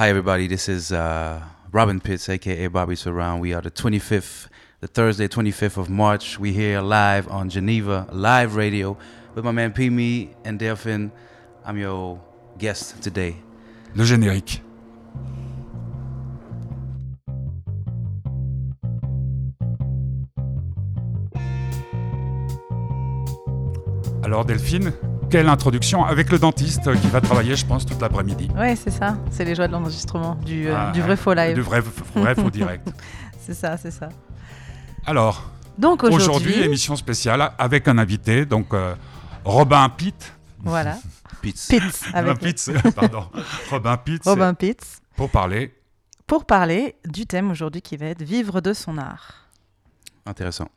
Hi, 0.00 0.08
everybody. 0.08 0.46
This 0.46 0.66
is 0.66 0.92
uh, 0.92 1.42
Robin 1.72 2.00
Pitts, 2.00 2.30
aka 2.30 2.68
Bobby 2.68 2.96
Surround. 2.96 3.42
We 3.42 3.52
are 3.52 3.60
the 3.60 3.70
25th, 3.70 4.48
the 4.80 4.86
Thursday, 4.86 5.28
25th 5.28 5.76
of 5.76 5.90
March. 5.90 6.38
We 6.38 6.54
here 6.54 6.80
live 6.80 7.28
on 7.28 7.50
Geneva 7.50 8.08
Live 8.10 8.56
Radio 8.56 8.96
with 9.34 9.44
my 9.44 9.50
man 9.52 9.74
Pimi 9.74 10.34
and 10.42 10.58
Delphin. 10.58 11.12
I'm 11.66 11.76
your 11.76 12.18
guest 12.56 13.02
today. 13.02 13.36
Le 13.94 14.04
générique. 14.06 14.62
Alors 24.24 24.46
Delphine, 24.46 24.94
quelle 25.30 25.48
introduction 25.48 26.04
avec 26.04 26.30
le 26.30 26.38
dentiste 26.38 26.92
qui 27.00 27.06
va 27.08 27.20
travailler, 27.20 27.54
je 27.56 27.64
pense, 27.64 27.86
toute 27.86 28.00
l'après-midi. 28.00 28.48
Ouais, 28.56 28.74
c'est 28.76 28.90
ça. 28.90 29.16
C'est 29.30 29.44
les 29.44 29.54
joies 29.54 29.68
de 29.68 29.72
l'enregistrement, 29.72 30.34
du, 30.34 30.68
euh, 30.68 30.74
Ah, 30.76 30.90
du 30.92 31.00
vrai 31.00 31.16
faux 31.16 31.32
live. 31.34 31.54
Du 31.54 31.60
vrai, 31.62 31.80
vrai 32.14 32.34
faux 32.34 32.50
direct. 32.50 32.88
C'est 33.40 33.54
ça, 33.54 33.76
c'est 33.78 33.90
ça. 33.90 34.10
Alors, 35.06 35.50
Donc 35.78 36.04
aujourd'hui, 36.04 36.60
émission 36.62 36.94
spéciale 36.94 37.50
avec 37.58 37.88
un 37.88 37.96
invité, 37.98 38.44
donc 38.44 38.72
euh, 38.74 38.94
Robin 39.44 39.88
Pitt. 39.88 40.34
voilà, 40.58 40.96
Pitts. 41.42 41.66
Pitts 41.68 42.04
Robin 42.14 42.18
avec 42.18 42.38
Pitts, 42.38 42.70
pardon. 42.94 43.24
Robin 43.70 43.96
Pitts, 43.96 44.22
Robin 44.24 44.54
Pitts 44.54 45.00
pour 45.16 45.30
parler. 45.30 45.74
pour 46.26 46.44
parler 46.44 46.94
du 47.08 47.26
thème 47.26 47.50
aujourd'hui 47.50 47.80
qui 47.82 47.96
va 47.96 48.06
être 48.06 48.22
vivre 48.22 48.60
de 48.60 48.72
son 48.74 48.98
art. 48.98 49.48
Intéressant. 50.26 50.68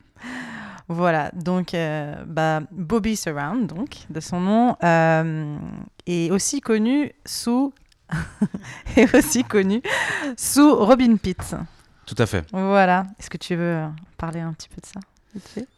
Voilà, 0.88 1.30
donc 1.32 1.72
euh, 1.74 2.14
bah, 2.26 2.60
Bobby 2.70 3.16
Surround, 3.16 3.66
donc 3.68 3.96
de 4.10 4.20
son 4.20 4.40
nom, 4.40 4.76
euh, 4.84 5.56
est 6.06 6.30
aussi 6.30 6.60
connu 6.60 7.12
sous 7.24 7.72
est 8.96 9.14
aussi 9.14 9.44
connu 9.44 9.80
sous 10.36 10.74
Robin 10.74 11.16
Pitts. 11.16 11.56
Tout 12.06 12.14
à 12.18 12.26
fait. 12.26 12.44
Voilà. 12.52 13.06
Est-ce 13.18 13.30
que 13.30 13.38
tu 13.38 13.54
veux 13.56 13.82
parler 14.18 14.40
un 14.40 14.52
petit 14.52 14.68
peu 14.68 14.80
de 14.80 14.86
ça 14.86 15.00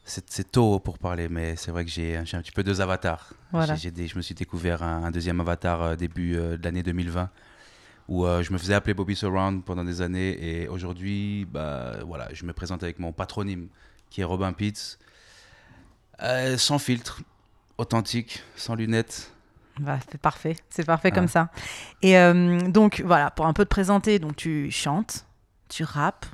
C'est 0.05 0.51
tôt 0.51 0.81
pour 0.81 0.99
parler, 0.99 1.29
mais 1.29 1.55
c'est 1.57 1.71
vrai 1.71 1.85
que 1.85 1.91
j'ai 1.91 2.17
un 2.17 2.25
petit 2.25 2.51
peu 2.53 2.65
deux 2.65 2.81
avatars. 2.81 3.33
Voilà. 3.53 3.77
Des- 3.77 4.09
je 4.09 4.17
me 4.17 4.23
suis 4.23 4.35
découvert 4.35 4.83
un, 4.83 5.05
un 5.05 5.11
deuxième 5.13 5.41
avatar 5.41 5.83
euh, 5.83 5.97
début 5.97 6.37
euh, 6.37 6.57
de 6.59 6.65
l'année 6.65 6.83
2020 6.83 7.31
où 8.09 8.25
euh, 8.27 8.43
je 8.43 8.53
me 8.53 8.59
faisais 8.59 8.75
appeler 8.75 8.95
Bobby 8.95 9.17
Surround 9.17 9.65
pendant 9.65 9.83
des 9.85 10.01
années 10.01 10.63
et 10.63 10.69
aujourd'hui, 10.69 11.45
bah, 11.51 11.95
voilà, 12.07 12.29
je 12.33 12.45
me 12.45 12.53
présente 12.53 12.83
avec 12.83 12.99
mon 12.99 13.13
patronyme 13.13 13.69
qui 14.11 14.21
est 14.21 14.25
Robin 14.25 14.53
Pitts. 14.53 14.99
Euh, 16.23 16.57
sans 16.57 16.79
filtre, 16.79 17.21
authentique, 17.77 18.43
sans 18.57 18.75
lunettes. 18.75 19.33
Bah, 19.79 19.99
c'est 20.11 20.19
parfait, 20.21 20.57
c'est 20.71 20.87
parfait 20.87 21.11
Ah. 21.13 21.15
comme 21.15 21.29
ça. 21.29 21.51
Et 22.01 22.17
euh, 22.19 22.59
donc 22.71 23.03
voilà, 23.05 23.31
pour 23.31 23.45
un 23.47 23.53
peu 23.53 23.65
te 23.65 23.69
présenter, 23.69 24.19
donc 24.19 24.35
tu 24.37 24.71
chantes, 24.71 25.27
tu 25.69 25.85
rappes, 25.85 26.25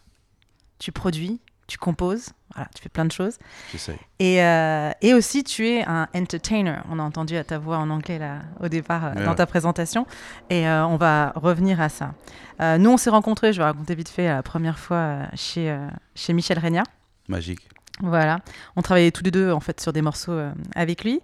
tu 0.78 0.92
produis, 0.92 1.40
tu 1.66 1.78
composes, 1.78 2.28
voilà, 2.54 2.68
tu 2.76 2.80
fais 2.82 2.88
plein 2.90 3.04
de 3.04 3.10
choses. 3.10 3.38
J'essaie. 3.72 3.98
Et, 4.20 4.40
euh, 4.44 4.92
et 5.00 5.14
aussi 5.14 5.42
tu 5.42 5.66
es 5.66 5.84
un 5.84 6.06
entertainer. 6.14 6.76
On 6.88 7.00
a 7.00 7.02
entendu 7.02 7.36
à 7.36 7.42
ta 7.42 7.58
voix 7.58 7.78
en 7.78 7.90
anglais 7.90 8.20
là 8.20 8.42
au 8.60 8.68
départ 8.68 9.06
euh, 9.06 9.24
dans 9.24 9.34
ta 9.34 9.46
présentation, 9.46 10.06
et 10.48 10.68
euh, 10.68 10.86
on 10.86 10.96
va 10.96 11.32
revenir 11.34 11.80
à 11.80 11.88
ça. 11.88 12.14
Nous 12.60 12.90
on 12.90 12.96
s'est 12.96 13.10
rencontrés, 13.10 13.52
je 13.52 13.58
vais 13.58 13.64
raconter 13.64 13.96
vite 13.96 14.08
fait 14.10 14.28
la 14.28 14.44
première 14.44 14.78
fois 14.78 15.22
chez 15.34 15.76
chez 16.14 16.32
Michel 16.32 16.60
Regna. 16.60 16.84
Magique. 17.28 17.68
Voilà, 18.00 18.40
on 18.74 18.82
travaillait 18.82 19.10
tous 19.10 19.22
les 19.22 19.30
deux 19.30 19.52
en 19.52 19.60
fait 19.60 19.80
sur 19.80 19.92
des 19.92 20.02
morceaux 20.02 20.32
euh, 20.32 20.52
avec 20.74 21.04
lui. 21.04 21.20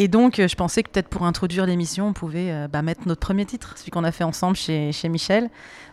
Et 0.00 0.06
donc, 0.08 0.38
euh, 0.38 0.46
je 0.46 0.54
pensais 0.54 0.82
que 0.82 0.90
peut-être 0.90 1.08
pour 1.08 1.24
introduire 1.24 1.66
l'émission, 1.66 2.08
on 2.08 2.12
pouvait 2.12 2.52
euh, 2.52 2.68
bah, 2.68 2.82
mettre 2.82 3.06
notre 3.06 3.20
premier 3.20 3.44
titre, 3.46 3.74
celui 3.76 3.90
qu'on 3.90 4.04
a 4.04 4.12
fait 4.12 4.24
ensemble 4.24 4.56
chez, 4.56 4.92
chez 4.92 5.08
Michel. 5.08 5.50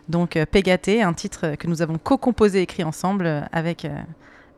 Donc, 0.08 0.36
euh, 0.36 0.46
Pégaté, 0.46 1.02
un 1.02 1.12
titre 1.12 1.56
que 1.58 1.66
nous 1.66 1.82
avons 1.82 1.98
co-composé 1.98 2.60
et 2.60 2.62
écrit 2.62 2.84
ensemble 2.84 3.26
euh, 3.26 3.40
avec, 3.52 3.84
euh, 3.84 3.98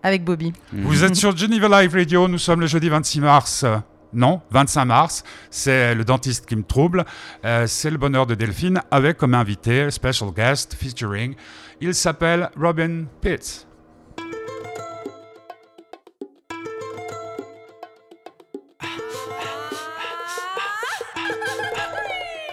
avec 0.03 0.25
Bobby. 0.25 0.53
Mhm. 0.73 0.83
Vous 0.83 1.05
êtes 1.05 1.15
sur 1.15 1.37
Geneva 1.37 1.81
Live 1.81 1.95
Radio, 1.95 2.29
nous 2.29 2.39
sommes 2.39 2.61
le 2.61 2.67
jeudi 2.67 2.89
26 2.89 3.21
mars. 3.21 3.65
Non, 4.13 4.41
25 4.51 4.85
mars, 4.87 5.23
c'est 5.51 5.95
le 5.95 6.03
dentiste 6.05 6.47
qui 6.47 6.57
me 6.57 6.63
trouble. 6.63 7.05
Euh, 7.45 7.67
c'est 7.67 7.91
le 7.91 7.99
bonheur 7.99 8.27
de 8.27 8.35
Delphine 8.35 8.81
avec 8.91 9.19
comme 9.19 9.35
invité, 9.35 9.91
special 9.91 10.31
guest 10.35 10.75
featuring. 10.75 11.35
Il 11.83 11.95
s'appelle 11.95 12.51
Robin 12.57 13.05
Pitts. 13.21 13.68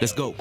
Let's 0.01 0.13
go. 0.13 0.35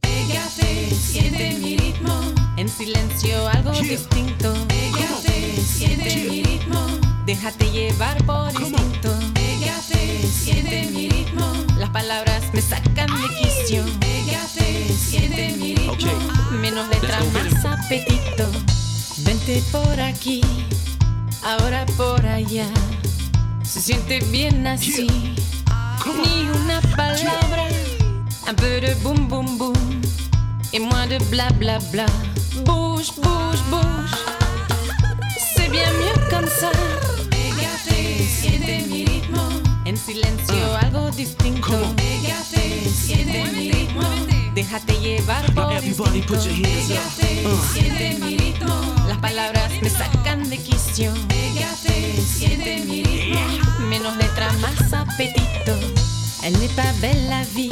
Pégate, 0.00 0.94
siente 0.94 1.58
mi 1.60 1.76
ritmo, 1.76 2.12
en 2.56 2.68
silencio 2.68 3.48
algo 3.48 3.72
distinto. 3.72 4.54
Pégate, 4.68 5.56
siente 5.60 6.16
mi 6.28 6.42
ritmo, 6.44 6.86
déjate 7.26 7.70
llevar 7.72 8.16
por 8.24 8.48
instinto. 8.52 9.10
Pégate, 9.34 10.22
siente 10.28 10.88
mi 10.92 11.08
ritmo, 11.08 11.52
las 11.78 11.90
palabras 11.90 12.44
me 12.52 12.60
sacan 12.62 13.08
de 13.08 13.28
quicio. 13.38 13.84
Pégate, 13.98 14.88
siente 14.96 15.56
mi 15.58 15.74
ritmo, 15.74 15.92
Okay. 15.94 16.14
menos 16.60 16.88
letras, 16.88 17.24
más 17.32 17.64
apetito. 17.64 18.46
Vente 19.24 19.62
por 19.72 20.00
aquí, 20.00 20.40
ahora 21.44 21.84
por 21.96 22.24
allá. 22.24 22.68
Se 23.64 23.80
siente 23.80 24.20
bien 24.30 24.64
así, 24.66 25.08
ni 26.06 26.48
una 26.62 26.80
palabra. 26.96 27.66
Un 28.48 28.54
peu 28.54 28.80
de 28.80 28.94
boum 29.02 29.26
boum 29.28 29.56
boum 29.58 29.74
et 30.72 30.78
moins 30.78 31.06
de 31.06 31.18
bla 31.30 31.48
bla 31.58 31.78
bla. 31.92 32.06
Bouge, 32.64 33.12
bouge, 33.22 33.62
bouge. 33.70 34.16
C'est 35.54 35.68
bien 35.70 35.90
mieux 35.92 36.18
comme 36.30 36.46
ça. 36.48 36.70
Pégate, 37.30 38.26
siente 38.40 38.86
mi 38.88 39.04
ritmo. 39.04 39.42
En 39.86 39.96
silencio 39.96 40.64
algo 40.82 41.10
distinto. 41.10 41.72
Pégate, 41.96 42.88
siente 42.90 43.44
mi 43.54 43.70
ritmo. 43.70 44.02
Déjate 44.54 44.94
llevar 45.00 45.44
por 45.54 45.72
everybody 45.72 46.18
instinto. 46.18 46.34
put 46.34 46.44
your 46.44 46.54
hands 46.54 46.90
up. 46.90 46.98
Pégate, 47.20 47.46
Uh. 47.46 47.72
siente 47.74 48.18
mi 48.24 48.36
ritmo. 48.36 48.74
Las 49.08 49.18
palabras 49.18 49.70
me 49.82 49.88
sacan 49.90 50.48
de 50.50 50.56
quicio. 50.58 51.12
Pégate, 51.28 52.20
siente 52.22 52.84
mi 52.86 53.02
ritmo. 53.02 53.40
Menos 53.88 54.16
letras, 54.16 54.52
más 54.60 54.92
apetito. 54.92 55.72
Elle 56.44 56.58
n'est 56.58 56.74
pas 56.74 56.92
belle 57.00 57.28
la 57.28 57.42
vie 57.54 57.70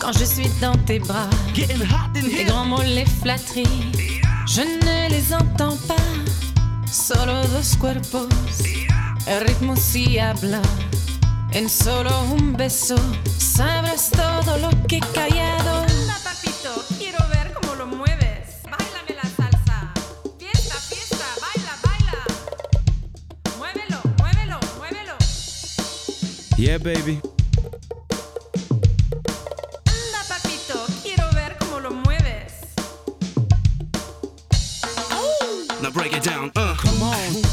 quand 0.00 0.12
je 0.12 0.24
suis 0.24 0.48
dans 0.60 0.76
tes 0.86 0.98
bras. 0.98 1.28
Here. 1.54 2.46
grands 2.46 2.64
mots, 2.64 2.82
les 2.82 3.04
flatteries, 3.04 3.92
je 4.46 4.62
ne 4.62 5.10
les 5.10 5.34
entends 5.34 5.76
pas. 5.86 5.96
Solo 6.90 7.46
dos 7.54 7.76
cuerpos, 7.76 8.28
el 9.26 9.46
ritmo 9.46 9.76
sí 9.76 10.18
habla. 10.18 10.62
En 11.52 11.68
solo 11.68 12.10
un 12.32 12.56
beso, 12.56 12.96
sabrás 13.38 14.10
todo 14.10 14.56
lo 14.58 14.70
que 14.88 14.96
he 14.96 15.00
callado. 15.00 15.82
Anda, 15.82 16.16
papito, 16.24 16.84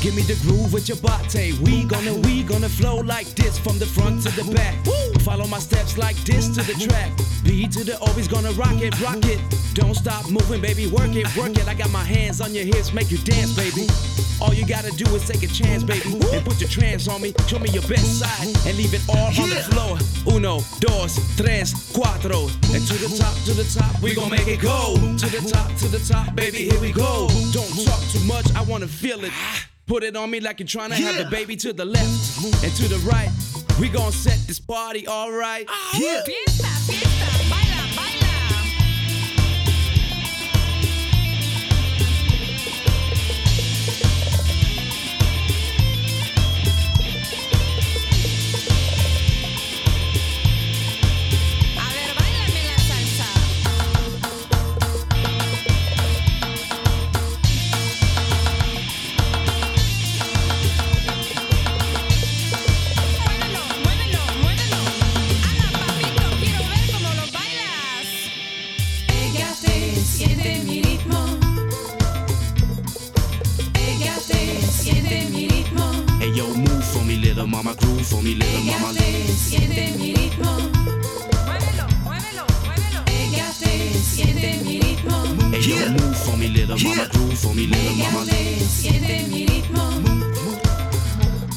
give 0.07 0.15
me 0.15 0.21
the 0.21 0.39
groove 0.47 0.71
with 0.71 0.87
your 0.87 0.97
body. 0.99 1.51
We 1.63 1.83
gonna, 1.83 2.13
we 2.13 2.41
gonna 2.41 2.69
flow 2.69 2.97
like 2.97 3.27
this 3.35 3.59
from 3.59 3.77
the 3.77 3.85
front 3.85 4.23
to 4.23 4.29
the 4.39 4.49
back. 4.53 4.75
Follow 5.21 5.45
my 5.47 5.59
steps 5.59 5.97
like 5.97 6.15
this 6.23 6.47
to 6.55 6.63
the 6.63 6.75
track. 6.87 7.11
B 7.43 7.67
to 7.67 7.83
the 7.83 7.99
always 7.99 8.25
gonna 8.25 8.51
rock 8.51 8.79
it, 8.79 8.97
rock 9.01 9.19
it. 9.25 9.41
Don't 9.73 9.95
stop 9.95 10.29
moving, 10.31 10.61
baby. 10.61 10.87
Work 10.87 11.13
it, 11.15 11.27
work 11.35 11.57
it. 11.57 11.67
I 11.67 11.73
got 11.73 11.91
my 11.91 12.05
hands 12.05 12.39
on 12.39 12.55
your 12.55 12.63
hips, 12.63 12.93
make 12.93 13.11
you 13.11 13.17
dance, 13.17 13.51
baby. 13.51 13.85
All 14.39 14.53
you 14.53 14.65
gotta 14.65 14.91
do 14.91 15.03
is 15.13 15.27
take 15.27 15.43
a 15.43 15.51
chance, 15.51 15.83
baby, 15.83 16.07
and 16.31 16.45
put 16.45 16.61
your 16.61 16.69
trance 16.69 17.09
on 17.09 17.21
me. 17.21 17.33
Show 17.47 17.59
me 17.59 17.69
your 17.71 17.83
best 17.83 18.19
side 18.19 18.47
and 18.65 18.77
leave 18.77 18.93
it 18.93 19.03
all 19.09 19.27
on 19.43 19.49
the 19.49 19.61
floor. 19.67 19.97
Uno, 20.33 20.61
dos, 20.79 21.19
tres, 21.35 21.73
cuatro, 21.91 22.47
and 22.73 22.81
to 22.87 22.95
the 22.95 23.11
top, 23.17 23.35
to 23.43 23.53
the 23.53 23.67
top, 23.75 24.01
we 24.01 24.15
gon' 24.15 24.29
make 24.29 24.47
it 24.47 24.61
go. 24.61 24.95
To 24.95 25.27
the 25.27 25.43
top, 25.51 25.75
to 25.83 25.87
the 25.89 25.99
top, 25.99 26.33
baby, 26.33 26.69
here 26.69 26.79
we 26.79 26.93
go. 26.93 27.27
Don't 27.51 27.75
talk 27.83 28.01
too 28.13 28.23
much, 28.23 28.47
I 28.55 28.61
wanna 28.61 28.87
feel 28.87 29.25
it. 29.25 29.33
Put 29.87 30.03
it 30.03 30.17
on 30.17 30.29
me 30.29 30.41
like 30.41 30.59
you're 30.59 30.67
trying 30.67 30.89
to 30.89 30.95
have 30.97 31.17
the 31.17 31.25
baby 31.31 31.55
to 31.55 31.71
the 31.71 31.85
left 31.85 32.43
and 32.61 32.73
to 32.75 32.87
the 32.89 32.97
right. 33.09 33.29
We 33.79 33.87
gon' 33.87 34.11
set 34.11 34.37
this 34.45 34.59
party 34.59 35.07
alright. 35.07 35.67
Yeah. 35.97 36.23
Siente 70.17 70.63
mi 70.65 70.81
ritmo. 70.81 71.37
Pégate, 73.73 74.61
siente 74.81 75.29
mi 75.31 75.47
ritmo. 75.47 75.85
Hey 76.19 76.31
yo, 76.35 76.47
move 76.47 76.83
for 76.91 77.03
me, 77.05 77.17
little 77.17 77.45
mama, 77.45 77.75
groove 77.75 78.03
for 78.03 78.23
me, 78.23 78.33
little 78.33 78.63
mama. 78.63 78.93
Pégate, 78.93 79.33
siente 79.47 79.93
mi 79.99 80.13
ritmo. 80.15 80.51
Muévelo, 81.45 81.85
muévelo, 82.03 82.43
muévelo. 82.65 83.01
Pégate, 83.05 83.93
siente 84.11 84.59
mi 84.65 84.79
ritmo. 84.79 85.17
Hey 85.53 85.61
yo, 85.61 85.89
move 85.91 86.15
for 86.15 86.37
me, 86.37 86.47
little 86.47 86.77
mama, 86.83 87.05
groove 87.13 87.37
for 87.37 87.53
me, 87.53 87.67
little 87.67 87.95
mama. 87.95 88.25
Pégate, 88.25 88.65
siente 88.81 89.27
mi 89.29 89.45
ritmo. 89.45 89.83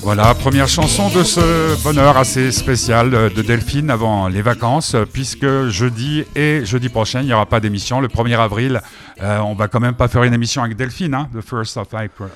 Voilà, 0.02 0.34
première 0.34 0.66
chanson 0.66 1.10
de 1.10 1.22
ce 1.22 1.80
bonheur 1.84 2.16
assez 2.16 2.50
spécial 2.52 3.14
euh, 3.14 3.28
de 3.28 3.42
Delphine 3.42 3.90
avant 3.90 4.28
les 4.28 4.40
vacances, 4.40 4.94
euh, 4.94 5.04
puisque 5.04 5.68
jeudi 5.68 6.24
et 6.34 6.64
jeudi 6.64 6.88
prochain, 6.88 7.20
il 7.20 7.26
n'y 7.26 7.34
aura 7.34 7.44
pas 7.46 7.60
d'émission. 7.60 8.00
Le 8.00 8.08
1er 8.08 8.38
avril, 8.38 8.80
euh, 9.22 9.38
on 9.40 9.54
va 9.54 9.68
quand 9.68 9.80
même 9.80 9.94
pas 9.94 10.08
faire 10.08 10.24
une 10.24 10.32
émission 10.32 10.62
avec 10.62 10.76
Delphine, 10.76 11.14
hein, 11.14 11.28
the 11.34 11.42
first 11.42 11.76
of 11.76 11.92
April. 11.92 12.28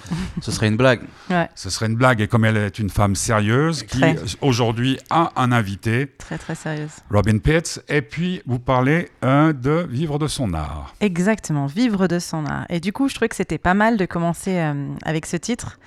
Ce 0.42 0.52
serait 0.52 0.68
une 0.68 0.76
blague. 0.76 1.00
Ouais, 1.30 1.48
Ce 1.54 1.70
serait 1.70 1.86
une 1.86 1.96
blague, 1.96 2.20
et 2.20 2.28
comme 2.28 2.44
elle 2.44 2.58
est 2.58 2.78
une 2.78 2.90
femme 2.90 3.16
sérieuse, 3.16 3.82
qui 3.82 4.02
aujourd'hui 4.42 4.98
a 5.08 5.32
un 5.36 5.50
invité, 5.50 6.06
très 6.18 6.36
très 6.36 6.54
sérieuse. 6.54 6.90
Robin 7.10 7.38
Pitts, 7.38 7.82
et 7.88 8.02
puis 8.02 8.42
vous 8.46 8.58
parlez 8.58 9.08
euh, 9.24 9.54
de 9.54 9.86
vivre 9.88 10.18
de 10.18 10.26
son 10.26 10.52
art. 10.52 10.94
Exactement, 11.00 11.66
vivre 11.66 12.08
de 12.08 12.18
son 12.18 12.44
art. 12.44 12.66
Et 12.68 12.80
du 12.80 12.92
coup, 12.92 13.08
je 13.08 13.14
trouvais 13.14 13.28
que 13.30 13.36
c'était 13.36 13.58
pas 13.58 13.74
mal 13.74 13.96
de 13.96 14.04
commencer 14.04 14.58
euh, 14.58 14.88
avec 15.04 15.24
ce 15.24 15.38
titre. 15.38 15.78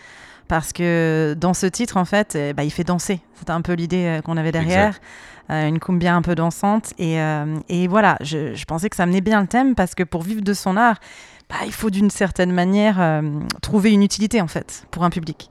Parce 0.47 0.71
que 0.73 1.35
dans 1.37 1.53
ce 1.53 1.65
titre, 1.65 1.97
en 1.97 2.05
fait, 2.05 2.35
euh, 2.35 2.53
bah, 2.53 2.63
il 2.63 2.69
fait 2.71 2.83
danser. 2.85 3.19
C'était 3.35 3.51
un 3.51 3.61
peu 3.61 3.73
l'idée 3.73 4.05
euh, 4.05 4.21
qu'on 4.21 4.37
avait 4.37 4.51
derrière. 4.51 4.99
Euh, 5.49 5.67
une 5.67 5.79
cumbia 5.79 6.13
un 6.15 6.21
peu 6.21 6.35
dansante. 6.35 6.93
Et, 6.97 7.21
euh, 7.21 7.57
et 7.69 7.87
voilà, 7.87 8.17
je, 8.21 8.53
je 8.53 8.65
pensais 8.65 8.89
que 8.89 8.95
ça 8.95 9.05
menait 9.05 9.21
bien 9.21 9.39
le 9.41 9.47
thème 9.47 9.75
parce 9.75 9.95
que 9.95 10.03
pour 10.03 10.21
vivre 10.23 10.41
de 10.41 10.53
son 10.53 10.75
art, 10.77 10.97
bah, 11.49 11.55
il 11.65 11.71
faut 11.73 11.89
d'une 11.89 12.09
certaine 12.09 12.51
manière 12.51 12.97
euh, 12.99 13.21
trouver 13.61 13.91
une 13.91 14.03
utilité, 14.03 14.41
en 14.41 14.47
fait, 14.47 14.85
pour 14.91 15.03
un 15.03 15.09
public. 15.09 15.49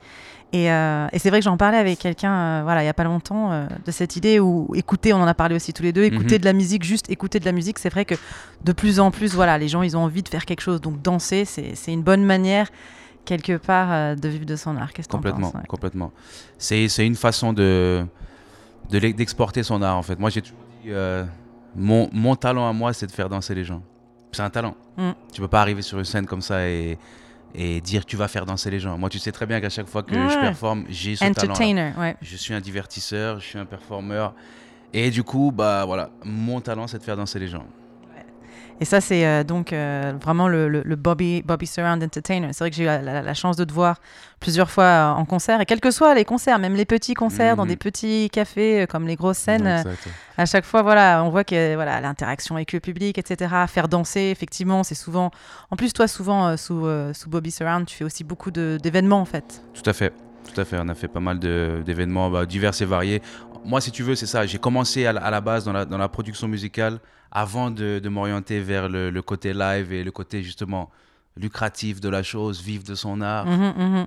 Et, 0.53 0.67
et 0.67 1.19
c'est 1.19 1.29
vrai 1.29 1.41
que 1.41 1.45
j'en 1.45 1.57
parlais 1.59 1.77
avec 1.77 1.99
quelqu'un 1.99 2.63
voilà, 2.63 2.81
il 2.81 2.85
n'y 2.85 2.89
a 2.89 2.95
pas 2.95 3.05
longtemps 3.05 3.67
de 3.85 3.91
cette 3.91 4.17
idée 4.17 4.39
où 4.41 4.71
écouter, 4.75 5.13
on 5.13 5.17
en 5.21 5.27
a 5.27 5.35
parlé 5.35 5.55
aussi 5.55 5.75
tous 5.75 5.83
les 5.83 5.93
deux, 5.93 6.05
écouter 6.05 6.37
Mhm. 6.37 6.41
de 6.41 6.45
la 6.47 6.53
musique, 6.55 6.83
juste 6.85 7.11
écouter 7.11 7.41
de 7.41 7.45
la 7.45 7.53
musique, 7.53 7.79
c'est 7.79 7.91
vrai 7.91 8.05
que 8.07 8.15
de 8.65 8.73
plus 8.73 8.99
en 9.01 9.11
plus, 9.11 9.35
voilà, 9.35 9.59
les 9.59 9.69
gens, 9.69 9.83
ils 9.83 9.97
ont 9.99 10.05
envie 10.05 10.23
de 10.23 10.29
faire 10.29 10.47
quelque 10.47 10.61
chose. 10.63 10.81
Donc 10.81 11.03
danser, 11.03 11.45
c'est 11.45 11.93
une 11.93 12.03
bonne 12.03 12.25
manière, 12.25 12.69
quelque 13.27 13.59
part, 13.59 13.93
euh, 13.93 14.15
de 14.15 14.29
vivre 14.29 14.47
de 14.47 14.57
son 14.57 14.77
art. 14.79 14.93
Qu'est-ce 14.95 15.09
Complètement, 15.09 15.53
ouais. 15.55 15.67
complètement. 15.69 16.13
C'est 16.57 16.89
c'est 16.89 17.07
une 17.07 17.17
façon 17.17 17.53
de 17.53 18.07
de 18.91 18.99
d'exporter 18.99 19.63
son 19.63 19.83
art 19.83 19.97
en 19.99 20.03
fait. 20.03 20.19
Moi 20.19 20.31
j'ai 20.31 20.41
toujours 20.41 20.59
dit 20.83 20.91
euh, 20.93 21.25
mon, 21.75 22.09
mon 22.13 22.37
talent 22.37 22.67
à 22.69 22.73
moi 22.73 22.93
c'est 22.95 23.07
de 23.07 23.13
faire 23.13 23.29
danser 23.29 23.55
les 23.55 23.65
gens. 23.65 23.83
C'est 24.33 24.43
un 24.43 24.51
talent. 24.51 24.75
Mm. 24.97 25.11
Tu 25.33 25.41
peux 25.41 25.49
pas 25.49 25.61
arriver 25.61 25.83
sur 25.83 25.99
une 25.99 26.05
scène 26.05 26.27
comme 26.27 26.43
ça 26.43 26.67
et 26.69 26.99
et 27.55 27.81
dire 27.81 28.05
tu 28.05 28.17
vas 28.17 28.29
faire 28.29 28.45
danser 28.47 28.71
les 28.71 28.79
gens. 28.81 28.97
Moi 28.99 29.09
tu 29.09 29.19
sais 29.19 29.33
très 29.33 29.47
bien 29.47 29.61
qu'à 29.61 29.71
chaque 29.71 29.87
fois 29.89 30.03
que 30.03 30.15
je 30.15 30.19
Ouais. 30.21 30.41
performe 30.41 30.85
j'ai 30.89 31.17
ce 31.17 31.21
talent. 31.21 31.33
Entertainer, 31.33 31.93
ouais. 31.99 32.17
Je 32.23 32.37
suis 32.37 32.53
un 32.55 32.61
divertisseur, 32.61 33.41
je 33.41 33.47
suis 33.47 33.59
un 33.59 33.65
performeur 33.67 34.35
et 34.93 35.11
du 35.11 35.23
coup 35.25 35.51
bah 35.53 35.85
voilà 35.87 36.11
mon 36.25 36.61
talent 36.61 36.87
c'est 36.87 36.99
de 36.99 37.03
faire 37.03 37.17
danser 37.17 37.39
les 37.39 37.49
gens. 37.49 37.65
Et 38.81 38.85
ça, 38.85 39.01
c'est 39.01 39.27
euh, 39.27 39.43
donc 39.43 39.73
euh, 39.73 40.13
vraiment 40.23 40.49
le, 40.49 40.69
le- 40.69 40.83
le 40.85 40.97
Bobby, 40.97 41.43
Bobby 41.43 41.67
Surround 41.67 42.03
Entertainer. 42.03 42.49
C'est 42.53 42.59
vrai 42.59 42.71
que 42.71 42.77
j'ai 42.77 42.83
eu 42.83 42.87
la, 42.87 43.01
la- 43.01 43.23
la 43.23 43.35
chance 43.35 43.57
de 43.57 43.65
te 43.65 43.73
voir 43.73 44.01
plusieurs 44.39 44.71
fois 44.71 44.85
euh, 44.85 45.11
en 45.13 45.25
concert. 45.25 45.61
Et 45.63 45.65
quels 45.67 45.81
que 45.81 45.91
soient 45.91 46.15
les 46.15 46.27
concerts, 46.27 46.59
même 46.59 46.75
les 46.75 46.85
petits 46.85 47.15
concerts 47.15 47.57
dans 47.57 47.63
Mhm. 47.65 47.69
des 47.71 47.77
petits 47.77 48.29
cafés 48.31 48.87
comme 48.89 49.07
les 49.07 49.17
grosses 49.17 49.39
scènes, 49.39 49.67
euh, 49.67 49.83
à 50.37 50.45
chaque 50.45 50.67
fois, 50.67 50.83
voilà, 50.83 51.23
on 51.25 51.31
voit 51.31 51.45
que 51.45 51.75
voilà 51.75 52.01
l'interaction 52.03 52.57
avec 52.57 52.73
le 52.75 52.81
public, 52.81 53.17
etc. 53.17 53.51
Faire 53.67 53.89
danser, 53.89 54.29
effectivement, 54.31 54.83
c'est 54.85 54.95
souvent. 54.95 55.31
En 55.71 55.77
plus, 55.77 55.95
toi, 55.95 56.07
souvent 56.07 56.57
sous, 56.59 56.87
sous 57.15 57.31
Bobby 57.31 57.51
Surround, 57.51 57.87
tu 57.87 57.97
fais 57.97 58.05
aussi 58.05 58.25
beaucoup 58.25 58.51
d'événements 58.51 59.21
en 59.21 59.25
fait. 59.25 59.63
Tout 59.73 59.89
à 59.89 59.95
fait, 59.95 60.13
tout 60.53 60.61
à 60.61 60.65
fait. 60.67 60.77
On 60.79 60.89
a 60.89 60.95
fait 60.95 61.09
pas 61.09 61.21
mal 61.21 61.39
d'événements 61.39 62.29
bah, 62.31 62.45
divers 62.45 62.73
et 62.81 62.85
variés. 62.85 63.23
Moi, 63.67 63.81
si 63.81 63.91
tu 63.91 64.03
veux, 64.03 64.15
c'est 64.15 64.27
ça. 64.27 64.47
J'ai 64.47 64.59
commencé 64.59 65.07
à 65.07 65.13
la, 65.13 65.21
à 65.23 65.31
la 65.31 65.41
base 65.41 65.65
dans 65.65 65.73
la, 65.73 65.85
dans 65.85 65.99
la 65.99 66.09
production 66.09 66.49
musicale 66.49 66.99
avant 67.31 67.71
de, 67.71 67.99
de 67.99 68.09
m'orienter 68.09 68.61
vers 68.61 68.89
le, 68.89 69.11
le 69.11 69.23
côté 69.23 69.53
live 69.53 69.93
et 69.93 70.05
le 70.05 70.11
côté 70.13 70.43
justement 70.43 70.91
lucratif 71.37 72.01
de 72.01 72.09
la 72.09 72.23
chose, 72.23 72.63
vivre 72.63 72.85
de 72.85 72.95
son 72.95 73.21
art. 73.21 73.47
Mhm, 73.47 73.75
mhm. 73.77 74.07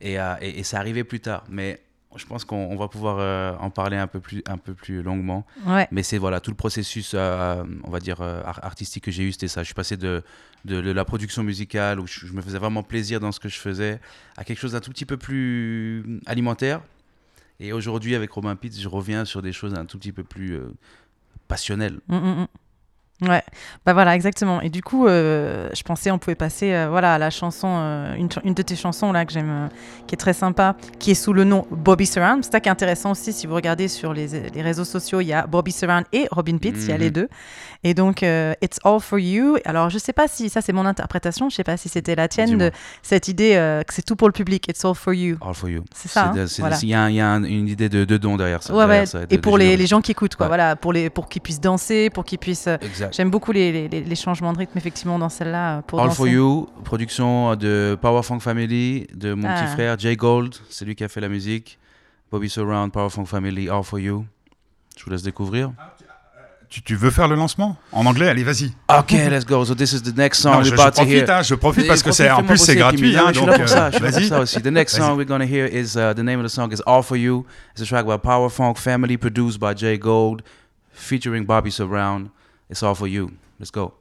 Et, 0.00 0.18
euh, 0.18 0.34
et, 0.40 0.58
et 0.58 0.62
c'est 0.62 0.76
arrivé 0.76 1.04
plus 1.04 1.20
tard. 1.20 1.44
Mais 1.48 1.80
je 2.16 2.24
pense 2.24 2.44
qu'on 2.46 2.56
on 2.56 2.76
va 2.76 2.88
pouvoir 2.88 3.18
euh, 3.20 3.54
en 3.60 3.68
parler 3.70 3.98
un 3.98 4.06
peu 4.06 4.20
plus, 4.20 4.42
un 4.48 4.56
peu 4.56 4.72
plus 4.72 5.02
longuement. 5.02 5.44
Ouais. 5.66 5.86
Mais 5.90 6.02
c'est 6.02 6.18
voilà, 6.18 6.40
tout 6.40 6.50
le 6.50 6.56
processus, 6.56 7.12
euh, 7.14 7.62
on 7.84 7.90
va 7.90 8.00
dire, 8.00 8.20
euh, 8.22 8.40
ar- 8.44 8.64
artistique 8.64 9.04
que 9.04 9.10
j'ai 9.10 9.22
eu, 9.24 9.32
c'était 9.32 9.48
ça. 9.48 9.60
Je 9.62 9.66
suis 9.66 9.74
passé 9.74 9.96
de, 9.98 10.22
de, 10.64 10.80
de 10.80 10.90
la 10.90 11.04
production 11.04 11.42
musicale, 11.42 12.00
où 12.00 12.06
je, 12.06 12.26
je 12.26 12.32
me 12.32 12.40
faisais 12.40 12.58
vraiment 12.58 12.82
plaisir 12.82 13.20
dans 13.20 13.32
ce 13.32 13.38
que 13.40 13.50
je 13.50 13.58
faisais, 13.58 14.00
à 14.38 14.44
quelque 14.44 14.58
chose 14.58 14.72
d'un 14.72 14.80
tout 14.80 14.90
petit 14.90 15.04
peu 15.04 15.18
plus 15.18 16.20
alimentaire. 16.24 16.80
Et 17.60 17.72
aujourd'hui, 17.72 18.14
avec 18.14 18.30
Robin 18.30 18.56
Pitts, 18.56 18.78
je 18.80 18.88
reviens 18.88 19.24
sur 19.24 19.42
des 19.42 19.52
choses 19.52 19.74
un 19.74 19.86
tout 19.86 19.98
petit 19.98 20.12
peu 20.12 20.24
plus 20.24 20.56
euh, 20.56 20.68
passionnelles. 21.48 22.00
Mm, 22.08 22.16
mm, 22.16 22.40
mm. 22.42 22.46
Ouais, 23.22 23.42
bah 23.86 23.94
voilà, 23.94 24.14
exactement. 24.14 24.60
Et 24.60 24.68
du 24.68 24.82
coup, 24.82 25.06
euh, 25.06 25.70
je 25.74 25.82
pensais 25.84 26.10
on 26.10 26.18
pouvait 26.18 26.34
passer 26.34 26.74
euh, 26.74 26.88
voilà, 26.90 27.14
à 27.14 27.18
la 27.18 27.30
chanson, 27.30 27.66
euh, 27.70 28.14
une, 28.14 28.30
ch- 28.30 28.44
une 28.44 28.52
de 28.52 28.60
tes 28.60 28.76
chansons 28.76 29.10
là 29.10 29.24
que 29.24 29.32
j'aime, 29.32 29.70
qui 30.06 30.14
est 30.14 30.18
très 30.18 30.34
sympa, 30.34 30.76
qui 30.98 31.12
est 31.12 31.14
sous 31.14 31.32
le 31.32 31.44
nom 31.44 31.66
Bobby 31.70 32.04
Surround. 32.04 32.44
C'est 32.44 32.52
ça 32.52 32.60
qui 32.60 32.68
est 32.68 32.72
intéressant 32.72 33.12
aussi, 33.12 33.32
si 33.32 33.46
vous 33.46 33.54
regardez 33.54 33.88
sur 33.88 34.12
les, 34.12 34.50
les 34.54 34.60
réseaux 34.62 34.84
sociaux, 34.84 35.22
il 35.22 35.28
y 35.28 35.32
a 35.32 35.46
Bobby 35.46 35.72
Surround 35.72 36.04
et 36.12 36.28
Robin 36.30 36.58
Pitts, 36.58 36.76
il 36.76 36.88
y 36.88 36.92
a 36.92 36.96
Mhm. 36.96 37.00
les 37.00 37.10
deux. 37.10 37.28
Et 37.84 37.94
donc, 37.94 38.20
It's 38.22 38.78
All 38.84 39.00
For 39.00 39.18
You. 39.18 39.56
Alors, 39.64 39.88
je 39.88 39.96
sais 39.98 40.12
pas 40.12 40.28
si, 40.28 40.50
ça 40.50 40.60
c'est 40.60 40.72
mon 40.74 40.84
interprétation, 40.84 41.48
je 41.48 41.56
sais 41.56 41.64
pas 41.64 41.78
si 41.78 41.88
c'était 41.88 42.16
la 42.16 42.28
tienne, 42.28 42.58
de 42.58 42.70
cette 43.02 43.28
idée 43.28 43.54
que 43.86 43.94
c'est 43.94 44.02
tout 44.04 44.16
pour 44.16 44.28
le 44.28 44.32
public, 44.32 44.68
It's 44.68 44.84
All 44.84 44.94
For 44.94 45.14
You. 45.14 45.38
All 45.40 45.54
for 45.54 45.70
you. 45.70 45.84
C'est 45.94 46.08
ça, 46.08 46.32
hein, 46.36 46.46
c'est- 46.46 46.60
voilà. 46.60 46.76
Il 46.82 46.88
y 46.90 46.94
a, 46.94 47.08
il 47.08 47.16
y 47.16 47.20
a 47.20 47.28
un- 47.28 47.44
une 47.44 47.68
idée 47.68 47.88
de, 47.88 48.04
de 48.04 48.16
don 48.18 48.36
derrière 48.36 48.62
ça. 48.62 48.74
Ouais, 48.74 48.80
derrière 48.80 49.00
ouais. 49.00 49.06
ça, 49.06 49.24
de- 49.24 49.34
et 49.34 49.38
pour 49.38 49.56
les, 49.56 49.76
les 49.78 49.86
gens 49.86 50.02
qui 50.02 50.10
écoutent, 50.10 50.36
quoi. 50.36 50.46
Ouais. 50.46 50.48
Voilà, 50.50 50.76
pour, 50.76 50.92
les, 50.92 51.08
pour 51.08 51.28
qu'ils 51.30 51.40
puissent 51.40 51.60
danser, 51.62 52.10
pour 52.10 52.24
qu'ils 52.26 52.38
puissent... 52.38 52.66
euh, 52.66 52.76
Exact. 53.06 53.16
J'aime 53.16 53.30
beaucoup 53.30 53.52
les, 53.52 53.72
les- 53.72 53.88
les- 53.88 54.00
les 54.02 54.16
changements 54.16 54.52
de 54.52 54.58
rythme, 54.58 54.76
effectivement, 54.78 55.18
dans 55.18 55.28
celle-là. 55.28 55.78
euh, 55.78 55.82
Pour 55.82 56.00
All 56.00 56.06
danser. 56.08 56.16
for 56.16 56.28
You, 56.28 56.68
production 56.84 57.54
de 57.56 57.96
Power 58.00 58.22
Funk 58.22 58.40
Family, 58.40 59.06
de 59.14 59.34
mon 59.34 59.48
Ah. 59.48 59.62
petit 59.62 59.72
frère 59.72 59.98
Jay 59.98 60.16
Gold, 60.16 60.54
c'est 60.68 60.84
lui 60.84 60.94
qui 60.94 61.04
a 61.04 61.08
fait 61.08 61.20
la 61.20 61.28
musique. 61.28 61.78
Bobby 62.30 62.48
Surround, 62.48 62.92
Power 62.92 63.10
Funk 63.10 63.26
Family, 63.26 63.68
All 63.68 63.84
for 63.84 63.98
You. 63.98 64.24
Je 64.96 65.04
vous 65.04 65.10
laisse 65.10 65.22
découvrir. 65.22 65.72
Tu, 66.68 66.82
tu 66.82 66.96
veux 66.96 67.10
faire 67.10 67.28
le 67.28 67.36
lancement? 67.36 67.76
En 67.92 68.04
anglais 68.06 68.28
Allez, 68.28 68.42
vas-y. 68.42 68.72
Ok, 68.88 69.12
let's 69.12 69.46
go. 69.46 69.64
So 69.64 69.76
this 69.76 69.92
is 69.92 70.02
the 70.02 70.16
next 70.16 70.40
song 70.40 70.54
Non, 70.54 70.62
je, 70.64 70.70
je 70.70 70.74
about 70.74 70.86
to 70.90 71.02
profite, 71.02 71.12
hear. 71.28 71.30
hein, 71.30 71.42
je 71.42 71.54
profite 71.54 71.86
parce 71.86 72.02
que 72.02 72.10
c'est 72.10 72.28
en 72.28 72.42
plus 72.42 72.58
c'est 72.58 72.74
gratuit. 72.74 73.16
Hein, 73.16 73.30
donc, 73.30 73.48
euh, 73.48 73.90
vas-y. 74.00 74.26
ça 74.26 74.40
aussi. 74.40 74.60
The 74.60 74.66
next 74.66 74.96
song 74.96 75.16
we're 75.16 75.24
gonna 75.28 75.44
hear 75.46 75.66
is 75.72 75.94
uh, 75.96 76.12
the 76.12 76.24
name 76.24 76.40
of 76.40 76.46
the 76.46 76.52
song 76.52 76.72
is 76.72 76.82
All 76.84 77.04
for 77.04 77.16
You. 77.16 77.46
It's 77.72 77.82
a 77.82 77.86
track 77.86 78.04
by 78.04 78.18
Power 78.18 78.50
Funk 78.50 78.78
Family, 78.78 79.16
produced 79.16 79.60
by 79.60 79.74
Jay 79.76 79.96
Gold, 79.96 80.42
featuring 80.92 81.44
Bobby 81.46 81.70
Surround. 81.70 82.30
It's 82.68 82.82
All 82.82 82.96
for 82.96 83.06
You. 83.06 83.30
Let's 83.60 83.70
go. 83.70 83.94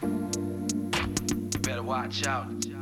You 0.00 0.08
better 1.62 1.82
watch 1.82 2.24
out. 2.26 2.48
The 2.60 2.76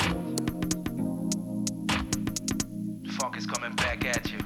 funk 3.18 3.38
is 3.38 3.46
coming 3.46 3.74
back 3.76 4.04
at 4.04 4.30
you. 4.30 4.38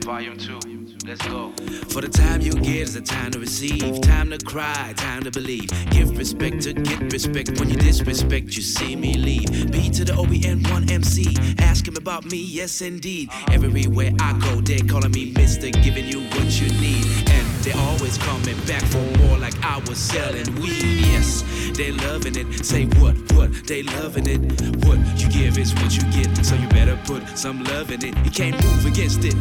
Volume 0.00 0.38
2. 0.38 0.89
Let's 1.10 1.26
go. 1.26 1.50
For 1.88 2.00
the 2.00 2.08
time 2.08 2.40
you 2.40 2.52
get 2.52 2.76
is 2.76 2.94
the 2.94 3.00
time 3.00 3.32
to 3.32 3.40
receive, 3.40 4.00
time 4.00 4.30
to 4.30 4.38
cry, 4.38 4.94
time 4.96 5.24
to 5.24 5.32
believe. 5.32 5.68
Give 5.90 6.16
respect 6.16 6.62
to 6.62 6.72
get 6.72 7.12
respect. 7.12 7.58
When 7.58 7.68
you 7.68 7.74
disrespect, 7.74 8.56
you 8.56 8.62
see 8.62 8.94
me 8.94 9.14
leave. 9.14 9.72
B 9.72 9.90
to 9.90 10.04
the 10.04 10.12
OBN 10.12 10.70
one 10.70 10.88
MC. 10.88 11.34
Ask 11.58 11.88
him 11.88 11.96
about 11.96 12.26
me, 12.26 12.36
yes 12.36 12.80
indeed. 12.80 13.28
Everywhere 13.50 14.12
I 14.20 14.38
go, 14.38 14.60
they're 14.60 14.86
calling 14.86 15.10
me 15.10 15.32
Mister, 15.32 15.70
giving 15.70 16.06
you 16.06 16.20
what 16.20 16.60
you 16.60 16.68
need. 16.78 17.04
And 17.28 17.46
they 17.64 17.72
always 17.72 18.16
coming 18.18 18.58
back 18.68 18.82
for 18.84 19.02
more, 19.18 19.36
like 19.36 19.60
I 19.64 19.78
was 19.88 19.98
selling 19.98 20.54
weed. 20.62 21.00
Yes, 21.10 21.42
they 21.76 21.90
loving 21.90 22.36
it. 22.36 22.64
Say 22.64 22.84
what, 23.00 23.16
what? 23.32 23.50
They 23.66 23.82
loving 23.82 24.28
it. 24.28 24.40
What 24.86 24.98
you 25.18 25.28
give 25.28 25.58
is 25.58 25.74
what 25.74 25.90
you 25.96 26.04
get. 26.12 26.46
So 26.46 26.54
you 26.54 26.68
better 26.68 26.96
put 27.04 27.26
some 27.36 27.64
love 27.64 27.90
in 27.90 28.04
it. 28.04 28.14
You 28.24 28.30
can't 28.30 28.54
move 28.62 28.86
against 28.86 29.24
it. 29.24 29.34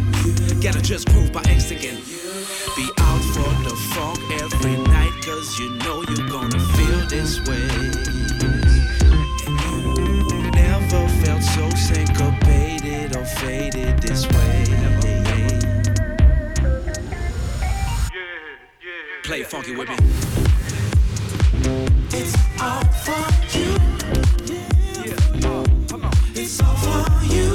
Gotta 0.64 0.82
just 0.82 1.08
prove 1.10 1.32
by 1.32 1.44
and 1.60 2.00
be 2.76 2.90
out 3.00 3.22
for 3.34 3.52
the 3.68 3.76
funk 3.94 4.18
every 4.42 4.78
night. 4.78 5.12
Cause 5.24 5.60
you 5.60 5.70
know 5.84 6.04
you're 6.08 6.28
gonna 6.30 6.58
feel 6.58 7.06
this 7.08 7.38
way. 7.48 7.68
Never 10.56 11.08
felt 11.22 11.44
so 11.44 11.70
syncopated 11.72 13.16
or 13.16 13.26
faded 13.26 14.00
this 14.00 14.26
way. 14.28 14.64
Play 19.24 19.44
funky 19.44 19.76
with 19.76 19.90
me. 19.90 19.96
It's 22.14 22.36
all 22.62 22.84
for 23.04 23.22
you. 23.58 23.76
It's 25.04 25.46
all 25.46 25.66
for 25.88 26.00
you. 26.00 26.16
It's 26.42 26.62
all 26.62 26.76
for 26.78 27.26
you. 27.26 27.49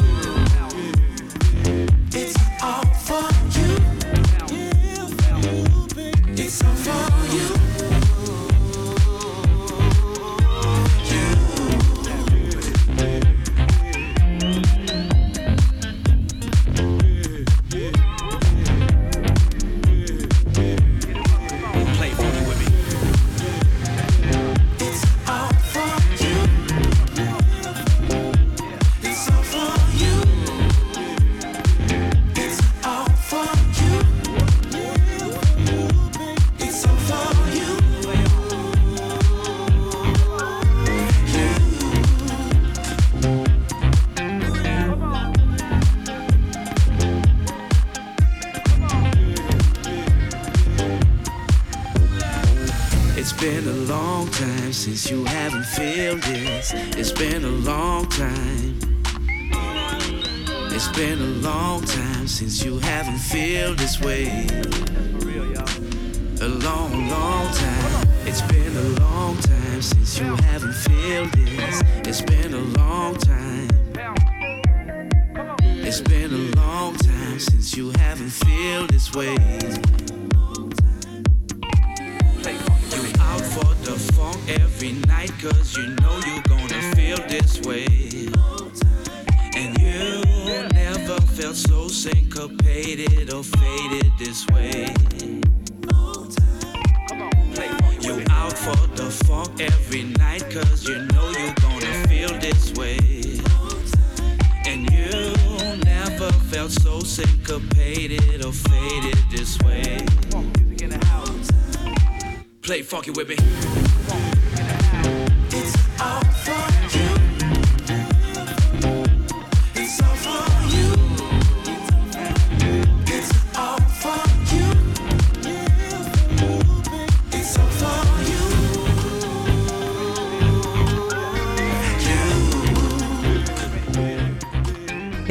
Since 62.44 62.62
you 62.62 62.78
haven't 62.78 63.20
felt 63.20 63.78
this 63.78 63.98
way. 64.02 65.03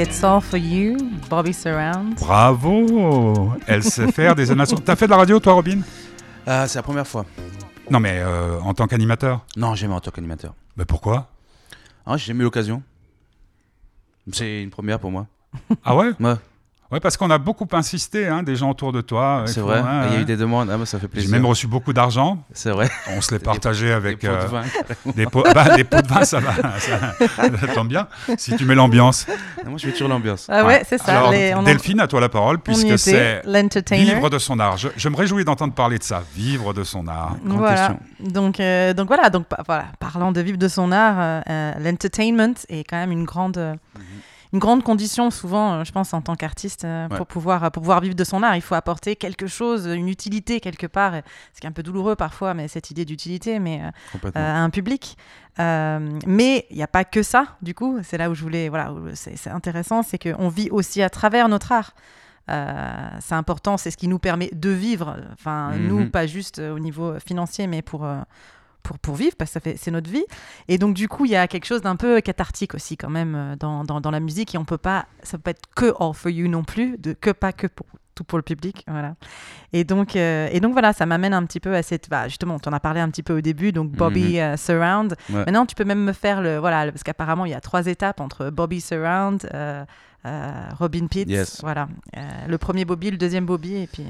It's 0.03 0.21
all 0.21 0.41
for 0.41 0.57
you, 0.59 0.97
Bobby 1.29 1.53
Surround. 1.53 2.15
Bravo 2.19 3.53
Elle 3.67 3.85
sait 3.85 4.11
faire 4.11 4.35
des 4.35 4.51
animations. 4.51 4.75
T'as 4.75 4.97
fait 4.97 5.05
de 5.05 5.11
la 5.11 5.15
radio, 5.15 5.39
toi, 5.39 5.53
Robin? 5.53 5.79
Ah, 6.45 6.67
c'est 6.67 6.77
la 6.77 6.83
première 6.83 7.07
fois. 7.07 7.25
Non, 7.89 8.01
mais 8.01 8.19
euh, 8.19 8.59
en 8.59 8.73
tant 8.73 8.85
qu'animateur. 8.85 9.45
Non, 9.55 9.75
jamais 9.75 9.93
en 9.93 10.01
tant 10.01 10.11
qu'animateur. 10.11 10.55
Mais 10.75 10.83
pourquoi? 10.83 11.29
Ah, 12.05 12.17
j'ai 12.17 12.25
jamais 12.25 12.41
eu 12.41 12.43
l'occasion. 12.43 12.83
C'est 14.33 14.61
une 14.61 14.71
première 14.71 14.99
pour 14.99 15.09
moi. 15.09 15.25
Ah 15.85 15.95
ouais? 15.95 16.11
Ouais, 16.19 16.35
Ouais, 16.93 16.99
parce 16.99 17.17
qu'on 17.17 17.29
a 17.31 17.37
beaucoup 17.39 17.67
insisté, 17.73 18.27
hein, 18.27 18.43
des 18.43 18.55
gens 18.55 18.69
autour 18.69 18.91
de 18.93 19.01
toi. 19.01 19.43
c'est 19.47 19.53
il 19.53 19.61
faut- 19.61 19.67
vrai. 19.67 19.81
ouais, 19.81 20.07
Il 20.09 20.13
y 20.13 20.17
a 20.17 20.21
eu 20.21 20.25
des 20.25 20.37
demandes. 20.37 20.69
Ah, 20.71 20.77
moi, 20.77 20.85
ça 20.85 20.99
fait 20.99 21.05
J'ai 21.07 21.21
plaisir. 21.21 21.31
même 21.31 21.45
reçu 21.45 21.65
beaucoup 21.65 21.91
d'argent. 21.91 22.37
C'est 22.53 22.69
vrai. 22.69 22.89
On 23.17 23.21
se 23.21 23.31
l'est 23.31 23.39
Des- 23.39 23.43
partagé 23.45 23.91
avec 23.91 24.21
Des 24.21 24.27
pots 24.27 24.33
de 24.35 24.39
euh, 24.39 24.47
vin. 24.47 24.61
des, 25.15 25.25
pots, 25.25 25.43
bah, 25.55 25.75
des 25.75 25.83
pots 25.83 26.01
de 26.01 26.07
vin, 26.07 26.23
ça 26.23 26.39
va. 26.39 26.53
Ça, 26.79 27.15
ça 27.59 27.67
tombe 27.73 27.87
bien. 27.87 28.07
Si 28.37 28.55
tu 28.55 28.65
mets 28.65 28.75
l'ambiance. 28.75 29.25
Non, 29.63 29.71
moi, 29.71 29.79
je 29.79 29.87
mets 29.87 29.93
toujours 29.93 30.07
l'ambiance. 30.09 30.45
Ah 30.49 30.65
ouais, 30.65 30.83
c'est 30.87 30.99
ça. 31.01 31.17
Alors, 31.17 31.31
les- 31.31 31.53
on 31.55 31.59
en- 31.59 31.63
Delphine, 31.63 31.99
à 31.99 32.07
toi 32.07 32.21
la 32.21 32.29
parole, 32.29 32.59
puisque 32.59 32.97
c'est 32.99 33.41
vivre 33.91 34.29
de 34.29 34.37
son 34.39 34.59
art. 34.59 34.77
Je, 34.77 34.89
je 34.95 35.09
me 35.09 35.15
réjouis 35.15 35.45
d'entendre 35.45 35.73
parler 35.73 35.97
de 35.97 36.03
ça, 36.03 36.23
vivre 36.35 36.73
de 36.73 36.83
son 36.83 37.07
art. 37.07 37.37
Grande 37.43 37.57
Voilà. 37.57 37.75
question. 37.87 37.99
Donc, 38.31 38.59
euh, 38.59 38.93
donc 38.93 39.07
voilà, 39.07 39.29
donc 39.29 39.45
voilà, 39.65 39.85
parlant 39.99 40.31
de 40.31 40.41
vivre 40.41 40.57
de 40.57 40.67
son 40.67 40.91
art, 40.91 41.15
euh, 41.19 41.41
euh, 41.49 41.71
l'entertainment 41.83 42.53
est 42.69 42.83
quand 42.83 42.97
même 42.97 43.11
une 43.11 43.23
grande, 43.25 43.57
euh, 43.57 43.73
une 44.53 44.59
grande 44.59 44.83
condition 44.83 45.31
souvent, 45.31 45.73
euh, 45.73 45.83
je 45.83 45.91
pense, 45.91 46.13
en 46.13 46.21
tant 46.21 46.35
qu'artiste, 46.35 46.85
euh, 46.85 47.07
Ouais. 47.09 47.17
pour 47.17 47.25
pouvoir 47.27 47.71
pour 47.71 47.81
pouvoir 47.81 47.99
vivre 48.01 48.15
de 48.15 48.23
son 48.23 48.43
art. 48.43 48.55
Il 48.55 48.61
faut 48.61 48.75
apporter 48.75 49.15
quelque 49.15 49.47
chose, 49.47 49.87
une 49.87 50.07
utilité 50.07 50.59
quelque 50.59 50.87
part. 50.87 51.13
Ce 51.53 51.59
qui 51.59 51.65
est 51.65 51.69
un 51.69 51.73
peu 51.73 51.83
douloureux 51.83 52.15
parfois, 52.15 52.53
mais 52.53 52.67
cette 52.67 52.91
idée 52.91 53.03
d'utilité, 53.03 53.59
mais 53.59 53.81
euh, 53.81 54.17
euh, 54.27 54.31
à 54.35 54.59
un 54.59 54.69
public. 54.69 55.17
Euh, 55.59 56.19
mais 56.27 56.65
il 56.69 56.77
n'y 56.77 56.83
a 56.83 56.87
pas 56.87 57.03
que 57.03 57.23
ça, 57.23 57.47
du 57.61 57.73
coup. 57.73 57.99
C'est 58.03 58.17
là 58.17 58.29
où 58.29 58.35
je 58.35 58.41
voulais. 58.43 58.69
Voilà, 58.69 58.93
c'est 59.15 59.49
intéressant, 59.49 60.03
c'est 60.03 60.17
qu'on 60.19 60.49
vit 60.49 60.69
aussi 60.69 61.01
à 61.01 61.09
travers 61.09 61.49
notre 61.49 61.71
art. 61.71 61.93
Euh, 62.51 63.09
c'est 63.21 63.35
important, 63.35 63.77
c'est 63.77 63.89
ce 63.89 63.95
qui 63.97 64.07
nous 64.09 64.19
permet 64.19 64.49
de 64.53 64.69
vivre. 64.69 65.15
Enfin, 65.33 65.71
Mhm. 65.71 65.87
nous, 65.87 66.09
pas 66.09 66.27
juste 66.27 66.59
euh, 66.59 66.75
au 66.75 66.79
niveau 66.79 67.17
financier, 67.25 67.67
mais 67.67 67.81
pour. 67.81 68.05
Pour, 68.83 68.99
pour 68.99 69.15
vivre, 69.15 69.35
parce 69.37 69.53
que 69.53 69.75
c'est 69.75 69.91
notre 69.91 70.09
vie. 70.09 70.25
Et 70.67 70.77
donc, 70.77 70.93
du 70.93 71.07
coup, 71.07 71.25
il 71.25 71.31
y 71.31 71.35
a 71.35 71.47
quelque 71.47 71.65
chose 71.65 71.81
d'un 71.81 71.95
peu 71.95 72.21
cathartique 72.21 72.75
aussi, 72.75 72.97
quand 72.97 73.09
même, 73.09 73.35
euh, 73.35 73.55
dans, 73.55 73.83
dans, 73.83 74.01
dans 74.01 74.11
la 74.11 74.19
musique. 74.19 74.53
Et 74.53 74.57
on 74.57 74.65
peut 74.65 74.77
pas, 74.77 75.05
ça 75.23 75.37
peut 75.37 75.43
pas 75.43 75.51
être 75.51 75.67
que 75.75 75.93
All 75.99 76.13
for 76.13 76.29
You 76.29 76.47
non 76.47 76.63
plus, 76.63 76.97
de, 76.97 77.13
que 77.13 77.31
pas 77.31 77.53
que 77.53 77.67
pour 77.67 77.87
tout 78.13 78.23
pour 78.23 78.37
le 78.37 78.43
public. 78.43 78.83
Voilà. 78.87 79.15
Et 79.71 79.83
donc, 79.83 80.15
euh, 80.15 80.47
et 80.51 80.59
donc 80.59 80.73
voilà, 80.73 80.93
ça 80.93 81.05
m'amène 81.05 81.33
un 81.33 81.43
petit 81.45 81.59
peu 81.59 81.75
à 81.75 81.83
cette. 81.83 82.09
Bah, 82.09 82.27
justement, 82.27 82.57
on 82.63 82.69
en 82.69 82.73
a 82.73 82.79
parlé 82.79 82.99
un 82.99 83.09
petit 83.09 83.23
peu 83.23 83.37
au 83.37 83.41
début, 83.41 83.71
donc 83.71 83.91
Bobby 83.91 84.39
euh, 84.39 84.57
Surround. 84.57 85.15
Ouais. 85.29 85.39
Maintenant, 85.45 85.65
tu 85.65 85.75
peux 85.75 85.85
même 85.85 86.03
me 86.03 86.13
faire 86.13 86.41
le. 86.41 86.57
Voilà, 86.57 86.91
parce 86.91 87.03
qu'apparemment, 87.03 87.45
il 87.45 87.51
y 87.51 87.55
a 87.55 87.61
trois 87.61 87.87
étapes 87.87 88.19
entre 88.19 88.49
Bobby 88.49 88.81
Surround, 88.81 89.49
euh, 89.53 89.83
Robin 90.77 91.07
Pitts. 91.07 91.29
Yes. 91.29 91.61
Voilà. 91.61 91.87
Le 92.47 92.57
premier 92.57 92.85
Bobby, 92.85 93.11
le 93.11 93.17
deuxième 93.17 93.45
Bobby, 93.45 93.75
et 93.75 93.87
puis. 93.87 94.05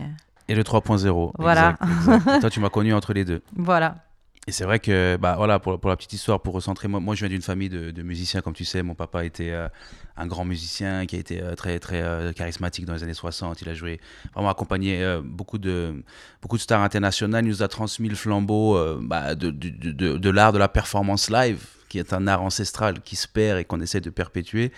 Et 0.49 0.55
le 0.55 0.63
3.0. 0.63 1.31
Voilà. 1.39 1.77
Exact, 1.81 2.15
exact. 2.15 2.41
Toi, 2.41 2.49
tu 2.49 2.59
m'as 2.59 2.69
connu 2.69 2.93
entre 2.93 3.13
les 3.13 3.23
deux. 3.23 3.41
voilà. 3.55 3.95
Et 4.45 4.51
c'est 4.51 4.65
vrai 4.65 4.79
que, 4.79 5.15
bah, 5.15 5.35
voilà, 5.37 5.59
pour, 5.59 5.79
pour 5.79 5.89
la 5.89 5.95
petite 5.95 6.11
histoire, 6.11 6.41
pour 6.41 6.53
recentrer, 6.53 6.89
moi, 6.89 6.99
moi 6.99 7.15
je 7.15 7.21
viens 7.21 7.29
d'une 7.29 7.41
famille 7.41 7.69
de, 7.69 8.01
musiciens, 8.03 8.41
comme 8.41 8.53
tu 8.53 8.65
sais. 8.65 8.83
Mon 8.83 8.93
papa 8.93 9.23
était 9.23 9.51
euh, 9.51 9.69
un 10.17 10.27
grand 10.27 10.43
musicien 10.43 11.05
qui 11.05 11.15
a 11.15 11.19
été 11.19 11.41
euh, 11.41 11.55
très, 11.55 11.79
très 11.79 12.01
euh, 12.01 12.33
charismatique 12.33 12.83
dans 12.83 12.93
les 12.93 13.03
années 13.03 13.13
60. 13.13 13.61
Il 13.61 13.69
a 13.69 13.73
joué, 13.73 14.01
vraiment 14.33 14.49
accompagné 14.49 15.01
beaucoup, 15.23 15.59
de, 15.59 16.03
beaucoup 16.41 16.57
de 16.57 16.61
stars 16.61 16.81
internationales. 16.81 17.45
Il 17.45 17.49
nous 17.49 17.63
a 17.63 17.69
transmis 17.69 18.09
le 18.09 18.15
flambeau 18.15 18.77
bah, 18.99 19.33
de, 19.35 19.49
de, 19.49 20.17
de, 20.17 20.29
l'art 20.29 20.51
de 20.51 20.57
la 20.57 20.67
performance 20.67 21.29
live, 21.29 21.63
qui 21.87 21.97
est 21.97 22.11
un 22.11 22.27
art 22.27 22.41
ancestral 22.41 22.99
qui 22.99 23.15
se 23.15 23.29
perd 23.29 23.59
et 23.59 23.63
qu'on 23.63 23.79
essaie 23.79 24.01
de 24.01 24.09
perpétuer. 24.09 24.73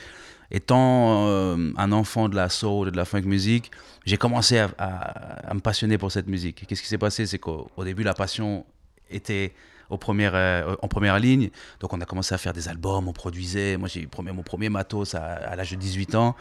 Étant 0.51 1.27
un 1.27 1.91
enfant 1.91 2.29
de 2.29 2.35
la 2.35 2.49
soul 2.49 2.89
et 2.89 2.91
de 2.91 2.97
la 2.97 3.05
funk 3.05 3.23
music, 3.23 3.71
j'ai 4.05 4.17
commencé 4.17 4.59
à, 4.59 4.69
à- 4.77 5.53
me 5.55 5.59
passionner 5.59 5.97
pour 5.97 6.11
cette 6.11 6.27
musique. 6.27 6.67
Qu'est-ce 6.67 6.83
qui 6.83 6.87
s'est 6.87 6.99
passé? 6.99 7.25
C'est 7.25 7.39
qu'au 7.39 7.71
au 7.75 7.83
début, 7.83 8.03
la 8.03 8.13
passion 8.13 8.63
était 9.09 9.53
euh, 9.91 10.75
en 10.81 10.87
première 10.87 11.19
ligne. 11.19 11.49
Donc 11.79 11.93
on 11.93 12.01
a 12.01 12.05
commencé 12.05 12.33
à 12.33 12.37
faire 12.37 12.53
des 12.53 12.67
albums, 12.67 13.07
on 13.07 13.13
produisait. 13.13 13.77
Moi 13.77 13.87
j'ai 13.87 14.01
eu 14.01 14.09
mon 14.33 14.43
premier 14.43 14.69
matos 14.69 15.15
à, 15.15 15.55
l'âge 15.55 15.71
de 15.71 15.75
18 15.75 16.15
ans. 16.15 16.35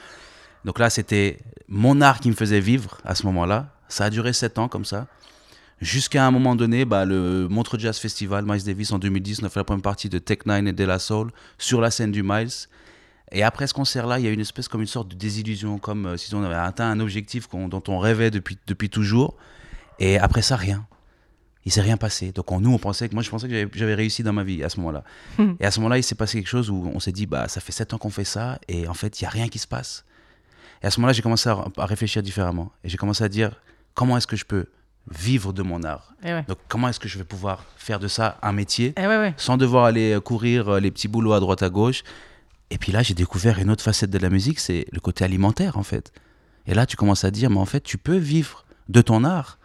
Donc 0.64 0.78
là 0.78 0.90
c'était 0.90 1.38
mon 1.68 2.00
art 2.00 2.20
qui 2.20 2.30
me 2.30 2.34
faisait 2.34 2.60
vivre 2.60 2.98
à 3.04 3.14
ce 3.14 3.26
moment-là. 3.26 3.68
Ça 3.88 4.04
a 4.06 4.10
duré 4.10 4.32
7 4.32 4.58
ans 4.58 4.68
comme 4.68 4.84
ça. 4.84 5.06
Jusqu'à 5.80 6.24
un 6.24 6.30
moment 6.30 6.56
donné, 6.56 6.84
bah, 6.84 7.04
le 7.04 7.48
Montreux 7.48 7.78
Jazz 7.78 7.98
Festival, 7.98 8.44
Miles 8.46 8.64
Davis 8.64 8.92
en 8.92 8.98
2010, 8.98 9.42
on 9.42 9.46
a 9.46 9.48
fait 9.50 9.60
la 9.60 9.64
première 9.64 9.82
partie 9.82 10.08
de 10.08 10.18
Tech 10.18 10.38
Nine 10.46 10.68
et 10.68 10.72
De 10.72 10.84
La 10.84 10.98
Soul 10.98 11.30
sur 11.58 11.80
la 11.80 11.90
scène 11.90 12.12
du 12.12 12.22
Miles. 12.22 12.68
Et 13.32 13.42
après 13.42 13.66
ce 13.66 13.74
concert-là, 13.74 14.18
il 14.20 14.24
y 14.24 14.28
a 14.28 14.30
une 14.30 14.40
espèce 14.40 14.68
comme 14.68 14.80
une 14.80 14.86
sorte 14.86 15.08
de 15.08 15.16
désillusion, 15.16 15.78
comme 15.78 16.06
euh, 16.06 16.16
si 16.16 16.32
on 16.34 16.42
avait 16.44 16.54
atteint 16.54 16.88
un 16.88 17.00
objectif 17.00 17.48
dont 17.50 17.82
on 17.88 17.98
rêvait 17.98 18.30
depuis 18.30 18.88
toujours. 18.88 19.34
Et 19.98 20.18
après 20.18 20.42
ça, 20.42 20.56
rien. 20.56 20.86
Il 21.66 21.72
s'est 21.72 21.80
rien 21.80 21.96
passé. 21.96 22.32
Donc 22.32 22.52
on- 22.52 22.60
nous, 22.60 22.72
on 22.72 22.78
pensait 22.78 23.08
que 23.08 23.14
moi, 23.14 23.22
je 23.22 23.30
pensais 23.30 23.48
que 23.48 23.68
j'avais- 23.74 23.94
réussi 23.94 24.22
dans 24.22 24.32
ma 24.32 24.44
vie 24.44 24.62
à 24.62 24.68
ce 24.68 24.78
moment-là. 24.80 25.02
et 25.60 25.64
à 25.64 25.70
ce 25.70 25.80
moment-là, 25.80 25.98
il 25.98 26.02
s'est 26.02 26.14
passé 26.14 26.38
quelque 26.38 26.48
chose 26.48 26.68
où 26.70 26.90
on 26.94 27.00
s'est 27.00 27.12
dit, 27.12 27.26
bah, 27.26 27.48
ça 27.48 27.60
fait 27.60 27.72
sept 27.72 27.94
ans 27.94 27.98
qu'on 27.98 28.10
fait 28.10 28.24
ça, 28.24 28.58
et 28.68 28.86
en 28.88 28.94
fait, 28.94 29.20
il 29.20 29.24
y 29.24 29.26
a 29.26 29.30
rien 29.30 29.48
qui 29.48 29.58
se 29.58 29.66
passe. 29.66 30.04
Et 30.82 30.86
à 30.86 30.90
ce 30.90 31.00
moment-là, 31.00 31.12
j'ai 31.14 31.22
commencé 31.22 31.48
à, 31.48 31.64
à 31.78 31.86
réfléchir 31.86 32.22
différemment. 32.22 32.70
Et 32.84 32.88
j'ai 32.90 32.96
commencé 32.98 33.24
à 33.24 33.28
dire, 33.28 33.60
comment 33.94 34.16
est-ce 34.18 34.26
que 34.26 34.36
je 34.36 34.44
peux 34.44 34.66
vivre 35.10 35.52
de 35.52 35.62
mon 35.62 35.82
art? 35.84 36.12
Ouais. 36.22 36.44
Donc 36.48 36.58
comment 36.68 36.88
est-ce 36.88 37.00
que 37.00 37.08
je 37.08 37.16
vais 37.18 37.24
pouvoir 37.24 37.64
faire 37.76 37.98
de 37.98 38.08
ça 38.08 38.38
un 38.42 38.52
métier 38.52 38.92
ouais, 38.96 39.06
ouais. 39.06 39.34
sans 39.36 39.56
devoir 39.58 39.84
aller 39.84 40.12
euh, 40.14 40.20
courir 40.20 40.68
euh, 40.68 40.80
les 40.80 40.90
petits 40.90 41.08
boulots 41.08 41.32
à 41.34 41.40
droite 41.40 41.62
à 41.62 41.68
gauche? 41.70 42.02
Et 42.70 42.78
puis 42.78 42.90
là, 42.92 43.02
j'ai 43.02 43.12
découvert 43.14 43.58
une 43.58 43.70
autre 43.70 43.84
facette 43.84 44.10
de 44.10 44.18
la 44.18 44.30
musique, 44.30 44.58
c'est 44.58 44.86
le 44.92 45.00
côté 45.00 45.24
alimentaire 45.24 45.76
en 45.78 45.82
fait. 45.82 46.12
Et 46.66 46.72
là, 46.74 46.86
tu 46.86 46.96
commences 46.96 47.24
à 47.24 47.30
dire, 47.30 47.50
mais 47.50 47.58
en 47.60 47.66
fait, 47.66 47.80
tu 47.82 47.98
peux 47.98 48.16
vivre 48.16 48.64
de 48.88 49.02
ton 49.02 49.24
art, 49.24 49.58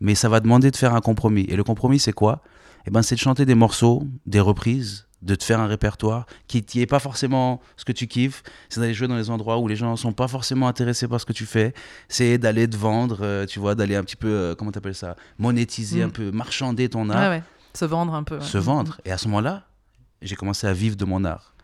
mais 0.00 0.14
ça 0.14 0.28
va 0.28 0.40
demander 0.40 0.70
de 0.70 0.76
faire 0.76 0.94
un 0.94 1.00
compromis. 1.00 1.44
Et 1.48 1.56
le 1.56 1.64
compromis, 1.64 1.98
c'est 1.98 2.12
quoi? 2.12 2.42
Eh 2.86 2.90
ben, 2.90 3.02
c'est 3.02 3.14
de 3.14 3.20
chanter 3.20 3.44
des 3.44 3.54
morceaux, 3.54 4.02
des 4.26 4.40
reprises, 4.40 5.06
de 5.22 5.34
te 5.34 5.44
faire 5.44 5.60
un 5.60 5.66
répertoire 5.66 6.24
qui 6.46 6.64
n'est 6.76 6.86
pas 6.86 6.98
forcément 6.98 7.60
ce 7.76 7.84
que 7.84 7.92
tu 7.92 8.06
kiffes. 8.06 8.42
C'est 8.70 8.80
d'aller 8.80 8.94
jouer 8.94 9.06
dans 9.06 9.16
les 9.16 9.28
endroits 9.28 9.58
où 9.58 9.68
les 9.68 9.76
gens 9.76 9.90
ne 9.90 9.96
sont 9.96 10.12
pas 10.14 10.28
forcément 10.28 10.66
intéressés 10.66 11.06
par 11.06 11.20
ce 11.20 11.26
que 11.26 11.34
tu 11.34 11.44
fais. 11.44 11.74
C'est 12.08 12.38
d'aller 12.38 12.66
te 12.68 12.76
vendre, 12.76 13.18
euh, 13.20 13.44
tu 13.44 13.58
vois, 13.60 13.74
d'aller 13.74 13.96
un 13.96 14.02
petit 14.02 14.16
peu, 14.16 14.28
euh, 14.28 14.54
comment 14.54 14.70
t'appelles 14.72 14.94
ça? 14.94 15.16
Monétiser 15.38 16.00
Mm. 16.00 16.06
un 16.06 16.08
peu, 16.08 16.30
marchander 16.30 16.88
ton 16.88 17.10
art 17.10 17.20
Ouais, 17.20 17.36
ouais. 17.36 17.42
Se 17.74 17.84
vendre 17.84 18.14
un 18.14 18.22
peu. 18.22 18.36
ouais. 18.38 18.44
se 18.44 18.56
vendre. 18.58 18.98
Et 19.04 19.12
à 19.12 19.18
ce 19.18 19.28
moment-là, 19.28 19.64
j'ai 20.22 20.36
commencé 20.36 20.66
à 20.66 20.72
vivre 20.72 20.96
de 20.96 21.04
mon 21.04 21.22
art. 21.24 21.54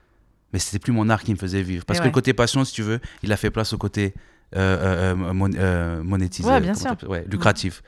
Mais 0.52 0.58
c'était 0.58 0.78
plus 0.78 0.92
mon 0.92 1.08
art 1.08 1.22
qui 1.22 1.32
me 1.32 1.38
faisait 1.38 1.62
vivre. 1.62 1.84
Parce 1.86 1.98
Et 1.98 2.02
que 2.02 2.06
le 2.06 2.12
côté 2.12 2.34
passion, 2.34 2.62
si 2.64 2.74
tu 2.74 2.82
veux, 2.82 3.00
il 3.22 3.32
a 3.32 3.36
fait 3.38 3.50
place 3.50 3.72
au 3.72 3.78
côté 3.78 4.14
euh, 4.54 5.14
euh, 5.14 5.14
euh, 5.14 5.32
mon- 5.32 6.04
monétisé. 6.04 6.60
Bien 6.60 6.74
sûr. 6.74 6.94
ouais, 7.08 7.24
lucratif. 7.28 7.82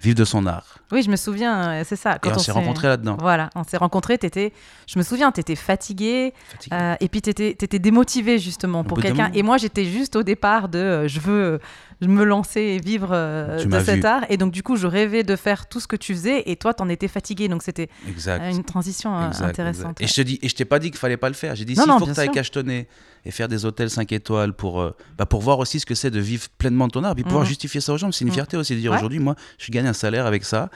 Vivre 0.00 0.14
de 0.16 0.24
son 0.24 0.46
art. 0.46 0.78
Oui, 0.92 1.02
je 1.02 1.10
me 1.10 1.16
souviens, 1.16 1.70
euh, 1.70 1.82
c'est 1.84 1.96
ça. 1.96 2.18
et 2.24 2.28
on 2.28 2.38
s'est 2.38 2.52
rencontrés 2.52 2.86
là-dedans. 2.88 3.16
Voilà, 3.20 3.50
on 3.54 3.64
s'est 3.64 3.76
rencontrés. 3.78 4.14
Étais, 4.14 4.52
je 4.86 4.98
me 4.98 5.02
souviens, 5.04 5.32
tu 5.32 5.40
étais 5.40 5.56
fatigué, 5.56 6.32
Fatigué. 6.50 6.76
euh, 6.76 6.94
et 7.00 7.08
puis 7.08 7.22
tu 7.22 7.30
étais, 7.30 7.78
démotivé 7.78 8.38
justement 8.38 8.84
pour 8.84 8.98
quelqu'un. 9.00 9.30
Et 9.34 9.42
moi, 9.42 9.56
j'étais 9.56 9.84
juste 9.84 10.16
au 10.16 10.22
départ 10.22 10.68
de 10.68 10.78
euh, 10.78 11.08
je 11.08 11.18
veux 11.20 11.58
me 12.02 12.24
lancer 12.24 12.60
et 12.60 12.78
vivre 12.78 13.08
euh, 13.12 13.62
Tu 13.62 13.68
de 13.68 13.80
cet 13.80 13.96
vu. 14.00 14.04
art. 14.04 14.22
Et 14.28 14.36
donc, 14.36 14.52
du 14.52 14.62
coup, 14.62 14.76
je 14.76 14.86
rêvais 14.86 15.22
de 15.22 15.34
faire 15.34 15.66
tout 15.66 15.80
ce 15.80 15.86
que 15.86 15.96
tu 15.96 16.12
faisais, 16.14 16.42
et 16.50 16.56
toi, 16.56 16.74
t'en 16.74 16.88
étais 16.88 17.08
fatigué. 17.08 17.48
Donc, 17.48 17.62
c'était 17.62 17.88
une 18.50 18.64
transition 18.64 19.26
Exact, 19.28 19.44
intéressante. 19.48 20.00
exact. 20.00 20.02
Et 20.02 20.06
je 20.06 20.14
te 20.14 20.20
dis, 20.20 20.38
et 20.42 20.48
je 20.48 20.54
t'ai 20.54 20.64
pas 20.66 20.78
dit 20.78 20.90
qu'il 20.90 20.98
fallait 20.98 21.16
pas 21.16 21.28
le 21.28 21.34
faire. 21.34 21.54
J'ai 21.56 21.64
dit, 21.64 21.74
Non, 21.74 21.82
s'il 21.84 21.92
non, 21.92 21.98
faut 21.98 22.06
que 22.06 22.12
tu 22.12 22.20
ailles 22.20 22.30
cachetonner 22.30 22.86
et 23.24 23.30
faire 23.30 23.48
des 23.48 23.64
hôtels 23.64 23.90
5 23.90 24.12
étoiles 24.12 24.52
pour, 24.52 24.92
bah, 25.18 25.26
pour 25.26 25.40
voir 25.40 25.58
aussi 25.58 25.80
ce 25.80 25.86
que 25.86 25.94
c'est 25.96 26.10
de 26.10 26.20
vivre 26.20 26.44
pleinement 26.58 26.86
de 26.86 26.92
ton 26.92 27.02
art, 27.02 27.14
puis 27.14 27.24
pouvoir 27.24 27.42
Mhm. 27.42 27.48
justifier 27.48 27.80
ça 27.80 27.92
aux 27.92 27.98
gens, 27.98 28.12
c'est 28.12 28.20
une 28.24 28.28
Mhm. 28.28 28.34
fierté 28.34 28.56
aussi 28.56 28.74
de 28.74 28.80
dire 28.80 28.90
Ouais. 28.92 28.98
aujourd'hui, 28.98 29.18
moi, 29.18 29.34
je 29.58 29.72
gagne 29.72 29.85
un 29.86 29.92
salaire 29.92 30.26
avec 30.26 30.44
ça. 30.44 30.70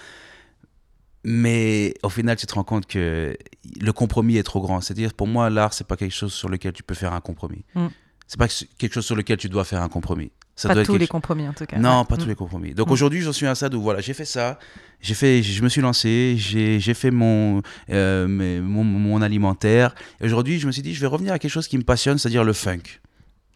Mais 1.22 1.94
au 2.02 2.08
final, 2.08 2.36
tu 2.36 2.46
te 2.46 2.54
rends 2.54 2.64
compte 2.64 2.86
que 2.86 3.36
le 3.80 3.92
compromis 3.92 4.36
est 4.38 4.42
trop 4.42 4.60
grand. 4.62 4.80
C'est-à-dire, 4.80 5.12
pour 5.12 5.26
moi, 5.26 5.50
l'art, 5.50 5.74
c'est 5.74 5.86
pas 5.86 5.96
quelque 5.96 6.14
chose 6.14 6.32
sur 6.32 6.48
lequel 6.48 6.72
tu 6.72 6.82
peux 6.82 6.94
faire 6.94 7.12
un 7.12 7.20
compromis. 7.20 7.64
Mm. 7.74 7.88
C'est 8.26 8.38
pas 8.38 8.48
quelque 8.78 8.92
chose 8.94 9.04
sur 9.04 9.16
lequel 9.16 9.36
tu 9.36 9.48
dois 9.48 9.64
faire 9.64 9.82
un 9.82 9.88
compromis. 9.88 10.30
Ça 10.56 10.68
pas 10.68 10.74
doit 10.74 10.84
tous 10.84 10.94
les 10.94 11.00
chose- 11.00 11.08
compromis, 11.08 11.46
en 11.48 11.52
tout 11.52 11.64
cas. 11.66 11.78
non, 11.78 12.00
Ouais. 12.00 12.04
pas 12.06 12.14
Mm. 12.16 12.18
tous 12.18 12.26
les 12.28 12.34
compromis. 12.34 12.74
Donc 12.74 12.88
Mm. 12.88 12.92
aujourd'hui, 12.92 13.20
j'en 13.20 13.32
suis 13.32 13.46
à 13.46 13.50
un 13.50 13.54
stade 13.54 13.74
où 13.74 13.82
voilà, 13.82 14.00
j'ai 14.00 14.14
fait 14.14 14.24
ça, 14.24 14.58
j'ai 15.00 15.14
fait, 15.14 15.42
je 15.42 15.62
me 15.62 15.68
suis 15.68 15.80
lancé, 15.82 16.36
j'ai 16.38 16.94
fait 16.94 17.10
mon, 17.10 17.60
euh, 17.90 18.26
mes- 18.28 18.60
mon, 18.60 18.84
mon 18.84 19.20
alimentaire. 19.20 19.94
Et 20.20 20.26
aujourd'hui, 20.26 20.58
je 20.58 20.66
me 20.66 20.72
suis 20.72 20.82
dit, 20.82 20.94
je 20.94 21.00
vais 21.00 21.06
revenir 21.06 21.32
à 21.34 21.38
quelque 21.38 21.50
chose 21.50 21.68
qui 21.68 21.76
me 21.76 21.82
passionne, 21.82 22.16
c'est-à-dire 22.18 22.44
le 22.44 22.52
funk, 22.54 23.00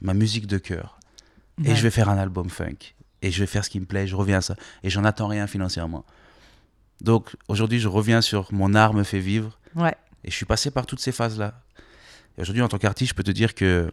ma 0.02 0.12
musique 0.12 0.46
de 0.46 0.58
cœur. 0.58 0.99
Et 1.64 1.75
je 1.76 1.82
vais 1.82 1.90
faire 1.90 2.08
un 2.11 2.18
album 2.18 2.50
funk. 2.50 2.94
Et 3.25 3.31
je 3.31 3.40
vais 3.40 3.47
faire 3.47 3.64
ce 3.64 3.71
qui 3.71 3.81
me 3.81 3.87
plaît, 3.87 4.07
je 4.07 4.14
reviens 4.16 4.37
à 4.37 4.40
ça. 4.43 4.54
Et 4.83 4.90
j'en 4.90 5.02
attends 5.02 5.28
rien 5.28 5.47
financièrement. 5.47 6.04
Donc 7.00 7.35
aujourd'hui, 7.49 7.81
je 7.81 7.88
reviens 7.88 8.21
sur 8.21 8.52
mon 8.52 8.75
art 8.75 8.93
me 8.93 9.02
fait 9.02 9.19
vivre. 9.19 9.59
Ouais. 9.75 9.94
Et 10.25 10.31
je 10.31 10.37
suis 10.37 10.44
passé 10.44 10.70
par 10.70 10.85
toutes 10.85 11.01
ces 11.01 11.11
phases-là. 11.11 11.59
Et 12.37 12.42
aujourd'hui, 12.42 12.62
en 12.62 12.68
tant 12.68 12.77
qu'artiste, 12.77 13.12
je 13.12 13.14
peux 13.14 13.22
te 13.22 13.31
dire 13.31 13.55
que, 13.55 13.90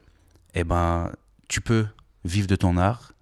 eh 0.53 0.65
ben, 0.65 1.13
tu 1.47 1.61
peux 1.61 1.87
vivre 2.25 2.47
de 2.47 2.57
ton 2.57 2.75
art, 2.75 3.13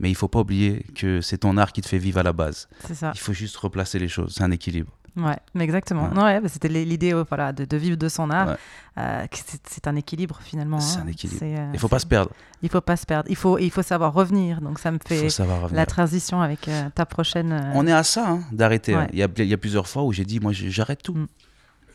mais 0.00 0.10
il 0.10 0.16
faut 0.16 0.26
pas 0.26 0.40
oublier 0.40 0.84
que 0.96 1.20
c'est 1.20 1.38
ton 1.38 1.56
art 1.56 1.72
qui 1.72 1.82
te 1.82 1.88
fait 1.88 1.98
vivre 1.98 2.18
à 2.18 2.24
la 2.24 2.32
base. 2.32 2.68
C'est 2.88 2.96
ça. 2.96 3.12
Il 3.14 3.20
faut 3.20 3.32
juste 3.32 3.56
replacer 3.58 4.00
les 4.00 4.08
choses. 4.08 4.34
C'est 4.34 4.42
un 4.42 4.50
équilibre. 4.50 4.97
Ouais, 5.16 5.36
mais 5.54 5.64
exactement. 5.64 6.08
Ouais. 6.10 6.40
Bah, 6.40 6.48
c'était 6.48 6.68
l'idée 6.68 7.12
euh, 7.14 7.24
voilà, 7.28 7.52
de, 7.52 7.64
de 7.64 7.76
vivre 7.76 7.96
de 7.96 8.08
son 8.08 8.30
art. 8.30 8.48
Ouais. 8.48 8.54
euh, 8.98 9.26
c'est 9.64 9.86
un 9.86 9.96
équilibre 9.96 10.38
finalement. 10.42 10.80
C'est 10.80 10.98
hein. 10.98 11.04
un 11.06 11.08
équilibre. 11.08 11.40
Euh, 11.42 11.70
Il 11.72 11.78
faut 11.80 11.88
pas 11.88 11.98
se 11.98 12.06
perdre. 12.06 12.30
Il 12.62 12.68
faut 12.68 12.80
pas 12.80 12.96
se 12.96 13.06
perdre. 13.06 13.28
Il 13.30 13.36
faut, 13.36 13.58
il 13.58 13.70
faut 13.70 13.82
savoir 13.82 14.12
revenir. 14.12 14.60
Donc 14.60 14.78
ça 14.78 14.90
me 14.90 14.98
fait 15.04 15.28
la 15.72 15.86
transition 15.86 16.40
avec 16.40 16.68
euh, 16.68 16.88
ta 16.94 17.06
prochaine. 17.06 17.52
euh, 17.52 17.72
On 17.74 17.86
est 17.86 17.92
à 17.92 18.02
ça, 18.04 18.28
hein, 18.28 18.40
d'arrêter. 18.52 18.94
hein. 18.94 19.00
Ouais. 19.02 19.08
Il, 19.12 19.18
y 19.18 19.22
a, 19.22 19.28
il 19.38 19.44
y 19.46 19.54
a 19.54 19.58
plusieurs 19.58 19.86
fois 19.88 20.04
où 20.04 20.12
j'ai 20.12 20.24
dit, 20.24 20.40
moi, 20.40 20.52
j'arrête 20.52 21.02
tout. 21.02 21.14
Mm. 21.14 21.26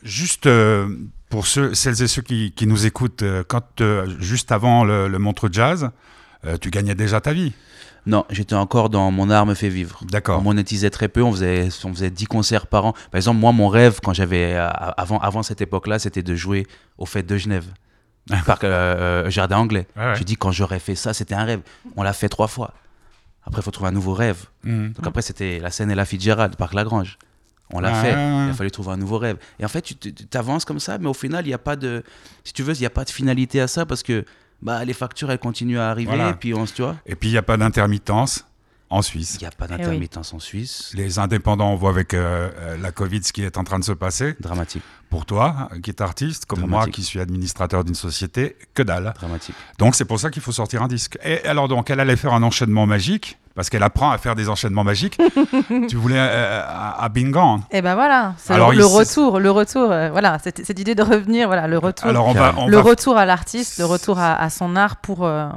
Juste 0.03 0.47
euh, 0.47 0.89
pour 1.29 1.47
ceux, 1.47 1.73
celles 1.73 2.01
et 2.01 2.07
ceux 2.07 2.21
qui, 2.21 2.51
qui 2.51 2.67
nous 2.67 2.85
écoutent, 2.85 3.23
euh, 3.23 3.43
quand 3.47 3.79
euh, 3.79 4.05
juste 4.19 4.51
avant 4.51 4.83
le, 4.83 5.07
le 5.07 5.17
Montreux 5.19 5.49
Jazz, 5.51 5.89
euh, 6.45 6.57
tu 6.57 6.69
gagnais 6.71 6.93
déjà 6.95 7.21
ta 7.21 7.31
vie. 7.31 7.53
Non, 8.05 8.25
j'étais 8.29 8.55
encore 8.55 8.89
dans 8.89 9.11
mon 9.11 9.29
art 9.29 9.45
me 9.45 9.53
fait 9.53 9.69
vivre. 9.69 9.99
On 10.01 10.05
D'accord. 10.07 10.41
monétisait 10.41 10.89
très 10.89 11.07
peu, 11.07 11.23
on 11.23 11.31
faisait, 11.31 11.69
on 11.85 11.93
faisait 11.93 12.09
10 12.09 12.25
concerts 12.25 12.67
par 12.67 12.85
an. 12.85 12.91
Par 13.11 13.15
exemple, 13.17 13.39
moi, 13.39 13.51
mon 13.53 13.69
rêve, 13.69 13.99
quand 14.03 14.13
j'avais, 14.13 14.53
euh, 14.55 14.67
avant, 14.69 15.19
avant 15.19 15.41
cette 15.43 15.61
époque-là, 15.61 15.99
c'était 15.99 16.23
de 16.23 16.35
jouer 16.35 16.67
aux 16.97 17.05
fêtes 17.05 17.27
de 17.27 17.37
Genève, 17.37 17.65
parc 18.45 18.65
euh, 18.65 19.25
euh, 19.25 19.29
Jardin 19.29 19.57
Anglais. 19.57 19.87
Ouais, 19.95 20.03
ouais. 20.03 20.15
Je 20.15 20.23
dis, 20.23 20.35
quand 20.35 20.51
j'aurais 20.51 20.79
fait 20.79 20.95
ça, 20.95 21.13
c'était 21.13 21.35
un 21.35 21.45
rêve. 21.45 21.61
On 21.95 22.03
l'a 22.03 22.13
fait 22.13 22.29
trois 22.29 22.47
fois. 22.47 22.73
Après, 23.45 23.61
il 23.61 23.63
faut 23.63 23.71
trouver 23.71 23.89
un 23.89 23.93
nouveau 23.93 24.13
rêve. 24.13 24.45
Mhm. 24.63 24.93
Donc 24.93 25.07
après, 25.07 25.21
c'était 25.21 25.59
la 25.59 25.69
scène 25.71 25.89
et 25.91 25.95
la 25.95 26.05
Fitzgerald, 26.05 26.55
Parc 26.55 26.73
Lagrange. 26.73 27.17
On 27.71 27.79
l'a 27.79 27.91
Ah, 27.97 28.01
fait. 28.03 28.11
Il 28.11 28.49
a 28.51 28.53
fallu 28.53 28.69
trouver 28.71 28.91
un 28.91 28.97
nouveau 28.97 29.17
rêve. 29.17 29.37
Et 29.59 29.65
en 29.65 29.67
fait, 29.69 29.81
tu 29.81 29.95
tu 29.95 30.13
avances 30.37 30.63
comme 30.65 30.79
ça, 30.79 30.97
mais 30.97 31.07
au 31.07 31.13
final, 31.13 31.45
il 31.45 31.47
n'y 31.49 31.53
a 31.53 31.57
pas 31.57 31.75
de. 31.77 32.03
Si 32.43 32.53
tu 32.53 32.61
veux, 32.63 32.73
il 32.75 32.79
n'y 32.79 32.85
a 32.85 32.89
pas 32.91 33.03
de 33.05 33.09
finalité 33.09 33.59
à 33.61 33.67
ça 33.67 33.85
parce 33.85 34.03
que 34.03 34.25
bah, 34.63 34.83
les 34.85 34.93
factures, 34.93 35.29
elles 35.31 35.39
continuent 35.39 35.77
à 35.79 35.89
arriver. 35.91 36.09
Voilà. 36.15 36.29
Et 36.31 36.33
puis, 36.33 36.53
on, 36.53 36.65
se- 36.65 36.73
tu 36.73 36.81
vois, 36.81 36.95
Et 37.05 37.15
puis 37.15 37.29
il 37.29 37.31
n'y 37.33 37.37
a 37.37 37.43
pas 37.43 37.57
d'intermittence 37.57 38.45
en 38.89 38.99
il 38.99 39.03
Suisse. 39.03 39.39
n'y 39.41 39.47
a 39.47 39.51
pas 39.51 39.65
oui. 39.65 39.77
d'intermittence 39.77 40.33
en 40.33 40.39
Suisse. 40.39 40.91
Les 40.95 41.17
indépendants, 41.19 41.71
on 41.71 41.75
voit 41.75 41.89
avec 41.89 42.13
euh, 42.13 42.49
euh, 42.57 42.77
la 42.77 42.91
Covid 42.91 43.23
ce 43.23 43.33
qui 43.33 43.43
est 43.43 43.57
en 43.57 43.63
train 43.63 43.79
de 43.79 43.83
se 43.83 43.91
passer. 43.91 44.35
Dramatique. 44.39 44.83
Pour 45.09 45.25
toi, 45.25 45.69
qui 45.83 45.89
est 45.91 46.01
artiste, 46.01 46.45
comme 46.45 46.65
moi 46.65 46.87
qui 46.87 47.03
suis 47.03 47.19
administrateur 47.19 47.83
d'une 47.83 47.93
société, 47.95 48.55
que 48.73 48.81
dalle. 48.81 49.13
Dramatique. 49.15 49.53
Donc 49.77 49.93
c'est 49.95 50.05
pour 50.05 50.19
ça 50.19 50.31
qu'il 50.31 50.41
faut 50.41 50.51
sortir 50.51 50.81
un 50.81 50.87
disque. 50.87 51.19
Et 51.23 51.43
alors 51.45 51.67
donc 51.67 51.89
elle 51.91 51.99
allait 51.99 52.15
faire 52.15 52.33
un 52.33 52.41
enchaînement 52.41 52.87
magique 52.87 53.37
parce 53.55 53.69
qu'elle 53.69 53.83
apprend 53.83 54.09
à 54.11 54.17
faire 54.17 54.35
des 54.35 54.49
enchaînements 54.49 54.83
magiques. 54.83 55.17
tu 55.89 55.95
voulais 55.95 56.17
euh, 56.17 56.61
à, 56.67 57.03
à 57.03 57.09
Bingan. 57.09 57.61
Et 57.71 57.81
ben 57.81 57.93
voilà, 57.95 58.33
c'est 58.37 58.53
Alors, 58.53 58.71
le, 58.71 58.77
il 58.77 58.83
retour, 58.83 59.39
le 59.39 59.51
retour. 59.51 59.91
euh, 59.91 60.09
voilà, 60.09 60.39
cette, 60.43 60.65
cette 60.65 60.79
idée 60.79 60.95
de 60.95 61.03
revenir, 61.03 61.47
voilà, 61.47 61.67
le 61.67 61.77
retour. 61.77 62.07
Alors 62.07 62.27
on 62.27 62.33
va, 62.33 62.53
on 62.57 62.67
le 62.67 62.77
va- 62.77 62.81
retour 62.83 63.17
à 63.17 63.25
l'artiste, 63.25 63.77
le 63.79 63.85
retour 63.85 64.17
à, 64.19 64.33
à 64.41 64.49
son 64.49 64.75
art 64.75 64.97
pour, 64.97 65.25
euh, 65.25 65.47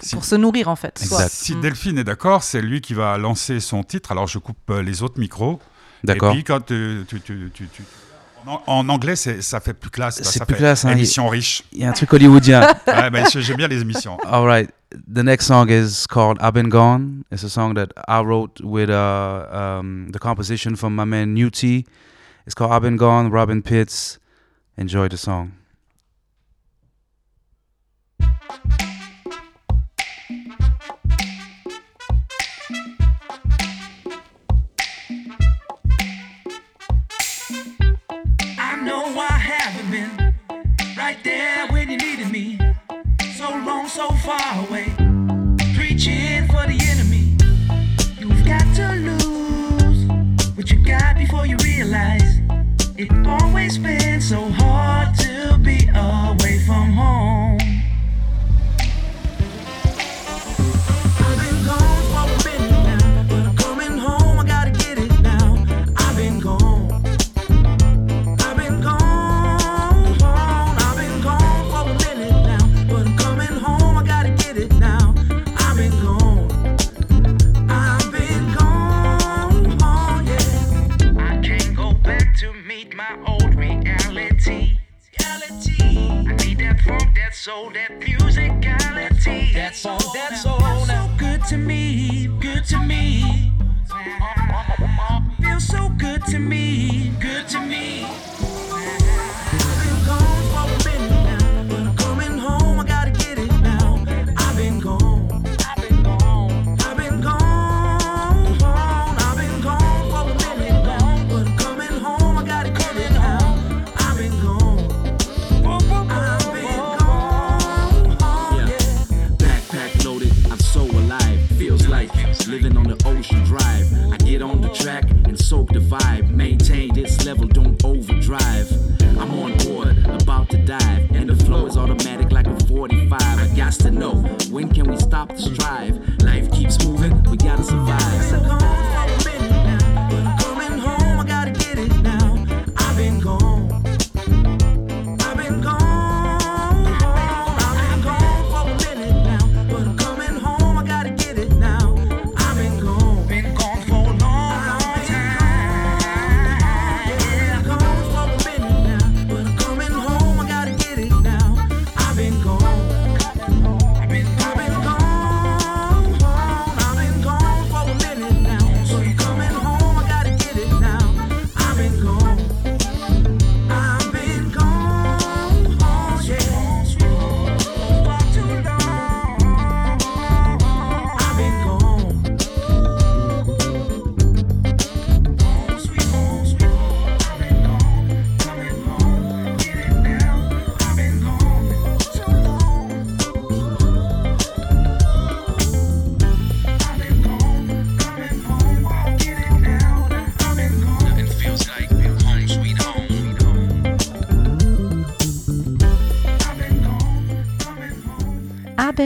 Si- 0.00 0.14
pour 0.14 0.24
se 0.24 0.34
nourrir 0.36 0.68
en 0.68 0.76
fait. 0.76 0.98
Exact. 1.02 1.28
Si 1.30 1.54
Mm. 1.56 1.60
Delphine 1.60 1.98
est 1.98 2.04
d'accord, 2.04 2.42
c'est 2.42 2.62
lui 2.62 2.80
qui 2.80 2.94
va 2.94 3.18
lancer 3.18 3.60
son 3.60 3.82
titre. 3.82 4.12
Alors 4.12 4.26
je 4.28 4.38
coupe 4.38 4.58
euh, 4.70 4.82
les 4.82 5.02
autres 5.02 5.18
micros. 5.18 5.58
D'accord. 6.04 6.30
Et 6.30 6.34
puis 6.34 6.44
quand 6.44 6.70
euh, 6.70 7.04
tu, 7.08 7.20
tu- 7.20 7.50
tu- 7.54 7.68
tu- 7.68 7.82
En, 8.46 8.62
en 8.66 8.88
anglais, 8.88 9.16
ça 9.16 9.60
fait 9.60 9.74
plus 9.74 9.90
classe. 9.90 10.18
là, 10.18 10.24
C'est 10.24 10.38
ça 10.38 10.46
plus 10.46 10.54
fait 10.54 10.60
classe, 10.60 10.84
hein, 10.84 10.90
Émission 10.90 11.28
riche. 11.28 11.62
Il 11.72 11.80
y 11.80 11.84
a 11.84 11.90
un 11.90 11.92
truc 11.92 12.12
hollywoodien. 12.12 12.60
Ouais, 12.86 13.24
j'aime 13.40 13.56
bien 13.56 13.68
les 13.68 13.80
émissions. 13.80 14.18
All 14.24 14.44
right. 14.46 14.70
The 14.90 15.22
next 15.22 15.46
song 15.46 15.70
is 15.70 16.06
called 16.06 16.38
I've 16.40 16.52
Been 16.52 16.68
Gone. 16.68 17.24
It's 17.30 17.44
a 17.44 17.48
song 17.48 17.74
that 17.74 17.92
I 18.08 18.20
wrote 18.22 18.60
with 18.62 18.90
uh, 18.90 19.46
um, 19.50 20.10
the 20.12 20.18
composition 20.18 20.76
from 20.76 20.94
my 20.94 21.04
man 21.04 21.32
New 21.32 21.50
T. 21.50 21.86
It's 22.46 22.54
called 22.54 22.72
I've 22.72 22.82
Been 22.82 22.96
Gone, 22.98 23.30
Robin 23.30 23.62
Pitts. 23.62 24.18
Enjoy 24.76 25.08
the 25.08 25.16
song. 25.16 25.52
Christmas. 53.72 54.01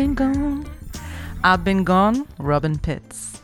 Been 0.01 0.15
gone. 0.15 0.65
I've 1.43 1.65
been 1.65 1.83
gone, 1.83 2.25
Robin 2.39 2.77
Pitts. 2.77 3.41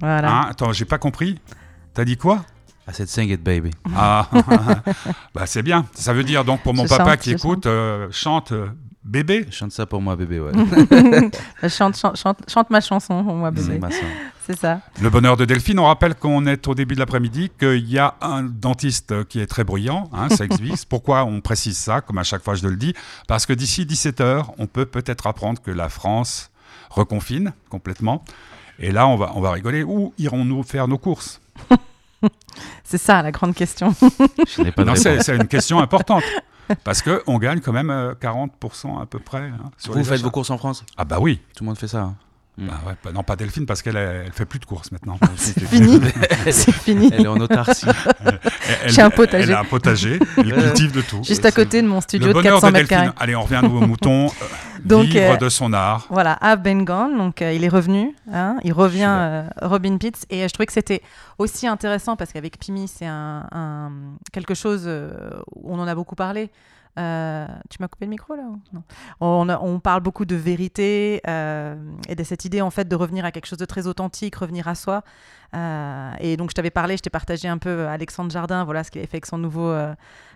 Voilà. 0.00 0.28
Hein, 0.28 0.46
attends, 0.50 0.72
j'ai 0.72 0.84
pas 0.84 0.98
compris. 0.98 1.38
T'as 1.94 2.04
dit 2.04 2.16
quoi? 2.16 2.44
I 2.88 2.92
said 2.92 3.08
sing 3.08 3.30
it, 3.30 3.42
baby. 3.42 3.70
Ah, 3.94 4.28
bah 5.34 5.46
c'est 5.46 5.62
bien. 5.62 5.86
Ça 5.94 6.12
veut 6.12 6.24
dire 6.24 6.44
donc 6.44 6.62
pour 6.62 6.74
mon 6.74 6.84
Je 6.84 6.88
papa 6.88 7.12
chante, 7.12 7.20
qui 7.20 7.30
écoute, 7.32 7.66
euh, 7.66 8.08
chante 8.10 8.50
euh, 8.50 8.66
bébé? 9.04 9.46
Chante 9.50 9.70
ça 9.70 9.86
pour 9.86 10.00
moi, 10.00 10.16
bébé, 10.16 10.40
ouais. 10.40 10.52
chante, 11.68 11.96
chante, 11.96 12.16
chante, 12.16 12.38
chante 12.48 12.70
ma 12.70 12.80
chanson, 12.80 13.22
pour 13.22 13.34
moi, 13.34 13.52
bébé. 13.52 13.66
C'est 13.74 13.78
ma. 13.78 13.88
C'est 14.50 14.58
ça. 14.58 14.80
Le 15.00 15.10
bonheur 15.10 15.36
de 15.36 15.44
Delphine, 15.44 15.78
on 15.78 15.86
rappelle 15.86 16.14
qu'on 16.16 16.44
est 16.46 16.66
au 16.66 16.74
début 16.74 16.94
de 16.94 17.00
l'après-midi, 17.00 17.50
qu'il 17.58 17.88
y 17.88 17.98
a 17.98 18.16
un 18.20 18.42
dentiste 18.42 19.24
qui 19.28 19.38
est 19.40 19.46
très 19.46 19.62
bruyant, 19.62 20.10
hein, 20.12 20.28
ça 20.36 20.44
existe. 20.44 20.86
Pourquoi 20.88 21.24
on 21.24 21.40
précise 21.40 21.78
ça, 21.78 22.00
comme 22.00 22.18
à 22.18 22.24
chaque 22.24 22.42
fois 22.42 22.54
je 22.56 22.66
le 22.66 22.76
dis? 22.76 22.94
Parce 23.28 23.46
que 23.46 23.52
d'ici 23.52 23.84
17h, 23.84 24.46
on 24.58 24.66
peut 24.66 24.86
peut-être 24.86 25.26
apprendre 25.28 25.60
que 25.62 25.70
la 25.70 25.88
France 25.88 26.50
reconfine 26.90 27.52
complètement. 27.68 28.24
Et 28.80 28.90
là, 28.90 29.06
on 29.06 29.16
va, 29.16 29.32
on 29.36 29.40
va 29.40 29.52
rigoler. 29.52 29.84
Où 29.84 30.12
irons-nous 30.18 30.62
faire 30.64 30.88
nos 30.88 30.98
courses? 30.98 31.40
C'est 32.84 32.98
ça 32.98 33.22
la 33.22 33.30
grande 33.30 33.54
question. 33.54 33.94
Je 34.48 34.62
n'ai 34.62 34.72
pas 34.72 34.84
Non, 34.84 34.94
c'est 34.96 35.28
une 35.36 35.46
question 35.46 35.78
importante. 35.78 36.24
Parce 36.84 37.02
qu'on 37.02 37.38
gagne 37.38 37.60
quand 37.60 37.72
même 37.72 37.90
euh, 37.90 38.14
40% 38.14 39.00
à 39.02 39.06
peu 39.06 39.18
près. 39.18 39.38
hein, 39.48 39.70
sur 39.78 39.92
Vous 39.92 39.98
les 39.98 40.04
faites 40.04 40.14
achats. 40.14 40.22
vos 40.24 40.30
courses 40.30 40.50
en 40.50 40.58
France? 40.58 40.84
Ah 40.96 41.04
bah 41.04 41.18
oui. 41.20 41.40
Tout 41.56 41.64
le 41.64 41.68
monde 41.68 41.78
fait 41.78 41.88
ça. 41.88 42.00
hein. 42.02 42.14
Bah 42.60 42.74
ouais, 42.86 42.92
bah 43.02 43.10
non, 43.12 43.22
pas 43.22 43.36
Delphine, 43.36 43.64
parce 43.64 43.80
qu'elle 43.80 43.96
elle 43.96 44.32
fait 44.32 44.44
plus 44.44 44.58
de 44.58 44.66
courses 44.66 44.92
maintenant. 44.92 45.18
C'est 45.36 45.58
fini. 45.66 46.00
C'est 46.50 46.72
fini. 46.72 47.10
Elle 47.12 47.22
est 47.24 47.28
en 47.28 47.40
autarcie. 47.40 47.86
Elle- 48.24 48.38
J'ai 48.92 49.00
un 49.02 49.10
potager. 49.10 49.44
Elle 49.44 49.54
a 49.54 49.60
un 49.60 49.64
potager, 49.64 50.18
elle 50.36 50.52
cultive 50.52 50.92
de 50.92 51.00
tout. 51.00 51.22
Juste 51.24 51.44
à 51.46 51.52
côté 51.52 51.80
de 51.82 51.86
mon 51.88 52.00
studio 52.00 52.26
Le 52.26 52.32
de 52.34 52.38
bonheur 52.38 52.54
400 52.60 52.66
de 52.68 52.72
mètres 52.72 52.88
carrés. 52.88 53.08
Allez, 53.18 53.34
on 53.34 53.42
revient 53.42 53.56
à 53.56 53.62
nos 53.62 53.80
moutons. 53.80 54.26
euh, 54.26 54.30
Donc, 54.84 55.06
vivre 55.06 55.32
euh, 55.32 55.36
de 55.36 55.48
son 55.48 55.72
art. 55.72 56.06
Voilà, 56.10 56.38
I've 56.42 56.60
been 56.62 56.84
gone, 56.84 57.16
donc 57.16 57.40
euh, 57.42 57.52
il 57.52 57.64
est 57.64 57.68
revenu, 57.68 58.14
hein, 58.32 58.56
il 58.62 58.72
revient 58.72 59.08
euh, 59.08 59.42
Robin 59.62 59.96
Pitts, 59.96 60.26
et 60.30 60.42
euh, 60.44 60.48
je 60.48 60.52
trouvais 60.52 60.66
que 60.66 60.72
c'était 60.72 61.02
aussi 61.38 61.66
intéressant 61.66 62.16
parce 62.16 62.32
qu'avec 62.32 62.58
Pimi, 62.58 62.88
c'est 62.88 63.06
un, 63.06 63.46
un- 63.52 63.90
quelque 64.32 64.54
chose 64.54 64.82
euh, 64.86 65.10
où 65.56 65.74
on 65.74 65.78
en 65.78 65.86
a 65.88 65.94
beaucoup 65.94 66.14
parlé. 66.14 66.50
Euh, 66.98 67.46
tu 67.68 67.78
m'as 67.80 67.88
coupé 67.88 68.04
le 68.04 68.10
micro 68.10 68.34
là 68.34 68.42
on 69.20 69.80
parle 69.80 70.00
beaucoup 70.02 70.24
de 70.24 70.34
vérité 70.34 71.20
euh, 71.28 71.76
et 72.08 72.16
de 72.16 72.24
cette 72.24 72.44
idée 72.44 72.60
en 72.60 72.70
fait 72.70 72.88
de 72.88 72.96
revenir 72.96 73.24
à 73.24 73.30
quelque 73.30 73.46
chose 73.46 73.58
de 73.58 73.64
très 73.64 73.86
authentique, 73.86 74.36
revenir 74.36 74.66
à 74.68 74.74
soi. 74.74 75.02
Euh, 75.54 76.12
et 76.20 76.36
donc 76.36 76.50
je 76.50 76.54
t'avais 76.54 76.70
parlé, 76.70 76.96
je 76.96 77.02
t'ai 77.02 77.10
partagé 77.10 77.48
un 77.48 77.58
peu 77.58 77.86
Alexandre 77.88 78.30
Jardin, 78.30 78.64
voilà 78.64 78.84
ce 78.84 78.90
qu'il 78.90 79.00
avait 79.00 79.08
fait 79.08 79.16
avec 79.16 79.26
son 79.26 79.38
nouveau, 79.38 79.68
euh, 79.68 79.92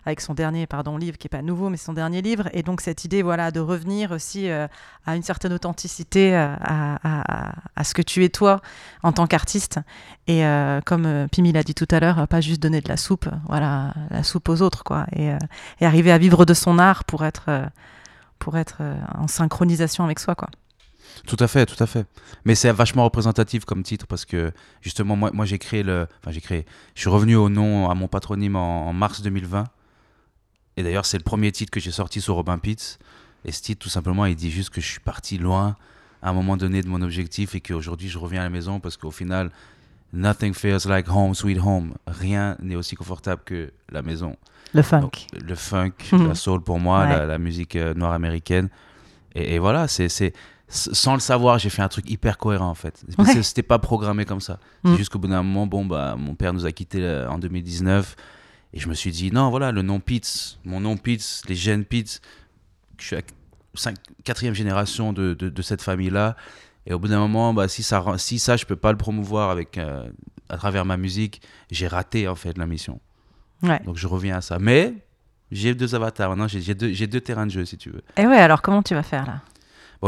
avec 0.06 0.20
son 0.20 0.34
dernier 0.34 0.66
pardon 0.66 0.96
livre 0.96 1.18
qui 1.18 1.28
est 1.28 1.28
pas 1.28 1.42
nouveau 1.42 1.68
mais 1.70 1.76
son 1.76 1.92
dernier 1.92 2.20
livre. 2.20 2.48
Et 2.52 2.62
donc 2.62 2.80
cette 2.80 3.04
idée 3.04 3.22
voilà 3.22 3.50
de 3.50 3.60
revenir 3.60 4.10
aussi 4.10 4.50
euh, 4.50 4.66
à 5.06 5.14
une 5.16 5.22
certaine 5.22 5.52
authenticité, 5.52 6.36
euh, 6.36 6.56
à, 6.62 7.84
ce 7.84 7.94
que 7.94 8.02
tu 8.02 8.24
es 8.24 8.28
toi 8.28 8.60
en 9.02 9.12
tant 9.12 9.26
qu'artiste. 9.26 9.78
Et 10.26 10.44
euh, 10.44 10.80
comme 10.80 11.06
euh, 11.06 11.28
Pimi 11.28 11.52
l'a 11.52 11.62
dit 11.62 11.74
tout 11.74 11.88
à 11.90 12.00
l'heure, 12.00 12.18
euh, 12.20 12.26
pas 12.26 12.40
juste 12.40 12.62
donner 12.62 12.80
de 12.80 12.88
la 12.88 12.96
soupe, 12.96 13.28
voilà, 13.48 13.92
la 14.10 14.22
soupe 14.22 14.48
aux 14.48 14.62
autres, 14.62 14.84
quoi. 14.84 15.06
Et, 15.12 15.30
euh, 15.30 15.38
et 15.80 15.86
arriver 15.86 16.10
à 16.12 16.18
vivre 16.18 16.44
de 16.44 16.54
son 16.54 16.78
art 16.78 17.04
pour 17.04 17.24
être, 17.24 17.44
euh, 17.48 17.66
pour 18.38 18.56
être 18.56 18.78
euh, 18.80 18.96
en 19.18 19.28
synchronisation 19.28 20.04
avec 20.04 20.18
soi, 20.18 20.34
quoi. 20.34 20.48
Tout 21.26 21.36
à 21.40 21.46
fait, 21.48 21.64
tout 21.66 21.82
à 21.82 21.86
fait. 21.86 22.06
Mais 22.44 22.54
c'est 22.54 22.70
vachement 22.72 23.04
représentatif 23.04 23.64
comme 23.64 23.82
titre 23.82 24.06
parce 24.06 24.24
que 24.24 24.52
justement, 24.82 25.16
moi, 25.16 25.30
moi 25.32 25.44
j'ai 25.46 25.58
créé 25.58 25.82
le. 25.82 26.06
Enfin, 26.20 26.30
j'ai 26.30 26.40
créé. 26.40 26.66
Je 26.94 27.00
suis 27.02 27.10
revenu 27.10 27.36
au 27.36 27.48
nom, 27.48 27.88
à 27.90 27.94
mon 27.94 28.08
patronyme 28.08 28.56
en, 28.56 28.88
en 28.88 28.92
mars 28.92 29.22
2020. 29.22 29.64
Et 30.76 30.82
d'ailleurs, 30.82 31.06
c'est 31.06 31.18
le 31.18 31.22
premier 31.24 31.52
titre 31.52 31.70
que 31.70 31.80
j'ai 31.80 31.92
sorti 31.92 32.20
sur 32.20 32.34
Robin 32.34 32.58
Pitts. 32.58 32.98
Et 33.44 33.52
ce 33.52 33.62
titre, 33.62 33.82
tout 33.82 33.88
simplement, 33.90 34.26
il 34.26 34.34
dit 34.34 34.50
juste 34.50 34.70
que 34.70 34.80
je 34.80 34.86
suis 34.86 35.00
parti 35.00 35.38
loin 35.38 35.76
à 36.22 36.30
un 36.30 36.32
moment 36.32 36.56
donné 36.56 36.82
de 36.82 36.88
mon 36.88 37.00
objectif 37.02 37.54
et 37.54 37.60
qu'aujourd'hui, 37.60 38.08
je 38.08 38.18
reviens 38.18 38.40
à 38.40 38.44
la 38.44 38.50
maison 38.50 38.80
parce 38.80 38.96
qu'au 38.96 39.10
final, 39.10 39.50
nothing 40.12 40.54
feels 40.54 40.86
like 40.86 41.08
home, 41.08 41.34
sweet 41.34 41.58
home. 41.58 41.94
Rien 42.06 42.56
n'est 42.60 42.76
aussi 42.76 42.96
confortable 42.96 43.42
que 43.44 43.70
la 43.90 44.02
maison. 44.02 44.36
Le 44.72 44.82
funk. 44.82 45.00
Donc, 45.02 45.26
le 45.46 45.54
funk, 45.54 45.92
la 46.12 46.34
soul 46.34 46.60
pour 46.62 46.80
moi, 46.80 47.02
Ouais. 47.02 47.08
la, 47.10 47.26
la 47.26 47.38
musique 47.38 47.76
euh, 47.76 47.94
noire 47.94 48.12
américaine. 48.12 48.68
Et, 49.34 49.54
et 49.54 49.58
voilà, 49.58 49.86
c'est, 49.86 50.32
sans 50.68 51.14
le 51.14 51.20
savoir, 51.20 51.58
j'ai 51.58 51.70
fait 51.70 51.82
un 51.82 51.88
truc 51.88 52.08
hyper 52.10 52.38
cohérent 52.38 52.68
en 52.68 52.74
fait. 52.74 53.04
Ouais. 53.18 53.42
C'était 53.42 53.62
pas 53.62 53.78
programmé 53.78 54.24
comme 54.24 54.40
ça. 54.40 54.58
Mhm. 54.82 54.92
C'est 54.92 54.98
juste 54.98 55.12
qu'au 55.12 55.18
bout 55.18 55.28
d'un 55.28 55.42
moment, 55.42 55.66
bon, 55.66 55.84
bah, 55.84 56.16
mon 56.18 56.34
père 56.34 56.52
nous 56.52 56.66
a 56.66 56.72
quittés 56.72 57.02
euh, 57.02 57.28
en 57.30 57.38
2019. 57.38 58.16
Et 58.72 58.80
je 58.80 58.88
me 58.88 58.94
suis 58.94 59.12
dit, 59.12 59.30
non, 59.30 59.50
voilà, 59.50 59.70
le 59.70 59.82
nom 59.82 60.00
Pitts, 60.00 60.58
mon 60.64 60.80
nom 60.80 60.96
Pitts, 60.96 61.42
les 61.48 61.54
gènes 61.54 61.84
Pitts, 61.84 62.20
je 62.98 63.06
suis 63.06 63.14
la 63.16 63.22
cinq- 63.74 63.96
quatrième 64.24 64.54
génération 64.54 65.12
de, 65.12 65.34
de, 65.34 65.48
de 65.48 65.62
cette 65.62 65.80
famille-là. 65.82 66.34
Et 66.86 66.92
au 66.92 66.98
bout 66.98 67.06
d'un 67.08 67.20
moment, 67.20 67.54
bah, 67.54 67.68
si, 67.68 67.82
ça, 67.84 68.02
si 68.18 68.38
ça, 68.40 68.56
je 68.56 68.64
peux 68.64 68.74
pas 68.76 68.90
le 68.90 68.98
promouvoir 68.98 69.50
avec, 69.50 69.78
euh, 69.78 70.08
à 70.48 70.56
travers 70.56 70.84
ma 70.84 70.96
musique, 70.96 71.40
j'ai 71.70 71.86
raté 71.86 72.26
en 72.26 72.34
fait 72.34 72.58
la 72.58 72.66
mission. 72.66 73.00
Ouais. 73.62 73.80
Donc 73.84 73.96
je 73.96 74.06
reviens 74.08 74.38
à 74.38 74.40
ça. 74.40 74.58
Mais 74.58 74.94
j'ai 75.52 75.74
deux 75.74 75.94
avatars 75.94 76.30
maintenant, 76.30 76.48
j'ai 76.48 76.74
deux, 76.74 76.92
deux 76.92 77.20
terrains 77.20 77.46
de 77.46 77.52
jeu 77.52 77.64
si 77.64 77.76
tu 77.78 77.90
veux. 77.90 78.02
Et 78.16 78.26
ouais, 78.26 78.36
alors 78.38 78.60
comment 78.60 78.82
tu 78.82 78.94
vas 78.94 79.02
faire 79.04 79.24
là? 79.24 79.40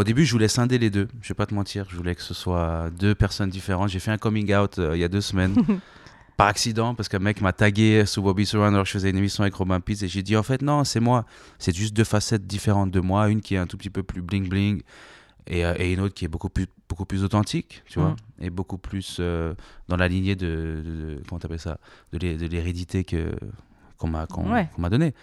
Au 0.00 0.04
début, 0.04 0.24
je 0.24 0.32
voulais 0.32 0.48
scinder 0.48 0.78
les 0.78 0.90
deux. 0.90 1.08
Je 1.22 1.28
vais 1.28 1.34
pas 1.34 1.46
te 1.46 1.54
mentir, 1.54 1.86
je 1.88 1.96
voulais 1.96 2.14
que 2.14 2.22
ce 2.22 2.34
soit 2.34 2.90
deux 2.98 3.14
personnes 3.14 3.50
différentes. 3.50 3.88
J'ai 3.90 3.98
fait 4.00 4.10
un 4.10 4.18
coming 4.18 4.54
out 4.54 4.78
euh, 4.78 4.96
il 4.96 5.00
y 5.00 5.04
a 5.04 5.08
deux 5.08 5.20
semaines. 5.20 5.54
par 6.36 6.48
accident, 6.48 6.94
parce 6.94 7.08
qu'un 7.08 7.18
mec 7.18 7.40
m'a 7.40 7.54
tagué 7.54 8.04
sous 8.04 8.20
Bobby 8.20 8.44
Surround 8.44 8.74
alors 8.74 8.82
que 8.84 8.88
je 8.88 8.92
faisais 8.92 9.08
une 9.08 9.16
émission 9.16 9.40
avec 9.42 9.54
Robin 9.54 9.80
Pitts 9.80 10.02
et 10.02 10.08
j'ai 10.08 10.22
dit 10.22 10.36
en 10.36 10.42
fait 10.42 10.60
non, 10.60 10.84
c'est 10.84 11.00
moi. 11.00 11.24
C'est 11.58 11.74
juste 11.74 11.94
deux 11.96 12.04
facettes 12.04 12.46
différentes 12.46 12.90
de 12.90 13.00
moi. 13.00 13.30
Une 13.30 13.40
qui 13.40 13.54
est 13.54 13.58
un 13.58 13.66
tout 13.66 13.78
petit 13.78 13.88
peu 13.88 14.02
plus 14.02 14.20
bling 14.20 14.46
bling 14.46 14.82
et, 15.46 15.64
euh, 15.64 15.72
et 15.78 15.94
une 15.94 16.00
autre 16.00 16.12
qui 16.12 16.26
est 16.26 16.28
beaucoup 16.28 16.50
plus, 16.50 16.66
beaucoup 16.90 17.06
plus 17.06 17.24
authentique, 17.24 17.82
tu 17.86 17.98
vois, 18.00 18.10
Mhm. 18.10 18.16
et 18.46 18.50
beaucoup 18.50 18.76
plus 18.76 19.16
euh, 19.18 19.54
dans 19.88 19.96
la 19.96 20.08
lignée 20.08 20.36
de, 20.36 20.82
de, 20.84 20.90
de- 20.90 21.22
comment 21.26 21.38
t'appelles 21.38 21.58
ça, 21.58 21.78
de 22.12 22.18
l'hé- 22.18 22.36
de 22.36 22.46
l'hérédité 22.46 23.02
qu'on 23.96 24.08
m'a 24.08 24.26
qu'on, 24.26 24.52
Ouais. 24.52 24.68
qu'on 24.74 24.82
m'a 24.82 24.90
donnée. 24.90 25.14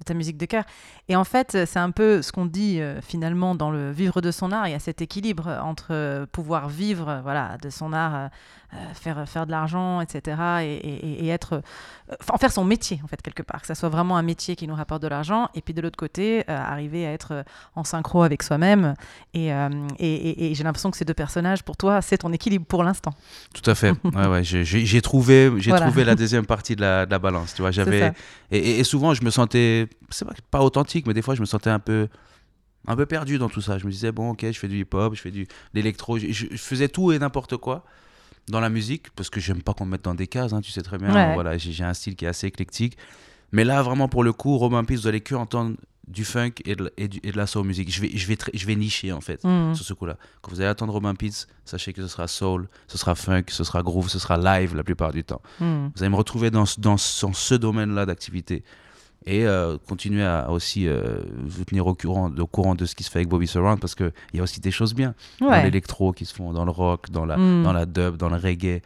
De 0.00 0.04
ta 0.04 0.14
musique 0.14 0.36
de 0.36 0.46
cœur. 0.46 0.64
Et 1.08 1.16
en 1.16 1.24
fait, 1.24 1.54
euh, 1.54 1.64
c'est 1.66 1.78
un 1.78 1.90
peu 1.90 2.22
ce 2.22 2.30
qu'on 2.32 2.46
dit 2.46 2.80
euh, 2.80 3.00
finalement 3.00 3.54
dans 3.54 3.70
le 3.70 3.90
vivre 3.90 4.20
de 4.20 4.30
son 4.30 4.52
art. 4.52 4.68
Il 4.68 4.72
y 4.72 4.74
a 4.74 4.78
cet 4.78 5.02
équilibre 5.02 5.48
entre 5.62 5.88
euh, 5.90 6.26
pouvoir 6.30 6.68
vivre 6.68 7.08
euh, 7.08 7.20
voilà, 7.22 7.56
de 7.62 7.70
son 7.70 7.92
art, 7.92 8.30
faire, 8.92 9.26
faire 9.28 9.46
de 9.46 9.50
l'argent, 9.50 10.00
etc. 10.02 10.36
Et, 10.62 10.74
et- 10.74 11.24
et 11.24 11.28
être. 11.28 11.62
en 12.30 12.36
faire 12.36 12.52
son 12.52 12.64
métier, 12.64 13.00
en 13.02 13.06
fait, 13.06 13.20
quelque 13.22 13.42
part. 13.42 13.62
Que 13.62 13.66
ça 13.66 13.74
soit 13.74 13.88
vraiment 13.88 14.16
un 14.18 14.22
métier 14.22 14.56
qui 14.56 14.68
nous 14.68 14.74
rapporte 14.74 15.02
de 15.02 15.08
l'argent. 15.08 15.48
Et 15.54 15.62
puis 15.62 15.72
de 15.72 15.80
l'autre 15.80 15.96
côté, 15.96 16.46
arriver 16.48 17.06
à 17.06 17.12
être 17.12 17.44
en 17.74 17.82
synchro 17.84 18.22
avec 18.22 18.42
soi-même. 18.42 18.94
Et, 19.34 19.48
et- 19.98 20.54
j'ai 20.54 20.64
l'impression 20.64 20.90
que 20.90 20.96
ces 20.98 21.04
deux 21.06 21.14
personnages, 21.14 21.62
pour 21.62 21.76
toi, 21.78 22.02
c'est 22.02 22.18
ton 22.18 22.32
équilibre 22.32 22.66
pour 22.66 22.84
l'instant. 22.84 23.14
Tout 23.54 23.68
à 23.70 23.74
fait. 23.74 23.92
ouais, 24.04 24.26
ouais, 24.28 24.44
j'ai, 24.44 25.00
trouvé, 25.00 25.50
j'ai 25.56 25.70
Voilà. 25.70 25.86
trouvé 25.86 26.04
la 26.04 26.14
deuxième 26.14 26.44
partie 26.46 26.76
de 26.76 26.82
la, 26.82 27.06
de 27.06 27.10
la 27.10 27.18
balance. 27.18 27.54
Tu 27.54 27.62
vois, 27.62 27.70
j'avais 27.70 28.12
et 28.50 28.82
souvent 28.84 29.12
je 29.14 29.22
me 29.24 29.30
sentais, 29.30 29.87
c'est 30.10 30.24
pas, 30.26 30.34
pas 30.50 30.60
authentique, 30.62 31.06
mais 31.06 31.14
des 31.14 31.22
fois 31.22 31.34
je 31.34 31.40
me 31.40 31.46
sentais 31.46 31.70
un 31.70 31.78
peu, 31.78 32.08
un 32.86 32.96
peu 32.96 33.06
perdu 33.06 33.38
dans 33.38 33.48
tout 33.48 33.60
ça. 33.60 33.78
Je 33.78 33.86
me 33.86 33.90
disais 33.90 34.12
bon, 34.12 34.30
ok, 34.30 34.46
je 34.50 34.58
fais 34.58 34.68
du 34.68 34.80
hip-hop, 34.80 35.14
je 35.14 35.20
fais 35.20 35.30
du 35.30 35.44
de 35.44 35.48
l'électro, 35.74 36.18
je, 36.18 36.30
je- 36.30 36.46
faisais 36.56 36.88
tout 36.88 37.12
et 37.12 37.18
n'importe 37.18 37.56
quoi 37.56 37.84
dans 38.48 38.60
la 38.60 38.70
musique 38.70 39.10
parce 39.10 39.28
que 39.30 39.40
j'aime 39.40 39.62
pas 39.62 39.74
qu'on 39.74 39.84
me 39.84 39.90
mette 39.92 40.04
dans 40.04 40.14
des 40.14 40.26
cases. 40.26 40.52
hein, 40.52 40.60
tu 40.62 40.70
sais 40.70 40.82
très 40.82 40.96
bien. 40.98 41.12
Ouais. 41.14 41.34
Voilà, 41.34 41.58
j'ai, 41.58 41.84
un 41.84 41.92
style 41.94 42.16
qui 42.16 42.24
est 42.24 42.28
assez 42.28 42.46
éclectique. 42.46 42.96
Mais 43.52 43.64
là, 43.64 43.82
vraiment 43.82 44.08
pour 44.08 44.24
le 44.24 44.32
coup, 44.32 44.56
Robin 44.58 44.84
Peace, 44.84 45.00
vous 45.00 45.06
allez 45.06 45.20
que 45.20 45.34
entendre 45.34 45.76
du 46.06 46.24
funk 46.24 46.52
et 46.64 46.74
de, 46.74 46.90
et 46.96 47.06
du- 47.08 47.20
et 47.22 47.32
de 47.32 47.36
la 47.36 47.46
soul 47.46 47.66
music. 47.66 47.90
Je 47.92 48.00
vais, 48.00 48.10
je 48.14 48.26
vais, 48.26 48.38
je 48.54 48.66
vais 48.66 48.76
nicher 48.76 49.12
en 49.12 49.20
fait 49.20 49.44
Mhm. 49.44 49.74
sur 49.74 49.84
ce 49.84 49.92
coup-là. 49.92 50.16
Quand 50.40 50.50
vous 50.50 50.60
allez 50.60 50.70
attendre 50.70 50.94
Robin 50.94 51.14
Pitts, 51.14 51.46
sachez 51.66 51.92
que 51.92 52.00
ce 52.00 52.08
sera 52.08 52.26
soul, 52.28 52.66
ce 52.86 52.96
sera 52.96 53.14
funk, 53.14 53.44
ce 53.48 53.62
sera 53.64 53.82
groove, 53.82 54.08
ce 54.08 54.18
sera 54.18 54.38
live 54.38 54.74
la 54.74 54.82
plupart 54.84 55.12
du 55.12 55.22
temps. 55.24 55.42
Mhm. 55.60 55.90
Vous 55.94 56.02
allez 56.02 56.08
me 56.10 56.16
retrouver 56.16 56.50
dans, 56.50 56.64
dans 56.78 56.96
ce 56.96 57.54
domaine-là 57.54 58.06
d'activité. 58.06 58.64
Et 59.30 59.46
euh, 59.46 59.76
continuer 59.86 60.24
à, 60.24 60.40
à 60.40 60.48
aussi 60.48 60.88
euh, 60.88 61.18
vous 61.44 61.64
tenir 61.64 61.86
au 61.86 61.94
courant, 61.94 62.30
au 62.30 62.46
courant 62.46 62.74
de 62.74 62.86
ce 62.86 62.94
qui 62.94 63.04
se 63.04 63.10
fait 63.10 63.18
avec 63.18 63.28
Bobby 63.28 63.46
Surround 63.46 63.78
parce 63.78 63.94
qu'il 63.94 64.10
y 64.32 64.40
a 64.40 64.42
aussi 64.42 64.58
des 64.58 64.70
choses 64.70 64.94
bien 64.94 65.14
dans 65.38 65.62
l'électro 65.62 66.12
qui 66.12 66.24
se 66.24 66.34
font, 66.34 66.54
dans 66.54 66.64
le 66.64 66.70
rock, 66.70 67.10
dans 67.10 67.26
la, 67.26 67.36
Mm. 67.36 67.62
dans 67.62 67.72
la 67.72 67.84
dub, 67.86 68.16
dans 68.16 68.28
le 68.28 68.36
reggae. 68.36 68.80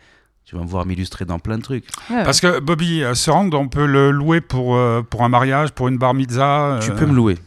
Tu 0.45 0.57
vas 0.57 0.63
me 0.63 0.67
voir 0.67 0.85
m'illustrer 0.85 1.25
dans 1.25 1.39
plein 1.39 1.59
de 1.59 1.63
trucs. 1.63 1.85
Ouais. 2.11 2.25
Parce 2.25 2.41
que 2.41 2.59
Bobby 2.59 3.05
euh, 3.05 3.15
Surround, 3.15 3.55
on 3.55 3.69
peut 3.69 3.87
le 3.87 4.11
louer 4.11 4.41
pour, 4.41 4.75
euh, 4.75 5.03
pour 5.03 5.23
un 5.23 5.29
mariage, 5.29 5.71
pour 5.71 5.87
une 5.87 5.99
bar 5.99 6.13
mitzvah. 6.15 6.81
Tu 6.83 6.91
peux 6.93 7.07
me 7.07 7.15
louer. 7.15 7.39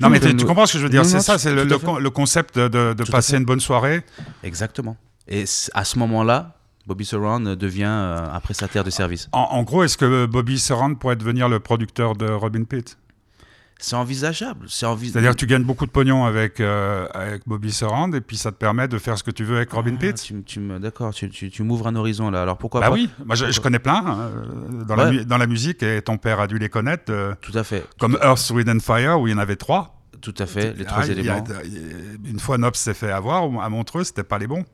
Non, 0.00 0.08
mais 0.08 0.20
tu 0.20 0.44
comprends 0.46 0.66
ce 0.66 0.74
que 0.74 0.78
je 0.78 0.84
veux 0.84 0.90
dire? 0.90 1.04
C'est 1.04 1.20
ça, 1.20 1.38
c'est 1.38 1.52
le, 1.52 2.10
concept 2.10 2.56
de, 2.58 3.10
passer 3.10 3.36
une 3.36 3.44
bonne 3.44 3.60
soirée. 3.60 4.02
Exactement. 4.42 4.96
Et 5.26 5.44
à 5.72 5.84
ce 5.84 5.98
moment-là, 5.98 6.56
Bobby 6.86 7.04
Surround 7.04 7.48
devient 7.56 7.84
euh, 7.86 8.26
un 8.32 8.40
prestataire 8.40 8.84
de 8.84 8.90
service. 8.90 9.28
En, 9.32 9.40
en 9.50 9.62
gros, 9.62 9.82
est-ce 9.84 9.96
que 9.96 10.26
Bobby 10.26 10.58
Surround 10.58 10.98
pourrait 10.98 11.16
devenir 11.16 11.48
le 11.48 11.58
producteur 11.60 12.14
de 12.14 12.26
Robin 12.30 12.64
Pitt? 12.64 12.98
C'est 13.78 13.96
envisageable. 13.96 14.66
C'est 14.68 14.86
envi- 14.86 15.10
C'est-à-dire 15.10 15.32
que 15.32 15.36
tu 15.36 15.46
gagnes 15.46 15.64
beaucoup 15.64 15.84
de 15.84 15.90
pognon 15.90 16.24
avec, 16.24 16.60
euh, 16.60 17.06
avec 17.12 17.42
Bobby 17.46 17.72
Surround 17.72 18.14
et 18.14 18.20
puis 18.20 18.36
ça 18.36 18.52
te 18.52 18.56
permet 18.56 18.86
de 18.86 18.98
faire 18.98 19.18
ce 19.18 19.24
que 19.24 19.32
tu 19.32 19.44
veux 19.44 19.56
avec 19.56 19.72
Robin 19.72 19.94
Ah, 19.96 20.00
Pitt 20.00 20.14
tu, 20.22 20.42
tu 20.44 20.60
me, 20.60 20.78
d'accord, 20.78 21.12
tu, 21.12 21.28
tu, 21.28 21.50
tu 21.50 21.62
m'ouvres 21.64 21.88
un 21.88 21.96
horizon 21.96 22.30
là. 22.30 22.42
Alors 22.42 22.56
pourquoi 22.56 22.80
Bah 22.80 22.86
pas 22.88 22.92
oui, 22.94 23.10
moi 23.26 23.34
je, 23.34 23.50
je 23.50 23.60
connais 23.60 23.80
plein 23.80 23.96
hein, 24.06 24.30
euh, 24.32 24.84
dans, 24.84 24.94
la, 24.94 25.04
Ouais. 25.06 25.10
mu- 25.10 25.24
dans 25.24 25.38
la 25.38 25.46
musique 25.48 25.82
et 25.82 26.00
ton 26.02 26.18
père 26.18 26.38
a 26.38 26.46
dû 26.46 26.56
les 26.58 26.68
connaître, 26.68 27.10
euh, 27.10 27.34
Tout 27.40 27.56
à 27.58 27.64
fait. 27.64 27.84
comme 27.98 28.16
Earth, 28.22 28.48
Wind 28.50 28.68
and 28.70 28.78
Fire 28.80 29.20
où 29.20 29.26
il 29.26 29.32
y 29.32 29.34
en 29.34 29.38
avait 29.38 29.56
trois. 29.56 30.00
Tout 30.20 30.34
à 30.38 30.46
fait, 30.46 30.72
les 30.78 30.84
Ah, 30.86 30.90
trois 30.90 31.06
il 31.06 31.08
y 31.08 31.28
a- 31.28 31.38
éléments. 31.38 31.44
a- 31.50 32.28
une 32.30 32.38
fois 32.38 32.56
Nobs 32.58 32.76
s'est 32.76 32.94
fait 32.94 33.10
avoir 33.10 33.42
à 33.62 33.68
Montreux, 33.68 34.04
c'était 34.04 34.22
pas 34.22 34.38
les 34.38 34.46
bons. 34.46 34.64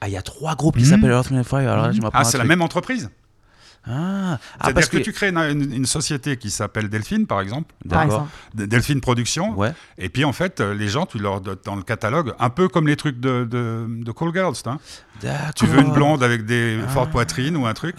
Ah, 0.00 0.08
il 0.08 0.12
y 0.12 0.16
a 0.16 0.22
trois 0.22 0.54
groupes 0.54 0.76
qui 0.78 0.86
s'appellent 0.86 1.10
Earth, 1.10 1.30
Wind 1.30 1.44
Fire. 1.44 1.70
Alors 1.72 1.86
là, 1.86 1.92
je 1.92 2.00
m'apprends 2.00 2.20
Ah, 2.20 2.24
c'est 2.24 2.38
la 2.38 2.44
même 2.44 2.62
entreprise. 2.62 3.10
Ah, 3.90 3.90
ah 3.90 4.38
C'est-à-dire 4.60 4.74
parce 4.74 4.88
que, 4.88 4.98
tu 4.98 5.12
crées 5.12 5.28
une, 5.30 5.38
une- 5.38 5.72
une 5.72 5.86
société 5.86 6.36
qui 6.36 6.50
s'appelle 6.50 6.88
Delphine, 6.90 7.26
par 7.26 7.40
exemple, 7.40 7.74
D'accord. 7.84 8.28
Delphine 8.52 9.00
Productions, 9.00 9.56
Ouais. 9.56 9.72
et 9.96 10.08
puis 10.10 10.24
en 10.24 10.32
fait, 10.32 10.60
euh, 10.60 10.74
les 10.74 10.88
gens, 10.88 11.06
tu 11.06 11.18
leur 11.18 11.40
donnes 11.40 11.56
dans 11.64 11.76
le 11.76 11.82
catalogue, 11.82 12.34
un 12.38 12.50
peu 12.50 12.68
comme 12.68 12.86
les 12.86 12.96
trucs 12.96 13.18
de, 13.18 13.44
de, 13.44 13.86
de 13.88 14.12
Call 14.12 14.32
Girls, 14.34 14.56
hein. 14.66 14.78
Tu 15.54 15.64
veux 15.66 15.80
une 15.80 15.92
blonde 15.92 16.22
avec 16.22 16.44
des 16.44 16.80
Ah. 16.84 16.88
fortes 16.88 17.10
poitrines 17.10 17.56
ou 17.56 17.66
un 17.66 17.74
truc. 17.74 17.96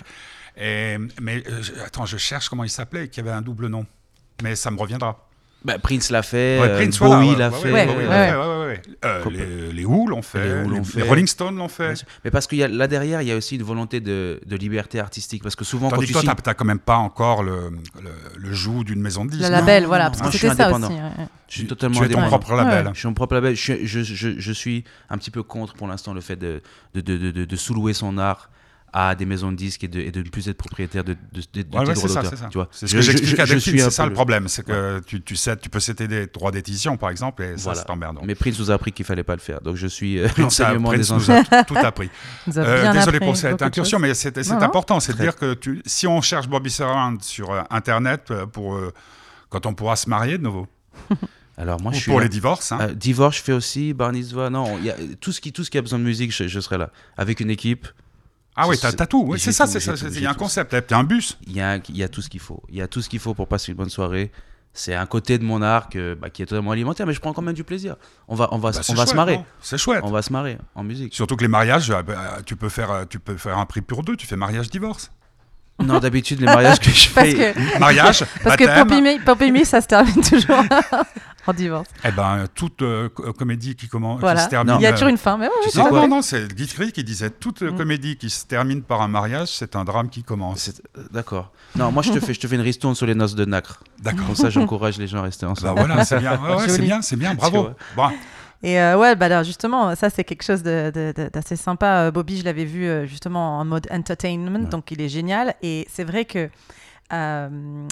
Et, 0.57 0.97
mais 1.21 1.43
euh, 1.49 1.61
attends, 1.85 2.05
je 2.05 2.17
cherche 2.17 2.49
comment 2.49 2.65
il 2.65 2.69
s'appelait, 2.69 3.07
qui 3.07 3.19
avait 3.21 3.31
un 3.31 3.41
double 3.41 3.67
nom. 3.67 3.85
Mais 4.43 4.55
ça 4.55 4.69
me 4.71 4.77
reviendra. 4.79 5.28
Bah, 5.65 5.77
Prince 5.77 6.09
l'a 6.09 6.21
fait, 6.23 6.57
Ouais, 6.61 6.69
euh, 6.69 6.77
Prince, 6.77 6.97
voilà, 6.99 7.15
Bowie 7.17 7.35
l'a 7.35 7.51
fait. 7.51 7.71
ouais, 7.71 7.85
Ouais. 7.85 8.81
Euh, 9.03 9.23
les, 9.29 9.73
les 9.73 9.85
Who 9.85 10.07
l'ont 10.07 10.21
fait, 10.21 10.41
Les 10.45 10.53
Who 10.63 10.69
l'ont 10.69 10.77
les, 10.79 10.83
fait. 10.85 11.01
les 11.01 11.07
Rolling 11.07 11.27
Stones 11.27 11.57
l'ont 11.57 11.67
fait. 11.67 12.05
Mais 12.23 12.31
parce 12.31 12.47
que 12.47 12.55
y 12.55 12.63
a, 12.63 12.67
là 12.69 12.87
derrière, 12.87 13.21
il 13.21 13.27
y 13.27 13.31
a 13.31 13.35
aussi 13.35 13.55
une 13.57 13.63
volonté 13.63 13.99
de, 13.99 14.39
de 14.45 14.55
liberté 14.55 14.99
artistique. 15.01 15.43
Parce 15.43 15.55
que 15.57 15.65
souvent, 15.65 15.89
Tandis 15.89 15.95
quand 15.95 16.01
que 16.01 16.07
tu 16.07 16.13
toi, 16.13 16.21
signes... 16.21 16.29
t'as- 16.33 16.41
t'as 16.41 16.53
quand 16.53 16.63
même 16.65 16.79
pas 16.79 16.95
encore 16.95 17.43
le, 17.43 17.71
le, 18.01 18.09
le 18.37 18.53
joug 18.53 18.83
d'une 18.85 19.01
maison 19.01 19.25
de 19.25 19.31
disques. 19.31 19.43
Le 19.43 19.49
non 19.49 19.55
label, 19.57 19.83
non, 19.83 19.89
voilà, 19.89 20.05
non, 20.05 20.09
parce 20.11 20.21
moi, 20.21 20.31
que 20.31 20.37
c'était 20.37 20.55
ça 20.55 20.71
aussi. 20.71 20.93
Je 21.49 21.53
suis 21.53 21.61
Tu- 21.63 21.67
totalement 21.67 21.99
tu 21.99 22.05
es 22.05 22.09
ton 22.09 22.21
propre 22.27 22.53
label. 22.55 22.91
Je 22.93 22.99
suis 22.99 23.07
mon 23.09 23.13
propre 23.13 23.33
label. 23.35 23.55
Je, 23.55 23.73
je, 23.83 24.01
je, 24.01 24.29
je 24.39 24.51
suis 24.53 24.83
un 25.09 25.17
petit 25.17 25.31
peu 25.31 25.43
contre 25.43 25.73
pour 25.73 25.87
l'instant 25.87 26.13
le 26.13 26.21
fait 26.21 26.35
de, 26.37 26.61
de, 26.93 27.01
de, 27.01 27.17
de, 27.17 27.31
de- 27.31 27.45
de 27.45 27.55
sous-louer 27.57 27.93
son 27.93 28.17
art 28.17 28.49
à 28.93 29.15
des 29.15 29.25
maisons 29.25 29.51
de 29.51 29.57
disques 29.57 29.83
et 29.83 29.87
de, 29.87 29.99
et 29.99 30.11
de 30.11 30.19
ne 30.23 30.29
plus 30.29 30.47
être 30.47 30.57
propriétaire 30.57 31.03
de, 31.03 31.13
de, 31.31 31.41
de, 31.53 31.61
de 31.61 31.77
Ouais, 31.77 31.79
ouais, 31.85 31.93
tes 31.93 31.95
c'est 31.95 32.07
droits 32.07 32.09
ça, 32.09 32.21
d'auteur, 32.23 32.29
c'est 32.37 32.43
ça. 32.43 32.49
tu 32.49 32.57
vois. 32.57 32.67
C'est 32.71 32.87
ce 32.87 32.93
que 32.95 33.01
je- 33.01 33.11
j'explique 33.11 33.77
je- 33.77 33.81
à 33.81 33.85
c'est 33.85 33.91
ça 33.91 34.05
le 34.05 34.13
problème, 34.13 34.47
c'est 34.47 34.63
que 34.65 34.99
tu, 35.05 35.21
tu, 35.21 35.35
sais, 35.35 35.55
tu 35.57 35.69
peux 35.69 35.79
céder 35.79 36.07
des 36.07 36.27
droits 36.27 36.51
d'édition, 36.51 36.97
par 36.97 37.09
exemple, 37.09 37.43
et 37.43 37.57
ça, 37.57 37.63
Voilà. 37.65 37.79
c'est 37.81 37.89
emmerdant. 37.89 38.21
Mais 38.25 38.35
Prince 38.35 38.57
nous 38.59 38.71
a 38.71 38.73
appris 38.73 38.91
qu'il 38.91 39.05
fallait 39.05 39.23
pas 39.23 39.35
le 39.35 39.41
faire. 39.41 39.61
Donc 39.61 39.75
je 39.75 39.87
suis 39.87 40.19
euh, 40.19 40.27
l'enseignement 40.37 40.89
Prince 40.89 41.09
des 41.09 41.13
nous 41.15 41.31
a 41.31 41.63
tout 41.63 41.77
appris. 41.77 42.09
A 42.47 42.59
Euh, 42.59 42.93
désolé 42.93 43.19
pour 43.19 43.35
cette 43.37 43.59
de 43.59 43.63
incursion, 43.65 43.99
mais 43.99 44.13
c'est 44.13 44.37
important. 44.51 44.99
C'est 44.99 45.13
de 45.13 45.21
dire 45.21 45.35
que 45.35 45.53
tu, 45.53 45.81
si 45.85 46.07
on 46.07 46.21
cherche 46.21 46.47
Bobby 46.47 46.69
Surround 46.71 47.21
sur 47.21 47.51
euh, 47.51 47.61
Internet 47.69 48.31
euh, 48.31 48.45
pour 48.45 48.79
quand 49.49 49.65
on 49.65 49.73
pourra 49.73 49.95
se 49.95 50.09
marier 50.09 50.37
de 50.37 50.43
nouveau, 50.43 50.67
Alors 51.57 51.81
moi, 51.81 51.91
ou 51.91 51.95
je 51.95 51.99
suis 52.01 52.09
pour 52.11 52.19
là. 52.19 52.25
les 52.25 52.29
divorces, 52.29 52.71
hein. 52.71 52.77
Euh, 52.81 52.93
divorce, 52.93 53.37
je 53.37 53.41
fais 53.43 53.51
aussi. 53.51 53.93
Bar 53.93 54.13
mitzvah, 54.13 54.49
non. 54.49 54.77
il 54.79 54.85
Y 54.85 54.89
a, 54.91 54.95
tout, 55.19 55.31
ce 55.33 55.41
qui, 55.41 55.51
tout 55.51 55.63
ce 55.65 55.69
qui 55.69 55.77
a 55.77 55.81
besoin 55.81 55.99
de 55.99 56.03
musique, 56.05 56.31
je, 56.33 56.47
je 56.47 56.59
serai 56.61 56.77
là. 56.77 56.89
Avec 57.17 57.41
une 57.41 57.49
équipe, 57.49 57.85
ah 58.59 58.67
oui, 58.67 58.77
t'as 58.79 59.05
tout. 59.05 59.23
Oui, 59.27 59.39
c'est 59.39 59.51
ça, 59.51 59.65
c'est 59.67 59.79
ça. 59.79 59.93
Il 60.07 60.21
y 60.21 60.25
a 60.25 60.31
un 60.31 60.33
concept. 60.33 60.75
T'as 60.87 60.97
un 60.97 61.03
bus. 61.03 61.37
il 61.47 61.53
y, 61.55 61.61
a, 61.61 61.77
il 61.89 61.97
y 61.97 62.03
a 62.03 62.09
tout 62.09 62.21
ce 62.21 62.29
qu'il 62.29 62.39
faut. 62.39 62.61
Il 62.69 62.75
y 62.75 62.81
a 62.81 62.87
tout 62.87 63.01
ce 63.01 63.09
qu'il 63.09 63.19
faut 63.19 63.33
pour 63.33 63.47
passer 63.47 63.71
une 63.71 63.77
bonne 63.77 63.89
soirée. 63.89 64.31
C'est 64.71 64.93
un 64.93 65.07
côté 65.07 65.39
de 65.39 65.43
mon 65.43 65.61
art 65.63 65.89
que- 65.89 66.13
bah, 66.13 66.29
qui 66.29 66.43
est 66.43 66.45
totalement 66.45 66.71
alimentaire, 66.71 67.07
mais 67.07 67.13
je 67.13 67.19
prends 67.19 67.33
quand 67.33 67.41
même 67.41 67.55
du 67.55 67.63
plaisir. 67.63 67.95
On 68.27 68.35
va, 68.35 68.49
on 68.51 68.59
va, 68.59 68.69
Bah, 68.71 68.79
on 68.89 68.93
va 68.93 69.05
se 69.07 69.15
marrer. 69.15 69.39
C'est 69.61 69.79
chouette. 69.79 70.01
On 70.03 70.11
va 70.11 70.21
se 70.21 70.31
marrer 70.31 70.59
en 70.75 70.83
musique. 70.83 71.13
Surtout 71.15 71.35
que 71.35 71.41
les 71.41 71.47
mariages, 71.47 71.89
euh, 71.89 72.03
bah, 72.03 72.37
tu 72.45 72.55
peux 72.55 72.69
faire, 72.69 72.91
euh, 72.91 73.05
tu 73.09 73.19
peux 73.19 73.35
faire 73.35 73.57
un 73.57 73.65
prix 73.65 73.81
pour 73.81 74.03
deux. 74.03 74.15
Tu 74.15 74.27
fais 74.27 74.35
mariage 74.35 74.69
divorce. 74.69 75.11
Non, 75.83 75.99
d'habitude, 75.99 76.39
les 76.39 76.45
mariages 76.45 76.79
que 76.79 76.89
je 76.91 77.09
Parce 77.09 77.27
fais. 77.29 77.53
que, 77.53 77.79
Mariage, 77.79 78.23
parce 78.43 78.55
que 78.57 79.51
Me, 79.51 79.63
ça 79.63 79.81
se 79.81 79.87
termine 79.87 80.21
toujours 80.21 80.63
en 81.47 81.53
divorce. 81.53 81.87
Eh 82.03 82.11
ben, 82.11 82.45
toute 82.53 82.81
euh, 82.81 83.09
co- 83.09 83.31
comédie 83.33 83.75
qui 83.75 83.87
commence, 83.87 84.19
Voilà. 84.19 84.39
qui 84.41 84.45
se 84.45 84.49
termine. 84.49 84.75
Il 84.79 84.83
y 84.83 84.85
a 84.85 84.89
euh, 84.89 84.93
toujours 84.93 85.07
une 85.07 85.17
fin, 85.17 85.37
mais 85.37 85.45
ouais, 85.47 85.51
Tu 85.63 85.69
sais 85.71 85.79
Non, 85.79 85.91
non, 85.91 86.07
non, 86.07 86.21
c'est 86.21 86.53
Guy 86.53 86.67
Cry 86.67 86.91
qui 86.91 87.03
disait 87.03 87.29
toute 87.29 87.61
euh, 87.63 87.71
Mm. 87.71 87.77
comédie 87.77 88.17
qui 88.17 88.29
se 88.29 88.45
termine 88.45 88.81
par 88.83 89.01
un 89.01 89.07
mariage, 89.07 89.47
c'est 89.49 89.75
un 89.75 89.83
drame 89.85 90.09
qui 90.09 90.23
commence. 90.23 90.69
Euh, 90.97 91.03
D'accord. 91.11 91.51
Non, 91.75 91.91
moi, 91.91 92.03
je 92.03 92.11
te 92.11 92.19
fais, 92.19 92.33
je 92.33 92.39
te 92.39 92.47
fais 92.47 92.55
une 92.55 92.61
ristourne 92.61 92.93
sur 92.95 93.05
les 93.05 93.15
noces 93.15 93.35
de 93.35 93.45
Nacre. 93.45 93.79
D'accord. 94.01 94.25
Comme 94.27 94.35
ça, 94.35 94.49
j'encourage 94.49 94.97
les 94.97 95.07
gens 95.07 95.19
à 95.19 95.23
rester 95.23 95.45
Bah 95.45 95.51
ensemble. 95.53 95.79
voilà, 95.79 96.03
c'est 96.05 96.19
bien. 96.19 96.37
Ouais, 96.39 96.55
ouais, 96.55 96.67
c'est 96.69 96.81
bien, 96.81 97.01
c'est 97.01 97.15
bien. 97.15 97.33
Bravo. 97.35 97.69
vois. 97.95 98.11
Et 98.61 98.79
euh, 98.79 98.97
ouais, 98.97 99.15
bah 99.15 99.27
alors 99.27 99.43
justement, 99.43 99.95
ça 99.95 100.09
c'est 100.09 100.23
quelque 100.25 100.43
chose 100.43 100.63
d'assez 100.63 101.55
sympa. 101.55 102.07
Euh, 102.07 102.11
Bobby, 102.11 102.37
je 102.37 102.43
l'avais 102.43 102.65
vu 102.65 102.85
euh, 102.85 103.05
justement 103.05 103.57
en 103.59 103.63
mode 103.65 103.87
entertainment, 103.91 104.67
donc 104.69 104.91
il 104.91 105.01
est 105.01 105.07
génial. 105.09 105.55
Et 105.61 105.87
c'est 105.89 106.03
vrai 106.03 106.25
que 106.25 106.49
euh, 107.11 107.87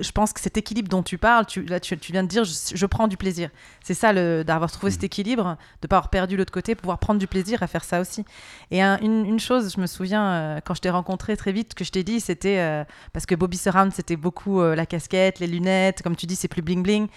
je 0.00 0.10
pense 0.12 0.32
que 0.32 0.40
cet 0.40 0.56
équilibre 0.56 0.88
dont 0.88 1.02
tu 1.02 1.18
parles, 1.18 1.44
tu, 1.46 1.64
là 1.64 1.80
tu, 1.80 1.98
tu 1.98 2.12
viens 2.12 2.22
de 2.22 2.28
dire, 2.28 2.44
je, 2.44 2.52
je 2.74 2.86
prends 2.86 3.08
du 3.08 3.16
plaisir. 3.16 3.50
C'est 3.82 3.92
ça, 3.92 4.14
d'avoir 4.44 4.70
trouvé 4.70 4.92
cet 4.92 5.02
équilibre, 5.04 5.56
de 5.82 5.88
pas 5.88 5.96
avoir 5.96 6.10
perdu 6.10 6.36
l'autre 6.36 6.52
côté, 6.52 6.74
pouvoir 6.76 6.98
prendre 6.98 7.18
du 7.18 7.26
plaisir 7.26 7.62
à 7.62 7.66
faire 7.66 7.82
ça 7.84 8.00
aussi. 8.00 8.24
Et 8.70 8.80
un- 8.80 8.98
une, 9.00 9.26
une 9.26 9.40
chose, 9.40 9.74
je 9.74 9.80
me 9.80 9.86
souviens 9.86 10.24
euh, 10.30 10.60
quand 10.64 10.74
je 10.74 10.80
t'ai 10.80 10.90
rencontré 10.90 11.36
très 11.36 11.52
vite, 11.52 11.74
que 11.74 11.84
je 11.84 11.90
t'ai 11.90 12.04
dit, 12.04 12.20
c'était 12.20 12.58
euh, 12.60 12.84
parce 13.12 13.26
que 13.26 13.34
Bobby 13.34 13.58
Surround, 13.58 13.92
c'était 13.92 14.16
beaucoup 14.16 14.62
la 14.62 14.86
casquette, 14.86 15.40
les 15.40 15.46
lunettes, 15.48 16.02
comme 16.02 16.14
tu 16.16 16.26
dis, 16.26 16.36
c'est 16.36 16.48
plus 16.48 16.62
bling 16.62 16.82
bling. 16.84 17.08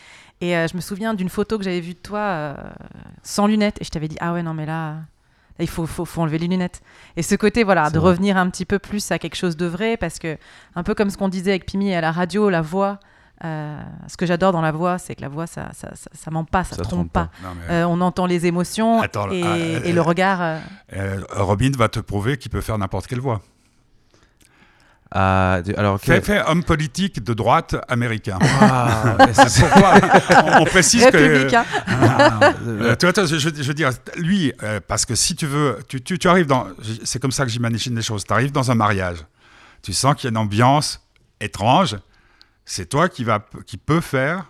Et 0.41 0.57
euh, 0.57 0.67
je 0.67 0.75
me 0.75 0.81
souviens 0.81 1.13
d'une 1.13 1.29
photo 1.29 1.57
que 1.57 1.63
j'avais 1.63 1.79
vue 1.81 1.93
de 1.93 1.99
toi 1.99 2.19
euh, 2.19 2.55
sans 3.23 3.47
lunettes, 3.47 3.79
et 3.79 3.83
je 3.85 3.89
t'avais 3.91 4.07
dit, 4.07 4.17
ah 4.19 4.33
ouais, 4.33 4.41
non, 4.43 4.53
mais 4.55 4.65
là, 4.65 4.93
là, 4.95 5.01
il 5.59 5.69
faut, 5.69 5.85
faut, 5.85 6.03
faut 6.03 6.21
enlever 6.21 6.39
les 6.39 6.47
lunettes. 6.47 6.81
Et 7.15 7.21
ce 7.21 7.35
côté, 7.35 7.63
voilà, 7.63 7.89
de 7.91 7.99
vrai. 7.99 8.09
revenir 8.09 8.37
un 8.37 8.49
petit 8.49 8.65
peu 8.65 8.79
plus 8.79 9.11
à 9.11 9.19
quelque 9.19 9.35
chose 9.35 9.55
de 9.55 9.67
vrai, 9.67 9.97
parce 9.97 10.17
que, 10.17 10.37
un 10.75 10.83
peu 10.83 10.95
comme 10.95 11.11
ce 11.11 11.17
qu'on 11.17 11.29
disait 11.29 11.51
avec 11.51 11.65
Pimi 11.67 11.93
à 11.93 12.01
la 12.01 12.11
radio, 12.11 12.49
la 12.49 12.61
voix, 12.61 12.99
euh, 13.43 13.79
ce 14.07 14.17
que 14.17 14.25
j'adore 14.25 14.51
dans 14.51 14.61
la 14.61 14.71
voix, 14.71 14.97
c'est 14.97 15.15
que 15.15 15.21
la 15.21 15.29
voix, 15.29 15.47
ça, 15.47 15.69
ça, 15.73 15.89
ça, 15.95 16.09
ça 16.13 16.31
ment 16.31 16.43
pas, 16.43 16.63
ça, 16.63 16.75
trompe, 16.75 16.89
trompe 16.89 17.11
pas. 17.11 17.29
non, 17.43 17.49
mais, 17.55 17.73
Euh, 17.73 17.87
on 17.87 18.01
entend 18.01 18.25
les 18.25 18.45
émotions 18.45 19.01
Attends, 19.01 19.31
et, 19.31 19.41
ah, 19.43 19.47
euh, 19.53 19.83
et 19.83 19.93
le 19.93 20.01
regard. 20.01 20.59
Robin 21.31 21.71
va 21.77 21.87
te 21.87 21.99
prouver 21.99 22.37
qu'il 22.37 22.51
peut 22.51 22.61
faire 22.61 22.77
n'importe 22.77 23.07
quelle 23.07 23.19
voix. 23.19 23.41
Ah, 25.13 25.61
de- 25.65 25.73
alors, 25.77 25.99
Fais, 25.99 26.21
quel- 26.21 26.23
fais 26.23 26.41
homme 26.47 26.63
politique 26.63 27.21
de 27.21 27.33
droite 27.33 27.75
américain. 27.89 28.39
Ah, 28.61 29.17
c'est- 29.33 29.61
Pourquoi 29.67 29.93
on, 30.57 30.61
on 30.61 30.65
précise 30.65 31.05
que. 31.07 31.17
républicain. 31.17 31.65
Euh, 32.67 32.95
tu 32.95 33.05
vois, 33.09 33.25
je, 33.25 33.49
veux 33.49 33.73
dire, 33.73 33.89
lui, 34.15 34.53
euh, 34.63 34.79
parce 34.87 35.05
que 35.05 35.15
si 35.15 35.35
tu 35.35 35.45
veux, 35.47 35.79
tu, 35.89 36.01
tu, 36.01 36.17
tu 36.17 36.27
arrives 36.29 36.45
dans. 36.47 36.67
C'est 37.03 37.21
comme 37.21 37.31
ça 37.33 37.43
que 37.45 37.51
j'imagine 37.51 37.93
les 37.95 38.01
choses. 38.01 38.23
Tu 38.23 38.31
arrives 38.31 38.53
dans 38.53 38.71
un 38.71 38.75
mariage, 38.75 39.17
tu 39.81 39.91
sens 39.93 40.15
qu'il 40.15 40.25
y 40.25 40.27
a 40.27 40.31
une 40.31 40.37
ambiance 40.37 41.05
étrange, 41.41 41.97
c'est 42.63 42.85
toi 42.87 43.09
qui, 43.09 43.23
va, 43.25 43.45
qui 43.65 43.75
peut 43.77 44.01
faire 44.01 44.45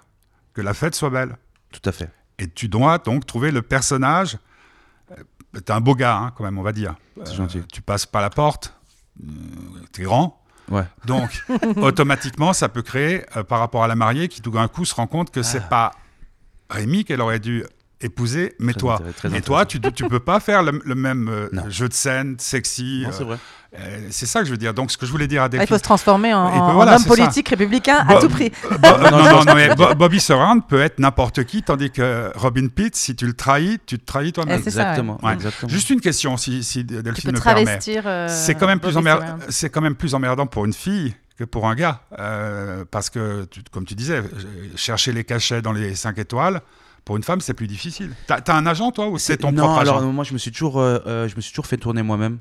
que 0.54 0.62
la 0.62 0.74
fête 0.76 0.93
soit 0.93 1.10
belle. 1.10 1.38
Tout 1.71 1.89
à 1.89 1.91
fait. 1.91 2.10
Et 2.38 2.47
tu 2.47 2.67
dois 2.67 2.97
donc 3.00 3.26
trouver 3.26 3.50
le 3.52 3.62
personnage. 3.63 4.38
Euh, 5.12 5.24
T'es 5.65 5.71
un 5.71 5.82
beau 5.82 5.95
gars, 5.95 6.15
hein, 6.17 6.32
quand 6.38 6.43
même, 6.43 6.58
on 6.60 6.63
va 6.63 6.71
dire. 6.71 6.95
C'est 7.26 7.34
gentil. 7.36 7.62
Tu 7.74 7.82
passes 7.82 8.06
pas 8.06 8.21
la 8.21 8.30
porte, 8.30 8.74
euh, 9.21 9.26
t'es 9.91 10.04
grand. 10.04 10.40
Ouais. 10.72 10.84
Donc, 11.06 11.44
automatiquement, 11.78 12.54
ça 12.54 12.70
peut 12.70 12.82
créer, 12.82 13.26
euh, 13.36 13.44
par 13.44 13.60
rapport 13.60 13.84
à 13.84 13.88
la 13.88 13.96
mariée, 13.96 14.28
qui 14.28 14.42
tout 14.42 14.52
d'un 14.52 14.68
coup 14.68 14.86
se 14.86 14.96
rend 14.96 15.08
compte 15.08 15.30
que 15.30 15.44
c'est 15.44 15.68
pas 15.68 15.92
Rémi 16.70 17.04
qu'elle 17.04 17.22
aurait 17.22 17.40
dû 17.40 17.66
épouser, 18.02 18.54
mais 18.60 18.74
Très 18.74 18.80
toi. 18.80 19.02
Et 19.36 19.42
toi, 19.42 19.66
tu, 19.66 19.80
tu 19.94 20.08
peux 20.08 20.20
pas 20.20 20.40
faire 20.40 20.64
le, 20.64 20.82
le 20.84 20.96
même 20.96 21.30
euh, 21.30 21.50
jeu 21.70 21.88
de 21.90 21.94
scène, 21.94 22.36
sexy. 22.40 23.02
Non, 23.04 23.10
euh, 23.10 23.12
c'est 23.18 23.24
vrai. 23.24 23.38
euh, 23.80 24.08
c'est 24.10 24.26
ça 24.26 24.40
que 24.42 24.46
je 24.46 24.52
veux 24.52 24.58
dire. 24.58 24.74
Donc, 24.74 24.92
ce 24.92 24.98
que 24.98 25.06
je 25.06 25.12
voulais 25.12 25.28
dire 25.28 25.42
à 25.42 25.46
Ah, 25.46 25.48
il 25.48 25.52
Delphine. 25.52 25.68
faut 25.68 25.78
se 25.78 25.84
transformer 25.84 26.34
en, 26.34 26.74
voilà, 26.74 26.96
homme 26.96 27.02
ça. 27.04 27.08
politique 27.08 27.50
républicain 27.50 28.06
à 28.08 28.16
tout 28.20 28.30
prix. 28.30 28.52
Bo- 28.70 28.78
non, 29.12 29.24
Non, 29.24 29.46
non, 29.46 29.56
mais 29.56 29.76
Bo- 29.76 29.94
Bobby 29.96 30.20
Surround 30.20 30.64
peut 30.68 30.82
être 30.82 31.00
n'importe 31.00 31.44
qui, 31.44 31.64
tandis 31.64 31.92
que 31.92 32.32
Robin 32.36 32.68
Pitt, 32.68 32.96
si 32.96 33.16
tu 33.16 33.26
le 33.26 33.34
trahis, 33.34 33.80
tu 33.86 33.98
te 34.00 34.06
trahis 34.06 34.34
toi-même. 34.34 34.60
Eh, 34.60 34.64
c'est 34.64 34.72
ça, 34.72 34.80
ouais. 34.80 34.90
Exactement. 34.90 35.20
Ouais. 35.24 35.34
exactement. 35.34 35.70
Juste 35.70 35.90
une 35.90 36.02
question, 36.02 36.38
si, 36.38 36.64
si 36.64 36.86
Tu 36.86 37.02
Delphine 37.02 37.32
peux 37.32 37.38
me 37.38 37.44
permet. 37.44 37.80
euh, 38.06 38.28
C'est 38.30 38.56
quand, 38.56 38.68
même 38.68 38.80
plus 38.80 38.96
emmer- 38.98 39.20
c'est 39.50 39.70
quand 39.70 39.82
même 39.82 39.96
plus 39.96 40.14
emmerdant 40.16 40.48
pour 40.48 40.66
une 40.66 40.74
fille 40.74 41.16
que 41.38 41.44
pour 41.46 41.68
un 41.68 41.76
gars. 41.76 42.02
Euh, 42.20 42.84
parce 42.92 43.10
que, 43.10 43.46
tu- 43.46 43.62
comme 43.72 43.86
tu 43.86 43.96
disais, 43.96 44.22
chercher 44.76 45.12
les 45.12 45.24
cachets 45.24 45.62
dans 45.62 45.72
les 45.72 45.96
5 45.96 46.18
étoiles, 46.20 46.62
pour 47.06 47.18
une 47.18 47.24
femme, 47.24 47.42
c'est 47.42 47.54
plus 47.54 47.68
difficile. 47.68 48.12
T'as 48.28 48.38
as 48.48 48.56
un 48.56 48.66
agent, 48.66 48.92
toi, 48.92 49.10
ou 49.10 49.18
c'est 49.18 49.38
ton 49.38 49.52
non, 49.52 49.64
propre 49.64 49.80
alors 49.80 49.98
agent 49.98 50.12
moi 50.12 50.24
je 50.24 50.34
me 50.34 50.38
suis 50.38 50.52
toujours, 50.52 50.80
euh, 50.80 51.00
euh, 51.08 51.28
je 51.28 51.36
me 51.36 51.42
suis 51.42 51.52
toujours 51.52 51.66
fait 51.68 51.78
tourner 51.78 52.04
moi-même, 52.04 52.38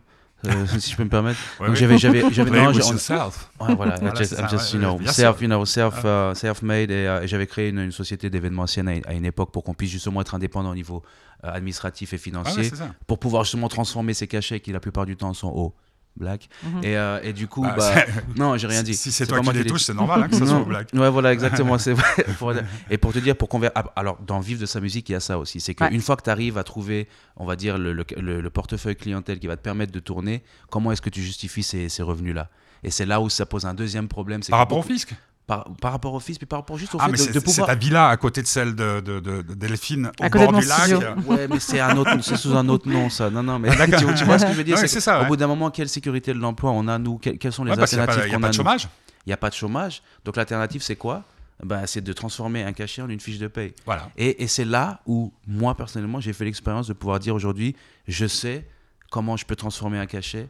euh, 0.47 0.67
si 0.79 0.91
je 0.91 0.97
peux 0.97 1.05
me 1.05 1.09
permettre. 1.09 1.39
Ouais, 1.59 1.67
Donc 1.67 1.75
ouais. 1.75 1.81
j'avais, 1.81 1.99
j'avais, 1.99 2.23
j'avais, 2.31 2.51
non, 2.51 2.71
yourself. 2.73 3.51
Ouais, 3.61 3.75
voilà, 3.75 3.97
Voilà, 4.01 4.15
just- 4.15 4.33
I'm 4.39 4.49
just, 4.49 4.73
you 4.75 4.79
know, 4.79 4.99
self, 5.07 5.41
you 5.41 5.47
know, 5.49 5.65
self, 5.65 6.03
euh, 6.05 6.35
self-made 6.35 6.91
et, 6.91 7.21
et 7.23 7.27
j'avais 7.27 7.47
créé 7.47 7.71
une, 7.71 7.79
une 7.79 7.93
société 7.93 8.29
d'événementiel 8.31 8.87
à, 8.89 9.11
à 9.11 9.13
une 9.15 9.25
époque 9.25 9.51
pour 9.53 9.65
qu'on 9.65 9.75
puisse 9.75 9.91
justement 9.91 10.21
être 10.21 10.35
indépendant 10.35 10.71
au 10.71 10.75
niveau 10.75 11.03
administratif 11.43 12.13
et 12.13 12.17
Ah 12.17 12.19
ouais, 12.19 12.23
financier, 12.23 12.71
pour 13.07 13.19
pouvoir 13.19 13.45
justement 13.45 13.69
transformer 13.69 14.13
ces 14.15 14.27
cachets 14.27 14.61
qui 14.61 14.73
la 14.73 14.81
plupart 14.81 15.07
du 15.07 15.17
temps 15.17 15.33
sont 15.33 15.49
hauts, 15.49 15.75
black. 16.17 16.49
Mhm. 16.63 16.85
Et, 16.85 16.97
euh, 16.97 17.21
et 17.23 17.33
du 17.33 17.47
coup, 17.49 17.63
Bah, 17.63 17.75
bah, 17.77 17.95
non, 18.37 18.57
j'ai 18.57 18.67
rien 18.67 18.83
dit. 18.83 18.95
Si 18.95 19.11
c'est 19.13 19.25
pas 19.27 19.31
toi 19.31 19.39
qui 19.41 19.45
moi 19.45 19.53
les 19.55 19.65
touches, 19.65 19.85
c'est 19.85 19.95
normal 19.95 20.23
hein, 20.25 20.29
que 20.29 20.37
ça 20.37 20.47
soit 20.47 20.61
black. 20.65 20.89
Ouais, 20.93 21.09
voilà, 21.11 21.33
exactement. 21.33 21.77
Pour- 22.39 22.53
Et 22.91 22.99
pour 22.99 23.13
te 23.13 23.19
dire, 23.19 23.37
pour 23.37 23.49
conver... 23.49 23.69
ah, 23.75 23.85
alors 23.97 24.19
dans 24.27 24.41
Vivre 24.41 24.61
de 24.61 24.67
sa 24.67 24.81
musique, 24.81 25.09
il 25.09 25.13
y 25.13 25.15
a 25.15 25.21
ça 25.21 25.39
aussi. 25.39 25.61
C'est 25.61 25.75
qu'une 25.75 25.87
Ouais. 25.89 25.99
fois 26.01 26.17
que 26.17 26.23
tu 26.23 26.31
arrives 26.31 26.59
à 26.59 26.65
trouver, 26.65 27.09
on 27.37 27.47
va 27.47 27.57
dire, 27.57 27.79
le, 27.79 27.93
le- 27.93 28.05
le- 28.19 28.41
le 28.41 28.51
portefeuille 28.51 28.97
clientèle 28.97 29.39
qui 29.39 29.47
va 29.47 29.57
te 29.57 29.63
permettre 29.63 29.93
de 29.93 30.01
tourner, 30.01 30.43
comment 30.71 30.93
est-ce 30.93 31.03
que 31.03 31.11
tu 31.11 31.23
justifies 31.23 31.63
ces, 31.63 31.89
ces 31.89 32.03
revenus-là? 32.03 32.49
Et 32.83 32.91
c'est 32.91 33.07
là 33.07 33.21
où 33.21 33.29
ça 33.29 33.45
pose 33.47 33.67
un 33.67 33.75
deuxième 33.75 34.09
problème. 34.09 34.43
c'est 34.43 34.51
Par 34.51 34.59
rapport 34.59 34.79
au 34.79 34.83
fisc? 34.83 35.15
Par, 35.51 35.65
par 35.81 35.91
rapport 35.91 36.15
au 36.15 36.21
fils, 36.21 36.39
puis 36.39 36.47
par 36.47 36.61
rapport 36.61 36.79
juste 36.79 36.95
au 36.95 36.99
Ah, 37.01 37.07
fait 37.07 37.11
mais 37.11 37.19
de, 37.19 37.23
c'est 37.25 37.29
de 37.33 37.33
c'est 37.41 37.45
pouvoir. 37.45 37.67
ta 37.67 37.75
villa 37.75 38.09
à 38.09 38.17
côté 38.17 38.41
de 38.41 38.47
celle 38.47 38.77
de, 38.77 39.01
de, 39.01 39.19
de- 39.19 39.43
de 39.43 39.55
Delphine 39.55 40.13
au 40.21 40.25
À 40.25 40.29
bord 40.29 40.47
de 40.47 40.53
mon 40.53 40.59
du 40.61 40.67
lac. 40.67 40.79
studio. 40.83 41.01
Ouais, 41.27 41.49
mais 41.49 41.59
c'est 41.59 41.81
un 41.81 41.97
autre, 41.97 42.11
c'est 42.23 42.37
sous 42.37 42.55
un 42.57 42.69
autre 42.69 42.89
nom, 42.89 43.11
ça. 43.11 43.31
Non, 43.31 43.43
non, 43.43 43.59
mais 43.59 43.69
Ah, 43.77 43.85
tu, 43.87 43.97
tu 44.15 44.25
vois 44.25 44.39
ce 44.39 44.45
que 44.45 44.53
je 44.53 44.57
veux 44.57 44.63
dire 44.63 44.79
c'est 44.79 44.87
c'est 44.87 45.05
que 45.05 45.25
Au 45.25 45.27
bout 45.27 45.37
d'un 45.37 45.49
moment, 45.49 45.71
quelle 45.71 45.89
sécurité 45.89 46.33
de 46.33 46.39
l'emploi 46.39 46.71
on 46.71 46.87
a 46.87 46.99
nous? 46.99 47.19
Quelles, 47.19 47.37
quelles 47.37 47.53
sont 47.53 47.65
les 47.65 47.71
Ouais, 47.73 47.77
n'y 47.77 47.81
a 47.81 47.85
alternatives 47.85 48.23
il 48.27 48.33
y 48.33 48.35
a 48.37 48.39
pas 48.39 48.49
de 48.49 48.55
chômage. 48.55 48.89
Il 49.27 49.29
n'y 49.29 49.33
a 49.33 49.37
pas 49.37 49.51
de 49.51 49.55
chômage. 49.55 50.03
Donc 50.25 50.37
l'alternative, 50.37 50.83
c'est 50.83 50.95
quoi? 50.97 51.25
Bah, 51.65 51.83
c'est 51.87 52.01
de 52.01 52.13
transformer 52.13 52.63
un 52.63 52.73
cachet 52.73 53.03
en 53.03 53.09
une 53.09 53.19
fiche 53.21 53.39
de 53.39 53.49
paye. 53.49 53.75
Voilà. 53.85 54.09
Et, 54.17 54.45
et 54.45 54.47
c'est 54.47 54.65
là 54.65 55.01
où, 55.05 55.33
moi, 55.49 55.75
personnellement, 55.77 56.21
j'ai 56.21 56.33
fait 56.33 56.45
l'expérience 56.45 56.87
de 56.87 56.93
pouvoir 56.95 57.19
dire 57.19 57.35
aujourd'hui, 57.35 57.75
je 58.09 58.27
sais 58.27 58.67
comment 59.11 59.37
je 59.37 59.45
peux 59.45 59.57
transformer 59.57 59.99
un 59.99 60.07
cachet 60.07 60.49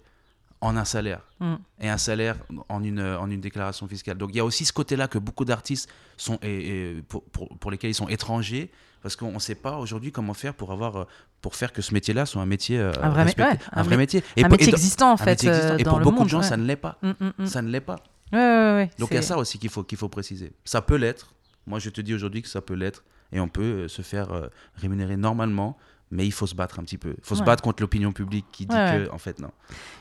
en 0.61 0.77
un 0.77 0.85
salaire. 0.85 1.21
Mm. 1.41 1.55
Et 1.81 1.89
un 1.89 1.97
salaire 1.99 2.37
en 2.69 2.83
une, 2.85 3.01
en 3.01 3.31
une 3.31 3.41
déclaration 3.41 3.89
fiscale. 3.89 4.19
Donc 4.19 4.31
il 4.33 4.37
y 4.37 4.41
a 4.41 4.45
aussi 4.45 4.65
ce 4.65 4.73
côté-là 4.73 5.09
que 5.09 5.19
beaucoup 5.19 5.45
d'artistes 5.45 5.89
sont, 6.17 6.39
et, 6.43 6.97
et 6.99 7.03
pour, 7.09 7.25
pour, 7.25 7.49
pour 7.59 7.71
lesquels 7.71 7.91
ils 7.91 7.95
sont 7.95 8.09
étrangers, 8.09 8.71
parce 9.03 9.17
qu'on 9.17 9.33
ne 9.33 9.39
sait 9.39 9.55
pas 9.55 9.79
aujourd'hui 9.79 10.13
comment 10.13 10.35
faire 10.35 10.53
pour, 10.55 10.73
avoir, 10.73 10.97
euh, 10.97 11.05
pour 11.41 11.55
faire 11.57 11.73
que 11.73 11.81
ce 11.81 11.95
métier-là 11.95 12.27
soit 12.27 12.43
un 12.43 12.47
métier 12.47 12.79
euh, 12.79 12.93
Un 13.03 13.09
vrai 13.09 13.25
ouais, 13.25 13.43
un 13.73 13.81
un 13.81 13.83
vrai 13.83 13.95
mé- 13.97 13.99
métier. 14.01 14.23
un 14.37 14.49
métier 14.49 14.69
existant 14.69 15.13
en 15.13 15.17
fait 15.17 15.33
existant. 15.43 15.55
euh, 15.73 15.79
Et 15.79 15.83
dans 15.85 15.91
pour 15.93 15.99
le 16.01 16.05
beaucoup 16.05 16.17
monde. 16.19 16.25
de 16.27 16.31
gens, 16.31 16.41
ouais. 16.41 16.45
ça 16.47 16.59
ne 16.59 16.65
l'est 16.67 16.77
pas. 16.77 16.99
Mm, 17.03 17.13
mm. 17.39 17.47
Ça 17.47 17.63
ne 17.63 17.69
l'est 17.71 17.81
pas. 17.81 17.97
Ouais, 18.33 18.91
Donc 18.99 19.09
il 19.11 19.15
y 19.15 19.19
a 19.19 19.23
ça 19.23 19.39
aussi 19.39 19.59
qu'il 19.59 19.71
faut, 19.71 19.83
qu'il 19.83 19.97
faut 19.99 20.09
préciser. 20.11 20.53
Ça 20.65 20.83
peut 20.83 20.97
l'être. 20.97 21.33
Moi, 21.67 21.79
je 21.79 21.91
te 21.91 22.01
dis 22.01 22.15
aujourd'hui 22.15 22.43
que 22.43 22.49
ça 22.49 22.61
peut 22.61 22.75
l'être. 22.75 23.03
Et 23.33 23.41
on 23.41 23.49
peut 23.49 23.63
euh, 23.63 23.89
se 23.89 24.03
faire 24.03 24.33
euh, 24.33 24.49
rémunérer 24.77 25.17
normalement. 25.17 25.77
Mais 26.11 26.27
il 26.27 26.33
faut 26.33 26.47
se 26.47 26.55
battre 26.55 26.81
un 26.81 26.83
petit 26.83 26.99
peu. 26.99 27.15
Il 27.17 27.25
faut 27.25 27.37
se 27.37 27.43
battre 27.43 27.63
contre 27.63 27.83
l'opinion 27.83 28.13
publique 28.13 28.47
qui 28.51 28.67
dit 28.67 28.75
Ouais, 28.75 29.07
que, 29.07 29.13
en 29.13 29.19
fait, 29.19 29.39
non. 29.39 29.51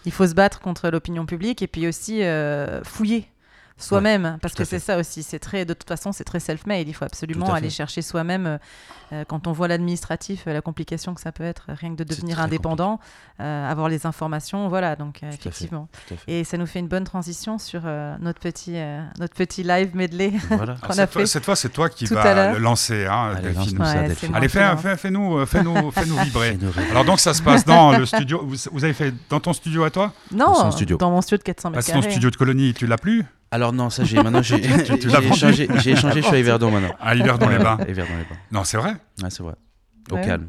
Il 0.06 0.12
faut 0.12 0.26
se 0.26 0.34
battre 0.34 0.60
contre 0.60 0.90
l'opinion 0.90 1.26
publique 1.26 1.62
et 1.62 1.68
puis 1.68 1.88
aussi 1.88 2.24
euh, 2.24 2.84
fouiller 2.84 3.28
soi-même 3.80 4.38
parce 4.42 4.54
que 4.54 4.64
c'est 4.66 4.80
ça 4.80 4.98
aussi 4.98 5.24
c'est 5.24 5.40
très 5.40 5.66
de 5.66 5.74
toute 5.74 5.88
façon 5.88 6.12
c'est 6.12 6.24
très 6.24 6.40
self-made 6.40 6.88
il 6.88 6.94
faut 6.94 7.06
absolument 7.06 7.54
aller 7.54 7.70
chercher 7.70 8.02
soi-même 8.02 8.46
euh, 8.46 8.58
euh, 9.12 9.24
quand 9.28 9.48
on 9.48 9.52
voit 9.54 9.68
l'administratif 9.68 10.44
euh, 10.48 10.54
la 10.54 10.62
complication 10.62 11.14
que 11.16 11.22
ça 11.22 11.32
peut 11.32 11.44
être 11.44 11.66
rien 11.70 11.92
que 11.92 11.96
de 11.96 12.04
devenir 12.04 12.40
indépendant 12.40 13.00
euh, 13.40 13.72
avoir 13.72 13.90
les 13.90 14.06
informations 14.06 14.68
voilà 14.70 14.96
donc 14.96 15.24
euh, 15.24 15.32
effectivement 15.32 15.88
et 16.28 16.44
ça 16.44 16.58
nous 16.58 16.66
fait 16.68 16.80
une 16.80 16.88
bonne 16.88 17.06
transition 17.06 17.58
sur 17.58 17.82
euh, 17.86 18.16
notre 18.20 18.40
petit 18.40 18.74
euh, 18.76 19.02
notre 19.20 19.34
petit 19.34 19.64
live 19.64 19.96
medley 19.96 20.32
Voilà. 20.50 20.76
qu'on 20.76 20.90
Alors, 20.90 20.92
a 20.92 20.94
cette, 20.94 21.12
fois, 21.12 21.22
fait 21.22 21.28
cette 21.28 21.46
fois, 21.46 21.56
c'est 21.56 21.70
toi 21.70 21.90
qui 21.90 22.06
vas 22.06 22.54
le 22.54 22.60
lancer, 22.60 23.06
hein, 23.06 23.32
Allez, 23.36 23.54
Delphine. 23.54 23.78
lance-nous 23.78 23.86
ça, 23.86 23.94
Ouais, 24.02 24.36
Allez, 24.36 24.48
fais, 24.50 24.62
lance. 24.70 24.82
fais, 24.82 24.98
fais-nous, 24.98 25.38
euh, 25.38 25.46
fais-nous, 25.46 25.92
fais-nous 25.92 26.18
vibrer. 26.20 26.58
Alors 26.92 27.06
donc 27.06 27.20
ça 27.20 27.34
se 27.34 27.42
passe 27.42 27.66
dans 27.66 27.98
le 27.98 28.06
studio. 28.06 28.42
Vous, 28.46 28.56
vous 28.72 28.84
avez 28.84 28.94
fait 28.94 29.14
dans 29.30 29.40
ton 29.40 29.54
studio 29.54 29.84
à 29.84 29.90
toi? 29.90 30.14
Non 30.32 30.48
Dans 30.48 30.56
son 30.56 30.72
studio. 30.72 30.98
dans 30.98 31.12
mon 31.12 31.22
studio 31.22 31.38
de 31.38 31.44
400 31.44 31.72
Parce 31.72 31.88
mètres 31.88 32.00
que 32.00 32.04
ton 32.06 32.12
studio 32.12 32.30
de 32.30 32.36
colonie, 32.36 32.74
tu 32.74 32.86
l'as 32.88 32.98
plus? 32.98 33.26
Alors 33.52 33.74
non, 33.74 33.90
ça 33.90 34.04
j'ai 34.04 34.22
maintenant 34.22 34.42
j'ai 34.44 34.56
échangé, 34.64 35.68
j'ai 35.80 35.92
échangé, 35.92 36.22
je 36.22 36.28
suis 36.28 36.36
à 36.36 36.40
Yverdon 36.40 36.70
maintenant. 36.72 36.96
à 37.00 37.16
hiver 37.16 37.40
dans 37.40 37.50
les 37.50 37.58
bains. 37.58 37.78
Yverdon 37.88 38.14
les 38.18 38.24
bains. 38.24 38.40
Non, 38.52 38.64
c'est 38.64 38.78
vrai. 38.78 38.92
Ouais, 39.24 39.30
c'est 39.30 39.42
vrai. 39.44 39.54
Au 40.12 40.16
Ouais. 40.16 40.22
calme. 40.26 40.48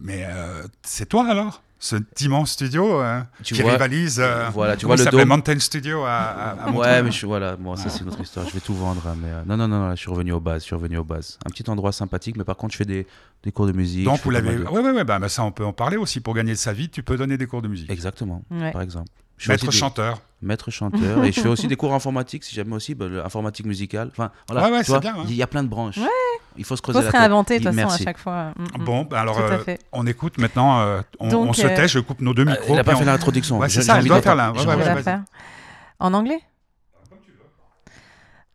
Mais 0.00 0.24
euh, 0.28 0.62
c'est 0.82 1.08
toi 1.08 1.26
alors 1.28 1.62
cet 1.78 2.20
immense 2.20 2.52
studio 2.52 3.00
euh, 3.00 3.20
Tu 3.42 3.54
qui 3.54 3.62
vois- 3.62 3.72
rivalise. 3.72 4.20
euh, 4.20 4.48
voilà, 4.52 4.76
tu 4.76 4.86
vois 4.86 4.94
le 4.94 5.04
dôme. 5.04 5.26
Mountain 5.28 5.58
Studio 5.58 6.04
à, 6.04 6.12
à. 6.66 6.70
Ouais, 6.70 7.02
mais 7.02 7.10
je, 7.10 7.26
voilà, 7.26 7.56
bon, 7.56 7.74
ça 7.74 7.88
c'est 7.88 8.02
une 8.02 8.08
autre 8.08 8.20
histoire. 8.20 8.46
Je 8.48 8.52
vais 8.52 8.60
tout 8.60 8.74
vendre, 8.74 9.04
hein, 9.04 9.16
mais 9.20 9.26
euh, 9.28 9.42
non, 9.46 9.56
non, 9.56 9.66
non, 9.66 9.80
non, 9.80 9.88
là, 9.88 9.94
je 9.96 10.00
suis 10.00 10.10
revenu 10.10 10.30
aux 10.30 10.38
bases. 10.38 10.62
Je 10.62 10.66
suis 10.66 10.76
revenu 10.76 10.96
aux 10.98 11.02
bases. 11.04 11.40
Un 11.44 11.50
petit 11.50 11.68
endroit 11.68 11.90
sympathique, 11.90 12.36
mais 12.36 12.44
par 12.44 12.56
contre, 12.56 12.72
je 12.74 12.78
fais 12.78 12.84
des, 12.84 13.04
des 13.42 13.50
cours 13.50 13.66
de 13.66 13.72
musique. 13.72 14.04
Donc 14.04 14.20
vous 14.22 14.30
l'avez. 14.30 14.58
Ouais, 14.58 14.80
ouais, 14.80 14.90
ouais. 14.92 15.02
Bah, 15.02 15.18
bah, 15.18 15.28
ça, 15.28 15.42
on 15.42 15.50
peut 15.50 15.64
en 15.64 15.72
parler 15.72 15.96
aussi. 15.96 16.20
Pour 16.20 16.34
gagner 16.34 16.54
sa 16.54 16.72
vie, 16.72 16.88
tu 16.88 17.02
peux 17.02 17.16
donner 17.16 17.36
des 17.36 17.46
cours 17.48 17.62
de 17.62 17.68
musique. 17.68 17.90
Exactement, 17.90 18.44
Ouais. 18.52 18.70
par 18.70 18.82
exemple. 18.82 19.08
Maître 19.48 19.64
aussi 19.68 19.76
des- 19.76 19.80
chanteur. 19.80 20.20
Maître 20.40 20.70
chanteur. 20.72 21.22
et 21.24 21.30
je 21.32 21.40
fais 21.40 21.48
aussi 21.48 21.68
des 21.68 21.76
cours 21.76 21.94
informatiques, 21.94 22.42
si 22.44 22.54
jamais 22.54 22.74
aussi, 22.74 22.94
bah, 22.96 23.06
informatique 23.24 23.64
musicale. 23.66 24.08
Enfin, 24.10 24.30
voilà. 24.48 24.66
Ouais, 24.66 24.72
ouais, 24.78 24.82
c'est 24.84 25.06
hein. 25.06 25.24
Il 25.28 25.34
y 25.36 25.42
a 25.42 25.46
plein 25.46 25.62
de 25.62 25.68
branches. 25.68 25.98
Ouais. 25.98 26.06
Il 26.56 26.64
faut 26.64 26.74
se 26.76 26.80
faut 26.80 26.90
creuser 26.92 26.98
se 26.98 27.04
la 27.06 27.12
tête. 27.12 27.20
réinventer 27.20 27.60
de 27.60 27.64
toute 27.70 27.74
façon 27.78 27.94
à 27.94 27.98
chaque 28.04 28.18
fois 28.18 28.52
Mm, 28.56 28.62
mm. 28.80 28.84
Bon, 28.84 29.02
bah, 29.04 29.20
alors 29.20 29.38
euh, 29.38 29.58
on 29.92 30.06
écoute 30.06 30.38
maintenant. 30.38 30.80
euh, 30.80 31.00
on, 31.20 31.28
Donc, 31.28 31.48
on 31.50 31.52
se 31.52 31.64
euh, 31.66 31.74
tait. 31.76 31.86
Je 31.88 32.00
coupe 32.00 32.20
nos 32.20 32.34
deux 32.34 32.42
Euh, 32.42 32.50
micros. 32.50 32.64
Elle 32.70 32.74
n'a 32.74 32.84
pas 32.84 32.96
fait 32.96 33.02
on- 33.04 33.06
l'introduction. 33.06 33.58
Ouais, 33.58 33.68
c'est 33.68 33.82
ça, 33.82 33.96
envie 33.98 34.08
doit 34.08 34.20
faire 34.20 34.34
faire 35.02 35.22
En 36.00 36.12
anglais 36.12 36.40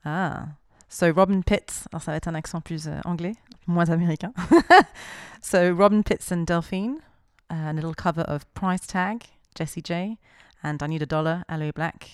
Ah. 0.06 0.46
So 0.90 1.06
Robin 1.14 1.42
Pitts, 1.42 1.86
alors 1.92 2.02
ça 2.02 2.12
va 2.12 2.18
être 2.18 2.28
un 2.28 2.36
accent 2.36 2.62
plus 2.62 2.88
euh, 2.88 3.00
anglais, 3.06 3.34
moins 3.68 3.90
américain. 3.90 4.32
so 5.42 5.58
Robin 5.76 6.02
Pitts 6.02 6.32
and 6.32 6.44
Delphine, 6.44 6.96
a 7.50 7.74
little 7.74 7.94
cover 7.96 8.24
of 8.28 8.46
Price 8.54 8.88
Tag, 8.88 9.18
Jessie 9.58 9.82
J, 9.86 10.18
and 10.68 10.84
I 10.84 10.88
Need 10.88 11.02
a 11.02 11.06
Dollar, 11.06 11.46
Aloe 11.48 11.72
Black. 11.72 12.10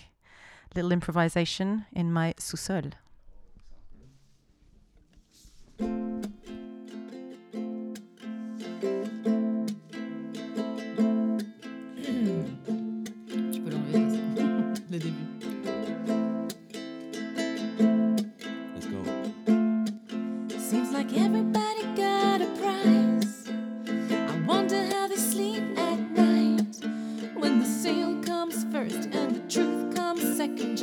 Little 0.75 0.91
improvisation 0.91 1.85
in 1.91 2.13
my 2.13 2.35
sous-sol. 2.37 2.91
Hmm. 5.79 6.03
L'enlever, 13.65 14.07
le 14.91 14.99
début. 14.99 15.22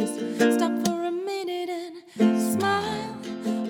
Just 0.00 0.54
stop 0.54 0.72
for 0.86 1.04
a 1.04 1.10
minute 1.10 1.68
and 2.18 2.52
smile. 2.54 3.12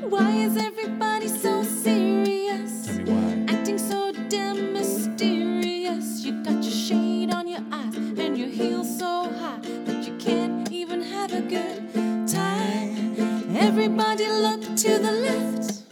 Why 0.08 0.30
is 0.30 0.56
everybody 0.56 1.26
so 1.26 1.64
serious? 1.64 2.86
Tell 2.86 2.98
me 2.98 3.12
why. 3.12 3.52
Acting 3.52 3.78
so 3.78 4.12
damn 4.28 4.72
mysterious. 4.72 6.24
You 6.24 6.40
got 6.44 6.62
your 6.62 6.72
shade 6.86 7.34
on 7.34 7.48
your 7.48 7.64
eyes 7.72 7.96
and 7.96 8.38
your 8.38 8.48
heels 8.48 8.96
so 8.96 9.32
high 9.40 9.58
that 9.86 10.06
you 10.06 10.16
can't 10.18 10.70
even 10.70 11.02
have 11.02 11.32
a 11.32 11.40
good 11.40 12.28
time. 12.28 13.56
Everybody 13.56 14.28
look 14.28 14.62
to 14.84 14.98
the 15.06 15.12
left. 15.26 15.82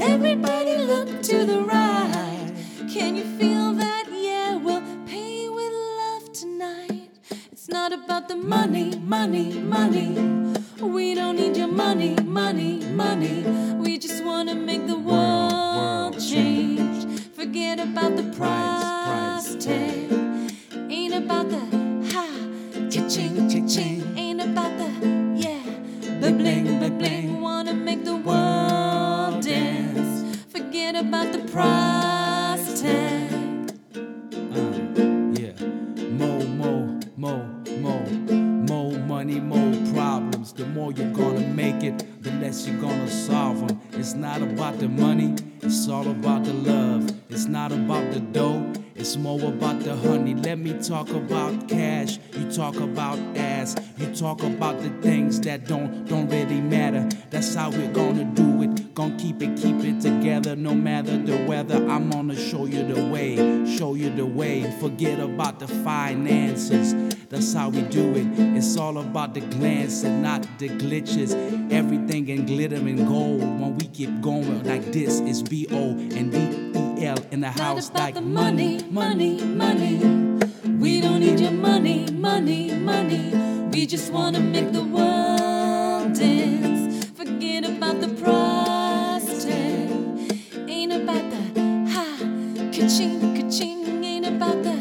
Everybody 0.00 0.78
look 0.78 1.22
to 1.22 1.44
the 1.44 1.60
right. 1.60 2.52
Can 2.92 3.14
you 3.14 3.24
feel 3.38 3.72
that? 3.74 3.87
About 8.18 8.28
the 8.28 8.36
money, 8.36 8.96
money, 8.98 9.52
money. 9.60 10.08
We 10.80 11.14
don't 11.14 11.36
need 11.36 11.56
your 11.56 11.68
money, 11.68 12.16
money, 12.24 12.80
money. 12.86 13.44
We 13.78 13.96
just 13.96 14.24
wanna 14.24 14.56
make 14.56 14.88
the 14.88 14.98
world 14.98 16.18
change. 16.18 17.06
Forget 17.36 17.78
about 17.78 18.16
the 18.16 18.24
price 18.36 19.54
tag. 19.64 20.10
Ain't 20.90 21.14
about 21.14 21.48
the 21.48 21.62
ha, 22.12 22.26
cha-ching, 22.90 23.48
cha-ching. 23.48 24.02
Ain't 24.18 24.40
about 24.40 24.76
the 24.78 24.90
yeah, 25.36 25.62
bling, 26.18 26.78
bling, 26.78 26.98
bling. 26.98 27.40
Wanna 27.40 27.74
make 27.74 28.04
the 28.04 28.16
world 28.16 29.44
dance. 29.44 30.36
Forget 30.52 30.96
about 30.96 31.30
the 31.32 31.38
price 31.52 32.27
less 42.48 42.66
you're 42.66 42.80
gonna 42.80 43.10
solve 43.10 43.60
them. 43.60 43.78
It's 43.92 44.14
not 44.14 44.40
about 44.40 44.78
the 44.78 44.88
money, 44.88 45.34
it's 45.60 45.86
all 45.86 46.08
about 46.08 46.44
the 46.44 46.54
love. 46.54 47.12
It's 47.28 47.44
not 47.44 47.72
about 47.72 48.10
the 48.14 48.20
dough, 48.20 48.72
it's 48.98 49.16
more 49.16 49.40
about 49.40 49.80
the 49.80 49.94
honey. 49.94 50.34
Let 50.34 50.58
me 50.58 50.72
talk 50.82 51.10
about 51.10 51.68
cash. 51.68 52.18
You 52.36 52.50
talk 52.50 52.76
about 52.80 53.18
ass. 53.36 53.76
You 53.96 54.12
talk 54.12 54.42
about 54.42 54.82
the 54.82 54.90
things 55.00 55.40
that 55.42 55.66
don't 55.68 56.04
don't 56.06 56.28
really 56.28 56.60
matter. 56.60 57.08
That's 57.30 57.54
how 57.54 57.70
we're 57.70 57.92
gonna 57.92 58.24
do 58.24 58.62
it. 58.64 58.94
Gonna 58.94 59.16
keep 59.16 59.40
it, 59.40 59.56
keep 59.56 59.76
it 59.84 60.00
together 60.00 60.56
no 60.56 60.74
matter 60.74 61.16
the 61.16 61.44
weather. 61.46 61.76
I'm 61.88 62.10
gonna 62.10 62.34
show 62.34 62.66
you 62.66 62.82
the 62.92 63.06
way, 63.06 63.36
show 63.76 63.94
you 63.94 64.10
the 64.10 64.26
way. 64.26 64.68
Forget 64.80 65.20
about 65.20 65.60
the 65.60 65.68
finances. 65.68 66.94
That's 67.28 67.52
how 67.54 67.68
we 67.68 67.82
do 67.82 68.16
it. 68.16 68.26
It's 68.56 68.76
all 68.76 68.98
about 68.98 69.34
the 69.34 69.40
glance 69.40 70.02
and 70.02 70.24
not 70.24 70.42
the 70.58 70.70
glitches. 70.70 71.32
Everything 71.70 72.28
in 72.28 72.46
glitter 72.46 72.76
and 72.76 73.06
gold. 73.06 73.40
When 73.40 73.76
we 73.76 73.86
keep 73.86 74.20
going 74.20 74.64
like 74.64 74.90
this, 74.92 75.20
it's 75.20 75.42
B 75.42 75.68
O 75.70 75.90
and 75.90 76.32
D 76.32 76.57
L 77.18 77.26
in 77.32 77.40
the 77.40 77.50
house 77.50 77.90
like 77.92 78.14
the 78.14 78.20
money, 78.20 78.84
money, 78.90 79.42
money. 79.42 79.98
We 80.78 81.00
don't 81.00 81.20
need 81.20 81.40
your 81.40 81.50
money, 81.52 82.06
money, 82.12 82.74
money. 82.74 83.30
We 83.72 83.86
just 83.86 84.12
wanna 84.12 84.40
make 84.40 84.72
the 84.72 84.84
world 84.84 86.12
dance. 86.14 87.06
Forget 87.18 87.64
about 87.64 88.00
the 88.00 88.08
price 88.20 89.44
tag. 89.44 89.90
Ain't 90.68 90.92
about 90.92 91.24
the 91.30 91.42
ha, 91.92 92.06
ka-ching, 92.74 93.16
ka-ching. 93.36 94.04
Ain't 94.04 94.26
about 94.26 94.62
the 94.62 94.77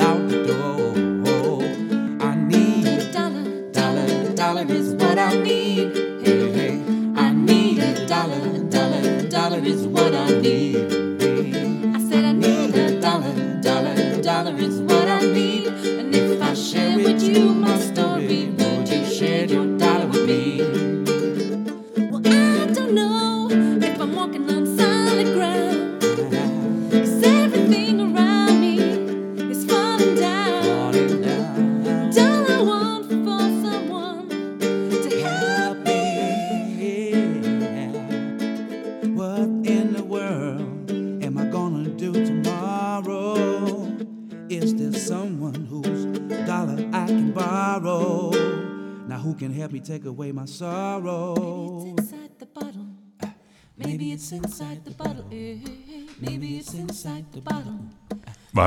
out 0.00 0.28
the 0.28 0.44
door. 0.44 1.05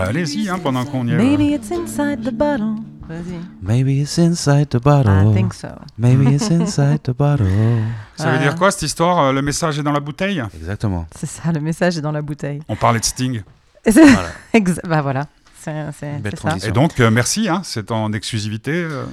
Bah, 0.02 0.08
allez-y, 0.10 0.50
hein, 0.50 0.60
pendant 0.62 0.86
qu'on 0.86 1.08
y 1.08 1.12
est. 1.12 1.18
Maybe 1.18 1.41
it's 1.54 1.72
inside 1.72 2.22
the 2.24 2.32
bottle. 2.34 2.76
Vas-y. 3.08 3.39
Maybe 3.64 4.02
it's 4.02 4.18
inside 4.18 4.68
the 4.70 4.78
bottle. 4.82 5.32
I 5.32 5.34
think 5.36 5.54
so. 5.54 5.68
Maybe 5.97 6.32
it's 6.34 6.50
inside 6.52 7.00
the 7.04 7.12
bottle. 7.12 7.47
Ça 8.16 8.32
veut 8.32 8.39
dire 8.39 8.56
quoi 8.56 8.70
cette 8.72 8.84
histoire 8.84 9.20
euh, 9.20 9.34
Le 9.34 9.41
message 9.41 9.80
est 9.80 9.84
dans 9.84 9.91
la 9.91 10.00
bouteille? 10.00 10.43
Exactement. 10.56 11.08
C'est 11.18 11.26
ça, 11.28 11.52
le 11.52 11.60
message 11.60 11.97
est 11.97 12.02
dans 12.02 12.12
la 12.12 12.22
bouteille. 12.22 12.62
On 12.70 12.76
parlait 12.76 13.00
de 13.00 13.06
Sting. 13.06 13.41
Voilà. 13.86 14.30
Exa- 14.54 14.86
bah 14.88 15.02
voilà, 15.02 15.26
c'est 15.60 15.91
ça. 16.32 16.32
transition. 16.38 16.70
Et 16.70 16.72
donc, 16.72 16.99
euh, 16.99 17.12
merci, 17.12 17.47
hein, 17.49 17.62
c'est 17.64 17.91
en 17.91 18.12
exclusivité. 18.14 18.72
euh, 18.74 19.05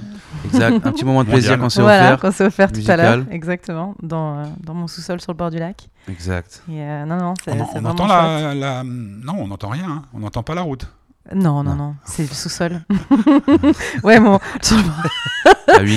Exact. 0.45 0.85
Un 0.85 0.91
petit 0.91 1.05
moment 1.05 1.23
de 1.23 1.29
plaisir 1.29 1.57
qu'on 1.59 1.69
s'est 1.69 1.81
Voilà, 1.81 2.05
offert. 2.13 2.19
qu'on 2.19 2.31
s'est 2.31 2.45
offert 2.45 2.71
tout 2.71 2.81
à 2.87 2.95
l'heure. 2.97 3.25
Exactement, 3.31 3.95
dans, 4.01 4.39
euh, 4.39 4.43
dans 4.63 4.73
mon 4.73 4.87
sous-sol 4.87 5.19
sur 5.21 5.31
le 5.33 5.37
bord 5.37 5.51
du 5.51 5.57
lac. 5.59 5.89
Exact. 6.09 6.63
Et 6.71 6.81
euh, 6.81 7.05
non, 7.05 7.17
non, 7.17 7.33
c'est 7.43 7.51
on 7.51 7.61
on 7.61 7.65
vraiment 7.65 7.89
entend 7.89 8.07
la- 8.07 8.83
Non, 8.83 9.35
on 9.39 9.47
n'entend 9.47 9.69
rien. 9.69 9.89
hein, 9.89 10.01
On 10.13 10.19
n'entend 10.19 10.43
pas 10.43 10.55
la 10.55 10.61
route. 10.61 10.87
Non, 11.35 11.63
non, 11.63 11.71
Non. 11.71 11.75
non, 11.75 11.95
c'est 12.05 12.23
le 12.23 12.29
sous-sol. 12.33 12.81
ouais, 14.03 14.17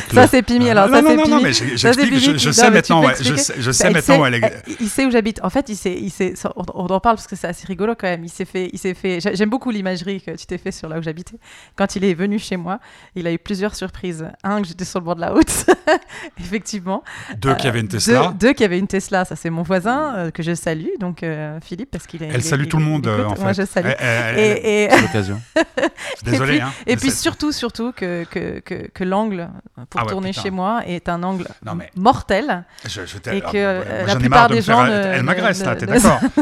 clos. 0.09 0.21
ça 0.21 0.27
c'est 0.27 0.43
Pimi. 0.43 0.69
Alors 0.71 0.89
non, 0.89 0.95
ça 0.95 1.03
non, 1.03 1.09
c'est 1.11 1.17
non, 1.17 1.23
Pimi. 1.25 1.35
non, 1.37 1.43
mais 1.43 1.53
j'ai- 1.53 1.77
Ça, 1.79 1.93
c'est 1.93 2.01
j'explique. 2.07 2.39
Je, 2.41 2.51
sais 2.51 2.67
tu 2.67 2.73
maintenant. 2.73 3.05
ouais, 3.05 3.15
je 3.21 3.35
sais, 3.37 3.55
je 3.59 3.71
sais 3.71 3.85
Bah, 3.85 3.91
il 3.91 3.95
maintenant. 3.95 4.15
sait- 4.17 4.21
ouais, 4.21 4.31
les- 4.31 4.43
euh, 4.45 4.75
il 4.81 4.89
sait 4.89 5.07
où 5.07 5.11
j'habite. 5.11 5.41
En 5.43 5.51
fait, 5.51 5.69
il 5.69 5.77
sait, 5.77 5.95
il 5.97 6.11
sait, 6.11 6.35
on, 6.57 6.65
on 6.75 6.87
en 6.87 7.01
parle 7.01 7.17
parce 7.17 7.27
que 7.27 7.37
c'est 7.37 7.47
assez 7.47 7.67
rigolo 7.67 7.95
quand 7.99 8.07
même. 8.09 8.25
Il 8.25 8.29
s'est 8.31 8.45
fait, 8.45 8.71
il 8.73 8.79
s'est 8.79 8.95
fait. 8.95 9.21
j'ai- 9.21 9.35
J'aime 9.37 9.51
beaucoup 9.51 9.71
l'imagerie 9.71 10.21
que 10.21 10.33
tu 10.33 10.47
t'es 10.47 10.59
fait 10.59 10.73
sur 10.73 10.89
là 10.89 10.99
où 10.99 11.03
j'habitais. 11.03 11.37
Quand 11.77 11.97
il 11.97 12.05
est 12.05 12.15
venu 12.15 12.39
chez 12.39 12.57
moi, 12.57 12.79
il 13.15 13.27
a 13.27 13.33
eu 13.33 13.39
plusieurs 13.39 13.75
surprises. 13.75 14.27
Un 14.43 14.61
que 14.63 14.69
j'étais 14.69 14.85
sur 14.85 14.99
le 15.01 15.05
bord 15.05 15.17
de 15.17 15.21
la 15.21 15.31
route, 15.31 15.67
effectivement. 16.41 17.03
Deux 17.39 17.55
qui 17.55 17.67
Euh, 17.67 17.71
avaient 17.71 17.81
une 17.81 17.89
Tesla. 17.89 18.29
Deux, 18.39 18.49
deux 18.49 18.53
qui 18.53 18.65
avaient 18.65 18.79
une 18.79 18.87
Tesla. 18.89 19.25
Ça 19.25 19.37
c'est 19.37 19.51
mon 19.51 19.63
voisin 19.63 20.15
euh, 20.17 20.31
que 20.31 20.43
je 20.43 20.55
salue, 20.55 20.87
donc 20.99 21.23
euh, 21.23 21.59
Philippe, 21.63 21.91
parce 21.91 22.07
qu'il 22.07 22.23
est. 22.23 22.27
il 22.27 22.31
Elle 22.35 22.41
est- 22.41 22.43
salue 22.43 22.63
il- 22.63 22.69
tout 22.69 22.77
le 22.79 22.83
il 22.85 22.89
monde, 22.89 23.07
euh, 23.07 23.25
en 23.25 23.35
fait. 23.37 23.43
Moi 23.43 23.53
je 23.53 23.65
salue. 23.65 23.87
Elle- 23.87 23.97
elle- 24.01 24.39
elle- 24.39 24.67
Et, 24.67 24.89
l'occasion. 25.21 25.41
Désolé. 26.23 26.55
et 26.55 26.57
puis, 26.59 26.61
hein, 26.67 26.73
et 26.87 26.97
puis 26.97 27.11
surtout, 27.11 27.53
surtout 27.53 27.93
que, 27.93 28.25
que, 28.25 28.61
que, 28.61 28.89
que 28.89 29.05
l'angle 29.05 29.49
pour 29.89 30.01
Ah 30.01 30.05
ouais, 30.05 30.11
tourner 30.11 30.31
putain. 30.31 30.43
chez 30.43 30.51
moi 30.51 30.83
est 30.87 31.09
un 31.09 31.23
angle 31.23 31.47
Non, 31.65 31.75
mais- 31.75 31.91
mortel 31.97 32.65
je- 32.85 33.07
je 33.07 33.17
et 33.17 33.43
ah, 33.45 33.51
que 33.51 33.57
moi, 33.57 33.85
euh, 33.87 34.07
la 34.07 34.17
plupart 34.17 34.49
de 34.49 34.55
des 34.55 34.63
faire- 34.63 34.77
gens 34.77 34.87
Elle 34.87 35.23
m'agresse 35.23 35.65
là, 35.65 35.77
t'es 35.77 35.87
d'accord 35.87 36.21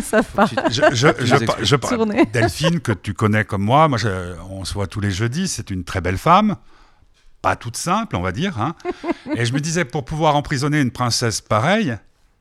Je, 0.70 0.82
je, 0.92 1.06
je, 1.24 1.34
nous 1.36 1.46
par- 1.46 1.56
je 1.64 1.76
par- 1.76 1.90
Tourner. 1.90 2.24
Delphine, 2.32 2.80
que 2.80 2.92
tu 2.92 3.14
connais 3.14 3.44
comme 3.44 3.62
moi, 3.62 3.88
moi 3.88 3.98
je- 3.98 4.34
on 4.50 4.64
se 4.64 4.74
voit 4.74 4.86
tous 4.86 5.00
les 5.00 5.10
jeudis, 5.10 5.48
c'est 5.48 5.70
une 5.70 5.84
très 5.84 6.00
belle 6.00 6.18
femme, 6.18 6.56
pas 7.42 7.56
toute 7.56 7.76
simple, 7.76 8.16
on 8.16 8.20
va 8.22 8.32
dire. 8.32 8.60
hein. 8.60 8.74
Et 9.36 9.44
je 9.44 9.52
me 9.52 9.60
disais, 9.60 9.84
pour 9.84 10.04
pouvoir 10.04 10.34
emprisonner 10.36 10.80
une 10.80 10.90
princesse 10.90 11.40
pareille, 11.40 11.96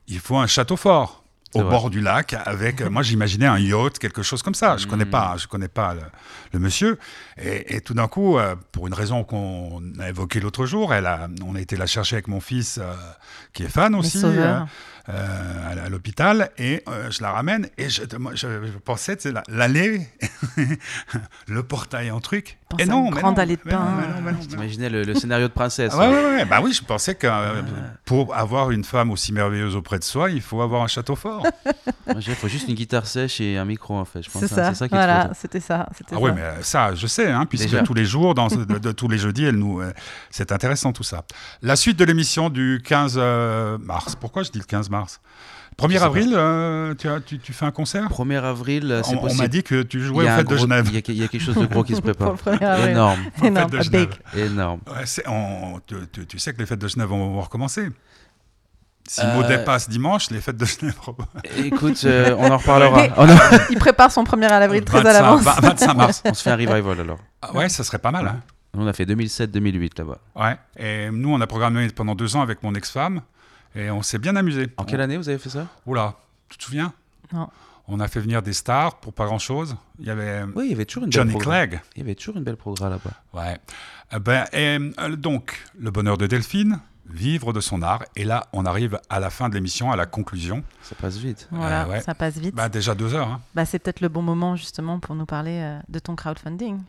il 0.08 0.20
faut 0.20 0.38
un 0.38 0.48
château 0.48 0.76
fort 0.78 1.24
au 1.54 1.62
vrai. 1.62 1.70
bord 1.70 1.90
du 1.90 2.02
lac, 2.02 2.36
avec, 2.46 2.82
moi 2.82 3.02
j'imaginais 3.04 3.46
un 3.46 3.58
yacht, 3.58 4.00
quelque 4.00 4.22
chose 4.22 4.42
comme 4.44 4.56
ça. 4.56 4.78
Je 4.78 4.86
connais 4.88 5.06
Mm. 5.06 5.10
pas, 5.10 5.36
je 5.38 5.48
connais 5.48 5.68
pas 5.70 5.94
le, 5.94 6.02
le 6.54 6.60
monsieur. 6.60 7.00
Et, 7.42 7.76
et 7.78 7.82
tout 7.82 7.94
d'un 7.94 8.08
coup, 8.08 8.38
euh, 8.38 8.56
pour 8.72 8.88
une 8.88 8.94
raison 8.94 9.24
qu'on 9.24 9.82
a 10.00 10.10
évoquée 10.10 10.40
l'autre 10.40 10.66
jour, 10.66 10.94
elle 10.94 11.06
a, 11.06 11.28
on 11.46 11.56
a 11.56 11.62
été 11.62 11.78
la 11.78 11.86
chercher 11.88 12.16
avec 12.18 12.28
mon 12.28 12.42
fils, 12.42 12.80
euh, 12.82 12.94
qui 13.54 13.64
est 13.64 13.70
fan 13.70 13.96
aussi. 13.96 14.20
Euh, 15.10 15.86
à 15.86 15.90
l'hôpital 15.90 16.50
et 16.58 16.84
euh, 16.88 17.10
je 17.12 17.22
la 17.22 17.32
ramène 17.32 17.68
et 17.78 17.90
je, 17.90 18.02
je, 18.34 18.36
je 18.66 18.78
pensais 18.84 19.18
la- 19.26 19.44
l'allée, 19.48 20.08
le 21.48 21.64
portail 21.64 22.12
en 22.12 22.20
truc. 22.20 22.58
Pense 22.70 22.82
et 22.82 22.86
non, 22.86 23.06
une 23.08 23.14
mais 23.16 23.22
grande 23.22 23.38
non, 23.38 23.42
allée 23.42 23.56
de 23.56 23.72
non. 23.72 24.38
T'imaginais 24.50 24.90
le, 24.90 25.04
le 25.04 25.16
scénario 25.16 25.48
de 25.48 25.54
princesse. 25.54 25.94
Ah 25.96 26.00
ouais, 26.00 26.08
ouais, 26.10 26.36
ouais, 26.36 26.46
bah 26.46 26.60
oui, 26.62 26.74
je 26.74 26.84
pensais 26.84 27.16
que 27.16 27.28
euh, 27.28 27.62
pour 28.04 28.36
avoir 28.36 28.72
une 28.72 28.84
femme 28.84 29.10
aussi 29.12 29.32
merveilleuse 29.32 29.76
auprès 29.78 29.98
de 30.00 30.04
soi, 30.04 30.30
il 30.30 30.42
faut 30.42 30.62
avoir 30.62 30.84
un 30.84 30.88
château 30.88 31.16
fort. 31.16 31.46
Il 32.16 32.36
faut 32.36 32.48
juste 32.48 32.70
une 32.70 32.76
guitare 32.76 33.06
sèche 33.06 33.42
et 33.42 33.58
un 33.58 33.66
micro 33.66 33.94
en 33.96 34.06
fait. 34.06 34.22
Je 34.24 34.30
pense 34.30 34.42
C'est 34.46 34.54
hein, 34.54 34.56
ça, 34.56 34.70
c'est 34.70 34.76
ça 34.76 34.88
qui 34.88 34.96
voilà, 34.96 35.32
c'était 35.34 35.60
ça. 35.60 35.90
Ah 36.12 36.16
oui, 36.20 36.32
mais 36.34 36.42
ça, 36.62 36.96
je 36.96 37.06
sais, 37.06 37.30
hein, 37.30 37.46
puisque 37.46 37.66
Déjà. 37.66 37.84
tous 37.84 37.94
les 37.94 38.06
jours, 38.06 38.34
dans, 38.34 38.48
de, 38.48 38.64
de 38.64 38.92
tous 38.94 39.08
les 39.10 39.18
jeudis, 39.18 39.44
elle 39.44 39.58
nous, 39.58 39.82
euh, 39.82 39.92
c'est 40.30 40.52
intéressant 40.54 40.94
tout 40.94 41.04
ça. 41.04 41.26
La 41.62 41.76
suite 41.76 41.98
de 41.98 42.06
l'émission 42.06 42.50
du 42.50 42.82
15 42.84 43.16
euh, 43.18 43.78
mars. 43.78 44.16
Pourquoi 44.16 44.44
je 44.44 44.52
dis 44.52 44.60
le 44.60 44.64
15 44.64 44.90
mars? 44.90 44.97
1er 45.80 45.92
sais 45.94 46.00
pas. 46.00 46.06
avril, 46.06 46.34
euh, 46.36 46.96
tu, 46.96 47.08
as, 47.08 47.20
tu, 47.20 47.38
tu 47.40 47.54
fais 47.54 47.66
un 47.66 47.72
concert? 47.72 48.10
1er 48.10 48.42
avril, 48.44 48.92
euh, 48.92 49.02
c'est 49.04 49.14
On, 49.14 49.20
on 49.20 49.22
possible. 49.22 49.42
m'a 49.44 49.48
dit 49.48 49.62
que 49.64 49.84
tu 49.84 50.02
jouais 50.02 50.26
au 50.26 50.28
fait 50.36 50.44
de 50.44 50.58
Genève. 50.58 50.86
Il 50.90 50.94
y, 50.96 50.98
a, 50.98 51.02
il 51.08 51.14
y 51.18 51.24
a 51.24 51.28
quelque 51.28 51.42
chose 51.44 51.56
de 51.56 51.66
gros 51.68 51.84
qui 51.84 51.96
se 51.96 52.02
Pour 52.02 52.14
prépare. 52.14 52.32
le 52.34 52.58
1er 52.58 52.64
avril. 52.66 52.90
Énorme, 52.92 53.20
Énorme, 53.44 53.70
de 53.72 54.40
énorme. 54.40 54.80
Ouais, 54.88 55.06
c'est- 55.06 55.28
on- 55.28 55.80
tu, 55.86 55.96
tu- 56.12 56.26
tu 56.26 56.40
sais 56.40 56.54
que 56.54 56.60
les 56.60 56.66
fêtes 56.66 56.80
de 56.80 56.88
Genève 56.88 57.08
vont, 57.10 57.32
vont 57.34 57.42
recommencer. 57.42 57.90
Si 59.10 59.22
Euh, 59.22 59.36
Maudet 59.36 59.64
passe 59.64 59.88
dimanche, 59.88 60.32
les 60.32 60.42
fêtes 60.42 60.58
de 60.58 60.66
Genève. 60.66 60.96
Écoute, 61.58 62.02
euh, 62.06 62.36
on 62.38 62.52
en 62.52 62.58
reparlera. 62.58 63.06
Il 63.70 63.78
prépare 63.78 64.12
son 64.12 64.24
premier 64.26 64.48
à 64.48 64.60
l'avril 64.60 64.84
très 64.84 65.00
à 65.00 65.04
25 65.04 65.14
l'avance. 65.22 65.44
25 65.62 65.94
mars. 65.94 66.24
on 66.26 66.34
se 66.34 66.42
fait 66.44 66.50
un 66.52 66.56
revival 66.56 67.00
alors. 67.00 67.20
Ah 67.42 67.54
ouais, 67.54 67.70
ça 67.70 67.84
serait 67.86 68.00
pas 68.00 68.12
mal. 68.12 68.28
Hein. 68.28 68.42
On 68.76 68.86
a 68.86 68.94
fait 68.94 69.06
2007-2008 69.06 69.92
là-bas. 70.00 70.18
Ouais. 70.36 70.58
Et 70.78 71.10
nous, 71.10 71.30
on 71.34 71.40
a 71.40 71.48
programmé 71.48 71.88
pendant 71.90 72.16
deux 72.16 72.36
ans 72.36 72.42
avec 72.42 72.64
mon 72.64 72.74
ex-femme 72.76 73.22
et 73.78 73.90
on 73.92 74.02
s'est 74.02 74.18
bien 74.18 74.36
amusé. 74.36 74.68
En 74.78 74.84
quelle 74.84 75.02
année 75.02 75.18
vous 75.18 75.30
avez 75.30 75.38
fait 75.38 75.50
ça? 75.50 75.68
Oula, 75.86 76.16
tu 76.50 76.58
te 76.58 76.64
souviens? 76.64 76.94
Non. 77.34 77.48
On 77.88 78.00
a 78.02 78.08
fait 78.10 78.20
venir 78.20 78.42
des 78.42 78.52
stars 78.54 78.98
pour 79.00 79.14
pas 79.14 79.26
grand-chose. 79.26 79.78
Il 80.00 80.06
y 80.06 80.10
avait 80.10 80.44
Oui, 80.56 80.66
il 80.66 80.72
y 80.72 80.74
avait 80.74 80.84
toujours 80.86 81.06
une 81.06 81.12
Johnny 81.12 81.32
belle. 81.34 81.42
Clegg. 81.42 81.82
Il 81.96 82.00
y 82.00 82.02
avait 82.04 82.16
toujours 82.16 82.36
une 82.38 82.44
belle 82.44 82.58
progrès 82.58 82.90
là-bas. 82.90 83.12
Ouais. 83.34 83.58
Eh 84.14 84.20
ben, 84.20 84.46
et, 84.52 84.78
euh, 85.00 85.16
donc, 85.16 85.64
le 85.80 85.90
bonheur 85.92 86.18
de 86.18 86.28
Delphine, 86.28 86.80
vivre 87.10 87.54
de 87.54 87.62
son 87.62 87.82
art. 87.82 88.04
Et 88.18 88.26
là, 88.26 88.48
on 88.52 88.66
arrive 88.66 89.00
à 89.10 89.22
la 89.22 89.30
fin 89.30 89.48
de 89.48 89.54
l'émission, 89.56 89.90
à 89.92 89.96
la 89.96 90.06
conclusion. 90.06 90.64
Ça 90.82 90.96
passe 90.96 91.16
vite. 91.18 91.48
Voilà, 91.52 91.84
Euh, 91.84 91.88
ouais. 91.90 92.02
ça 92.02 92.14
passe 92.14 92.38
vite. 92.38 92.54
Bah, 92.56 92.68
déjà 92.68 92.94
deux 92.94 93.14
heures. 93.14 93.30
hein. 93.30 93.42
Bah, 93.56 93.64
c'est 93.66 93.80
peut-être 93.80 94.02
le 94.02 94.10
bon 94.10 94.22
moment 94.22 94.58
justement 94.58 95.00
pour 95.00 95.16
nous 95.16 95.26
parler 95.26 95.60
euh, 95.62 95.80
de 95.88 96.00
ton 96.00 96.16
crowdfunding. 96.18 96.80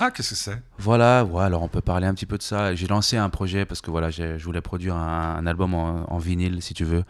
Ah, 0.00 0.10
qu'est-ce 0.10 0.30
que 0.30 0.36
c'est? 0.36 0.62
Voilà, 0.78 1.24
ouais, 1.24 1.42
alors 1.42 1.62
on 1.62 1.68
peut 1.68 1.80
parler 1.80 2.06
un 2.06 2.14
petit 2.14 2.26
peu 2.26 2.38
de 2.38 2.42
ça. 2.42 2.74
J'ai 2.74 2.86
lancé 2.86 3.16
un 3.16 3.28
projet 3.30 3.64
parce 3.64 3.80
que 3.80 3.90
voilà, 3.90 4.10
je 4.10 4.42
voulais 4.44 4.60
produire 4.60 4.94
un, 4.94 5.36
un 5.36 5.46
album 5.46 5.74
en, 5.74 6.12
en 6.12 6.18
vinyle, 6.18 6.62
si 6.62 6.72
tu 6.74 6.84
veux. 6.84 7.04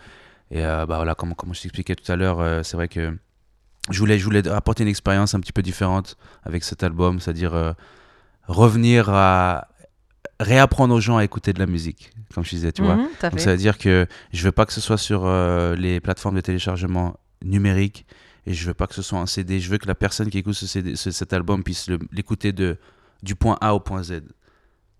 Et 0.51 0.64
euh, 0.64 0.86
bah 0.86 0.97
voilà, 0.97 1.14
comme, 1.14 1.34
comme 1.34 1.55
je 1.55 1.61
t'expliquais 1.61 1.95
tout 1.95 2.11
à 2.11 2.16
l'heure, 2.16 2.41
euh, 2.41 2.62
c'est 2.62 2.76
vrai 2.76 2.89
que 2.89 3.14
je 3.91 3.99
voulais, 3.99 4.18
je 4.18 4.24
voulais 4.24 4.47
apporter 4.49 4.82
une 4.84 4.89
expérience 4.89 5.34
un 5.34 5.41
petit 5.41 5.53
peu 5.53 5.61
différente 5.62 6.16
avec 6.45 6.64
cet 6.64 6.82
album, 6.82 7.20
c'est-à-dire 7.20 7.55
euh, 7.55 7.72
revenir 8.47 9.11
à 9.11 9.68
réapprendre 10.41 10.95
aux 10.95 11.01
gens 11.01 11.18
à 11.18 11.24
écouter 11.24 11.53
de 11.53 11.59
la 11.59 11.66
musique, 11.66 12.11
comme 12.34 12.45
je 12.45 12.51
disais, 12.51 12.72
tu 12.72 12.82
vois. 12.82 12.97
Mhm, 12.97 13.09
Donc 13.22 13.32
fait. 13.32 13.39
ça 13.39 13.51
veut 13.51 13.57
dire 13.59 13.76
que 13.76 14.07
je 14.32 14.43
veux 14.45 14.53
pas 14.53 14.64
que 14.64 14.72
ce 14.72 14.80
soit 14.80 14.97
sur 14.99 15.22
euh, 15.26 15.74
les 15.76 16.01
plateformes 16.01 16.36
de 16.36 16.41
téléchargement 16.41 17.16
numériques 17.45 18.07
et 18.49 18.55
je 18.55 18.67
veux 18.67 18.75
pas 18.75 18.87
que 18.87 18.95
ce 18.95 19.03
soit 19.03 19.19
un 19.19 19.27
CD. 19.27 19.61
Je 19.61 19.69
veux 19.71 19.79
que 19.79 19.87
la 19.87 19.95
personne 19.95 20.31
qui 20.31 20.39
écoute 20.39 20.55
ce 20.55 20.67
CD, 20.67 20.97
ce- 20.97 21.11
cet 21.11 21.33
album 21.33 21.63
puisse 21.63 21.89
l'écouter 22.13 22.53
de 22.53 22.77
du 23.23 23.35
point 23.35 23.59
A 23.61 23.75
au 23.75 23.81
point 23.81 24.03
Z 24.03 24.23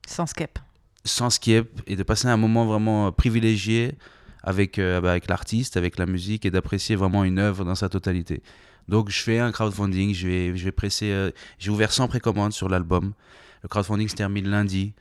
Sans 0.07 0.27
skip. 0.27 0.59
sans 1.05 1.31
skip 1.31 1.67
et 1.87 1.97
de 1.97 2.03
passer 2.03 2.29
un 2.29 2.37
moment 2.37 2.67
vraiment 2.67 3.07
euh, 3.07 3.11
privilégié 3.11 3.95
avec, 4.43 4.79
euh, 4.79 5.01
bah, 5.01 5.11
avec 5.13 5.29
l'artiste, 5.29 5.77
avec 5.77 5.99
la 5.99 6.07
musique 6.07 6.45
et 6.47 6.51
d'apprécier 6.51 6.97
vraiment 6.97 7.25
une 7.25 7.39
œuvre 7.39 7.65
dans 7.65 7.75
sa 7.75 7.89
totalité. 7.89 8.43
Donc 8.89 9.11
je 9.11 9.21
fais 9.23 9.39
un 9.39 9.53
crowdfunding, 9.53 10.15
je 10.15 10.27
vais, 10.29 10.57
je 10.57 10.65
vais 10.65 10.73
presser, 10.73 11.11
euh, 11.11 11.31
j'ai 11.59 11.71
ouvert 11.71 11.93
100 11.93 12.09
précommandes 12.09 12.53
sur 12.53 12.69
l'album. 12.69 13.13
Le 13.63 13.69
crowdfunding 13.69 14.09
se 14.09 14.15
termine 14.17 14.49
lundi. 14.49 14.93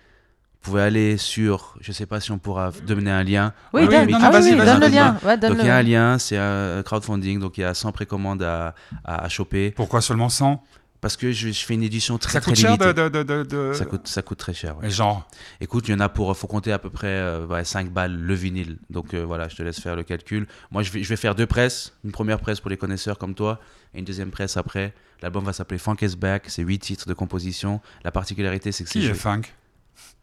Vous 0.64 0.72
pouvez 0.72 0.82
aller 0.82 1.18
sur, 1.18 1.76
je 1.80 1.92
sais 1.94 2.06
pas 2.06 2.20
si 2.20 2.32
on 2.32 2.40
pourra 2.40 2.72
donner 2.86 3.12
un 3.12 3.24
lien. 3.24 3.54
Oui, 3.74 3.84
oui, 3.84 3.88
donne, 3.90 4.10
non, 4.12 4.18
ah 4.22 4.32
oui, 4.34 4.42
vas-y, 4.54 4.58
donne 4.66 4.80
le 4.82 4.88
lien. 4.88 5.18
Ouais, 5.24 5.38
donne 5.38 5.52
Donc 5.54 5.60
il 5.62 5.68
y 5.68 5.70
a 5.70 5.78
un 5.78 5.82
lien, 5.84 6.18
c'est 6.20 6.38
un 6.38 6.84
crowdfunding, 6.84 7.40
donc 7.40 7.58
il 7.58 7.62
y 7.62 7.64
a 7.64 7.74
100 7.74 7.92
précommandes 7.94 8.44
à, 8.44 8.76
à, 9.06 9.24
à 9.24 9.30
choper. 9.30 9.72
Pourquoi 9.72 10.02
seulement 10.02 10.28
100 10.28 10.62
Parce 11.00 11.16
que 11.16 11.32
je, 11.32 11.50
je 11.50 11.66
fais 11.66 11.76
une 11.76 11.84
édition 11.84 12.18
très 12.18 12.34
Ça 12.34 12.42
très 12.42 12.52
coûte 12.52 12.60
cher 12.60 12.72
limitée. 12.72 12.94
de... 12.94 13.08
de, 13.24 13.44
de, 13.44 13.74
Ça, 13.74 13.86
coûte, 13.86 14.08
ça 14.10 14.22
coûte 14.24 14.40
très 14.40 14.54
cher. 14.54 14.78
ouais. 14.80 14.88
Et 14.88 14.90
genre, 14.90 15.26
Écoute, 15.62 15.88
il 15.88 15.92
y 15.92 15.94
en 15.94 16.02
a 16.02 16.10
pour, 16.10 16.36
faut 16.36 16.48
compter 16.48 16.74
à 16.74 16.80
peu 16.80 16.90
près 16.90 17.08
euh, 17.08 17.46
ouais, 17.46 17.64
5 17.64 17.90
balles 17.92 18.18
le 18.20 18.34
vinyle. 18.34 18.78
Donc 18.90 19.14
euh, 19.14 19.24
voilà, 19.24 19.48
je 19.48 19.56
te 19.56 19.64
laisse 19.64 19.80
faire 19.80 19.96
le 19.96 20.04
calcul. 20.04 20.48
Moi, 20.72 20.84
je 20.84 20.92
vais, 20.92 21.02
je 21.02 21.08
vais 21.08 21.16
faire 21.16 21.34
deux 21.36 21.48
presses. 21.48 21.94
Une 22.04 22.12
première 22.12 22.40
presse 22.42 22.60
pour 22.60 22.70
les 22.70 22.78
connaisseurs 22.78 23.18
comme 23.18 23.36
toi 23.36 23.60
et 23.94 24.00
une 24.00 24.06
deuxième 24.06 24.32
presse 24.32 24.58
après. 24.58 24.94
L'album 25.22 25.46
va 25.46 25.54
s'appeler 25.54 25.78
Funk 25.78 25.98
is 26.02 26.18
Back. 26.18 26.44
C'est 26.48 26.62
8 26.64 26.80
titres 26.80 27.08
de 27.08 27.14
composition. 27.14 27.80
La 28.04 28.12
particularité, 28.12 28.74
c'est 28.74 28.84
que 28.84 28.90
c'est. 28.90 29.00
qui 29.00 29.06
est 29.06 29.10
joué- 29.10 29.18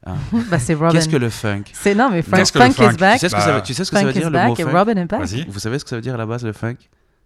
funk 0.04 0.16
Bah, 0.50 0.58
c'est 0.58 0.74
Robin. 0.74 0.90
Qu'est-ce 0.92 1.08
que 1.08 1.16
le 1.16 1.30
funk? 1.30 1.62
C'est 1.72 1.94
non, 1.94 2.10
mais 2.10 2.22
Qu'est-ce 2.22 2.52
que 2.52 2.58
le 2.58 2.64
Funk 2.66 2.72
funk? 2.72 2.92
is 2.92 2.96
back. 2.96 3.14
tu 3.14 3.18
sais, 3.20 3.28
ce 3.28 3.34
que 3.34 3.40
ça, 3.40 3.46
Bah, 3.48 3.56
veut- 3.56 3.62
tu 3.62 3.74
sais 3.74 3.84
ce 3.84 3.90
que 3.90 3.96
ça 3.96 4.00
Funk 4.02 4.06
veut 4.08 4.12
dire 4.12 4.22
is 4.28 4.30
le 4.30 4.46
mot 4.46 4.54
funk? 4.54 4.64
Robin 4.78 5.02
is 5.02 5.04
back. 5.06 5.20
Vas-y. 5.20 5.44
Vous 5.48 5.58
savez 5.58 5.78
ce 5.78 5.84
que 5.84 5.90
ça 5.90 5.96
veut 5.96 6.02
dire 6.02 6.14
à 6.14 6.18
la 6.18 6.26
base 6.26 6.44
le 6.44 6.52
funk? 6.52 6.76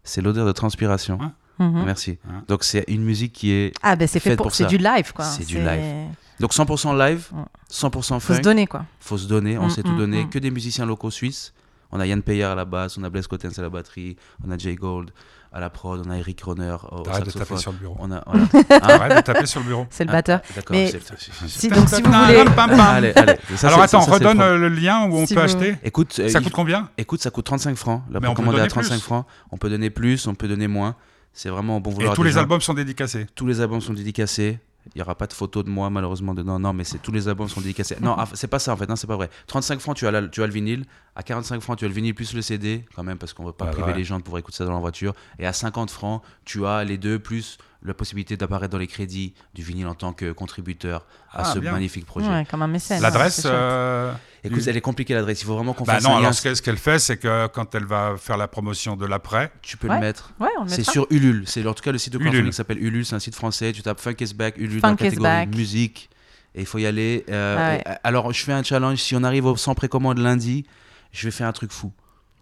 C'est 0.04 0.20
l'odeur 0.20 0.46
de 0.46 0.52
transpiration. 0.52 1.18
Ouais. 1.18 1.66
Mhm. 1.66 1.82
Merci. 1.84 2.10
Ouais. 2.24 2.34
Donc 2.46 2.62
c'est 2.64 2.84
une 2.88 3.02
musique 3.02 3.32
qui 3.32 3.50
est. 3.50 3.72
Ah, 3.82 3.96
ben 3.96 4.06
c'est 4.06 4.20
fait 4.20 4.36
pour. 4.36 4.46
pour 4.46 4.54
C'est 4.54 4.62
ça. 4.64 4.68
du 4.68 4.78
live, 4.78 5.12
quoi. 5.12 5.24
C'est 5.24 5.44
du 5.46 5.58
live. 5.58 6.06
Donc 6.38 6.52
100% 6.54 6.92
live, 6.96 7.26
Ouais. 7.32 7.42
100% 7.68 8.20
Faut 8.20 8.28
se 8.28 8.34
funk. 8.34 8.42
donner, 8.42 8.66
quoi. 8.68 8.84
faut 9.00 9.18
se 9.18 9.26
donner, 9.26 9.58
on 9.58 9.66
Mm, 9.66 9.70
sait 9.70 9.80
mm, 9.80 9.84
tout 9.84 9.96
donner. 9.96 10.24
mm. 10.24 10.30
Que 10.30 10.38
des 10.38 10.52
musiciens 10.52 10.86
locaux 10.86 11.10
suisses. 11.10 11.52
On 11.90 11.98
a 11.98 12.06
Yann 12.06 12.22
Peyer 12.22 12.44
à 12.44 12.54
la 12.54 12.64
basse, 12.64 12.96
on 12.98 13.02
a 13.02 13.10
Blaise 13.10 13.26
Cottens 13.26 13.58
à 13.58 13.62
la 13.62 13.70
batterie, 13.70 14.16
on 14.46 14.50
a 14.52 14.56
Jay 14.58 14.74
Gold 14.76 15.10
à 15.52 15.60
la 15.60 15.70
prod, 15.70 16.02
on 16.06 16.10
a 16.10 16.16
Eric 16.18 16.42
Roner 16.42 16.76
au 16.92 17.08
Arrête 17.08 17.24
de 17.26 17.30
taper 17.30 17.56
sur 17.56 17.72
le 17.72 17.78
bureau. 17.78 17.96
On 18.00 18.12
a, 18.12 18.22
voilà. 18.26 18.44
Arrête 19.02 19.16
de 19.16 19.22
taper 19.22 19.46
sur 19.46 19.60
le 19.60 19.66
bureau. 19.66 19.86
C'est 19.90 20.04
le 20.04 20.10
Ah, 20.10 20.12
batteur. 20.12 20.40
D'accord, 20.54 20.76
Mais 20.76 20.90
c'est- 20.90 21.00
c'est- 21.16 21.48
Si, 21.48 21.68
donc, 21.70 21.88
si 21.88 22.02
vous 22.02 22.10
voulez. 22.12 22.44
Allez, 22.80 23.12
allez. 23.16 23.36
Ça, 23.56 23.68
Alors 23.68 23.80
attends, 23.82 24.02
ça, 24.02 24.10
le 24.18 24.26
redonne 24.28 24.56
le 24.60 24.68
lien 24.68 25.06
où 25.08 25.14
on 25.16 25.26
Si 25.26 25.34
peut 25.34 25.40
vous- 25.40 25.44
acheter. 25.46 25.76
Écoute, 25.82 26.14
euh, 26.18 26.28
Ça 26.28 26.38
il- 26.40 26.44
coûte 26.44 26.52
combien? 26.52 26.90
Écoute, 26.98 27.22
ça 27.22 27.30
coûte 27.30 27.46
35 27.46 27.76
francs. 27.76 28.02
La 28.10 28.20
Mais 28.20 28.26
on 28.26 28.30
peut 28.32 28.34
précommande 28.42 28.54
est 28.54 28.58
à 28.58 28.60
donner 28.62 28.70
35 28.70 28.94
plus. 28.96 29.00
francs. 29.02 29.26
On 29.50 29.56
peut 29.56 29.70
donner 29.70 29.90
plus, 29.90 30.26
on 30.26 30.34
peut 30.34 30.48
donner 30.48 30.68
moins. 30.68 30.96
C'est 31.32 31.48
vraiment 31.50 31.76
au 31.76 31.80
bon 31.80 31.90
Et 31.90 31.94
vouloir. 31.94 32.14
tous 32.14 32.22
des 32.22 32.28
les 32.28 32.34
gens. 32.34 32.40
albums 32.40 32.60
sont 32.60 32.74
dédicacés. 32.74 33.26
Tous 33.34 33.46
les 33.46 33.60
albums 33.60 33.80
sont 33.80 33.92
dédicacés. 33.94 34.58
Il 34.94 34.98
n'y 34.98 35.02
aura 35.02 35.14
pas 35.14 35.26
de 35.26 35.32
photo 35.32 35.62
de 35.62 35.68
moi 35.68 35.90
malheureusement 35.90 36.34
dedans. 36.34 36.58
Non, 36.58 36.72
mais 36.72 36.84
c'est 36.84 36.98
tous 36.98 37.12
les 37.12 37.28
albums 37.28 37.48
sont 37.48 37.60
dédicacés. 37.60 37.96
Non, 38.00 38.14
ah, 38.18 38.26
c'est 38.34 38.46
pas 38.48 38.58
ça 38.58 38.72
en 38.72 38.76
fait. 38.76 38.88
Non, 38.88 38.96
c'est 38.96 39.06
pas 39.06 39.16
vrai. 39.16 39.28
35 39.46 39.80
francs, 39.80 39.96
tu 39.96 40.06
as, 40.06 40.10
la- 40.10 40.26
tu 40.28 40.42
as 40.42 40.46
le 40.46 40.52
vinyle. 40.52 40.84
À 41.14 41.22
45 41.22 41.60
francs, 41.60 41.78
tu 41.78 41.84
as 41.84 41.88
le 41.88 41.94
vinyle 41.94 42.14
plus 42.14 42.32
le 42.34 42.42
CD 42.42 42.84
quand 42.94 43.02
même 43.02 43.18
parce 43.18 43.32
qu'on 43.32 43.44
veut 43.44 43.52
pas 43.52 43.66
Ouais, 43.66 43.70
priver 43.72 43.88
ouais. 43.92 43.96
les 43.98 44.04
gens 44.04 44.18
de 44.18 44.22
pouvoir 44.22 44.38
écouter 44.40 44.56
ça 44.58 44.64
dans 44.64 44.72
la 44.72 44.78
voiture. 44.80 45.14
Et 45.38 45.46
à 45.46 45.52
50 45.52 45.90
francs, 45.90 46.22
tu 46.44 46.64
as 46.66 46.84
les 46.84 46.96
deux 46.98 47.18
plus 47.18 47.58
la 47.88 47.94
possibilité 47.94 48.36
d'apparaître 48.36 48.70
dans 48.72 48.78
les 48.78 48.86
crédits 48.86 49.34
du 49.54 49.62
vinyle 49.62 49.86
en 49.86 49.94
tant 49.94 50.12
que 50.12 50.32
contributeur 50.32 51.06
à 51.32 51.42
Ah, 51.42 51.44
ce 51.44 51.58
bien. 51.58 51.72
magnifique 51.72 52.06
projet. 52.06 52.28
Ouais, 52.28 52.46
comme 52.50 52.62
un 52.62 52.66
mécène. 52.68 53.02
L'adresse 53.02 53.42
chouette. 53.42 53.52
euh, 53.52 54.12
Écoute, 54.44 54.62
du- 54.62 54.68
elle 54.68 54.76
est 54.76 54.80
compliquée 54.80 55.14
l'adresse. 55.14 55.42
Il 55.42 55.46
faut 55.46 55.54
vraiment 55.56 55.72
qu'on 55.74 55.84
Bah 55.84 55.94
fasse 55.94 56.04
non, 56.04 56.10
un 56.10 56.12
lien. 56.14 56.18
alors 56.20 56.34
ce 56.34 56.42
que- 56.42 56.54
ce 56.54 56.62
qu'elle 56.62 56.76
fait, 56.76 56.98
c'est 57.00 57.16
que 57.16 57.48
quand 57.48 57.74
elle 57.74 57.84
va 57.86 58.14
faire 58.18 58.36
la 58.36 58.46
promotion 58.48 58.96
de 58.96 59.04
l'après, 59.06 59.50
Tu 59.62 59.76
peux 59.76 59.88
Ouais. 59.88 59.94
le 59.96 60.00
mettre. 60.00 60.32
Ouais, 60.38 60.48
on 60.58 60.62
le 60.64 60.68
C'est 60.68 60.84
sur 60.84 61.06
Ulule. 61.10 61.42
C'est 61.46 61.66
en 61.66 61.74
tout 61.74 61.82
cas 61.82 61.90
le 61.92 61.98
site 61.98 62.12
de 62.12 62.18
Ulule. 62.18 62.30
crowdfunding 62.30 62.52
s'appelle 62.52 62.78
Ulule. 62.82 63.04
C'est 63.04 63.16
un 63.16 63.18
site 63.18 63.34
français. 63.34 63.72
Tu 63.72 63.82
tapes 63.82 64.00
Funk 64.00 64.14
is 64.20 64.34
Back, 64.34 64.56
Ulule 64.58 64.80
dans 64.80 64.90
la 64.90 64.96
catégorie 64.96 65.22
back. 65.22 65.54
musique. 65.54 66.08
Et 66.54 66.60
il 66.60 66.66
faut 66.66 66.78
y 66.78 66.86
aller. 66.86 67.24
Euh, 67.30 67.56
Ah 67.58 67.68
ouais. 67.70 67.94
et- 67.94 67.98
alors, 68.04 68.32
je 68.32 68.42
fais 68.44 68.52
un 68.52 68.62
challenge. 68.62 68.98
Si 68.98 69.14
on 69.16 69.22
arrive 69.24 69.44
au 69.46 69.56
100 69.56 69.74
précommande 69.74 70.18
lundi, 70.18 70.64
je 71.12 71.26
vais 71.26 71.30
faire 71.30 71.46
un 71.48 71.52
truc 71.52 71.72
fou. 71.72 71.92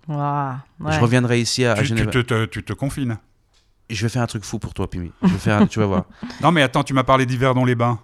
Je 0.09 1.01
reviendrai 1.01 1.41
ici 1.41 1.65
à, 1.65 1.75
tu 1.75 1.85
Genève. 1.87 2.11
te, 2.11 2.19
te- 2.19 2.45
tu 2.47 2.63
te 2.63 2.73
confines. 2.73 3.19
Je 3.89 4.03
vais 4.03 4.09
faire 4.09 4.23
un 4.23 4.27
truc 4.27 4.45
fou 4.45 4.59
pour 4.59 4.75
toi, 4.75 4.89
Pimi. 4.91 5.13
Je 5.23 5.29
vais 5.29 5.39
faire, 5.39 5.63
un- 5.63 5.67
tu 5.67 5.79
vas 5.79 5.87
voir. 5.87 6.05
Non 6.43 6.51
mais 6.53 6.63
attends, 6.63 6.83
tu 6.83 6.93
m'as 6.95 7.05
parlé 7.05 7.25
d'Yverdon-les-Bains. 7.27 7.99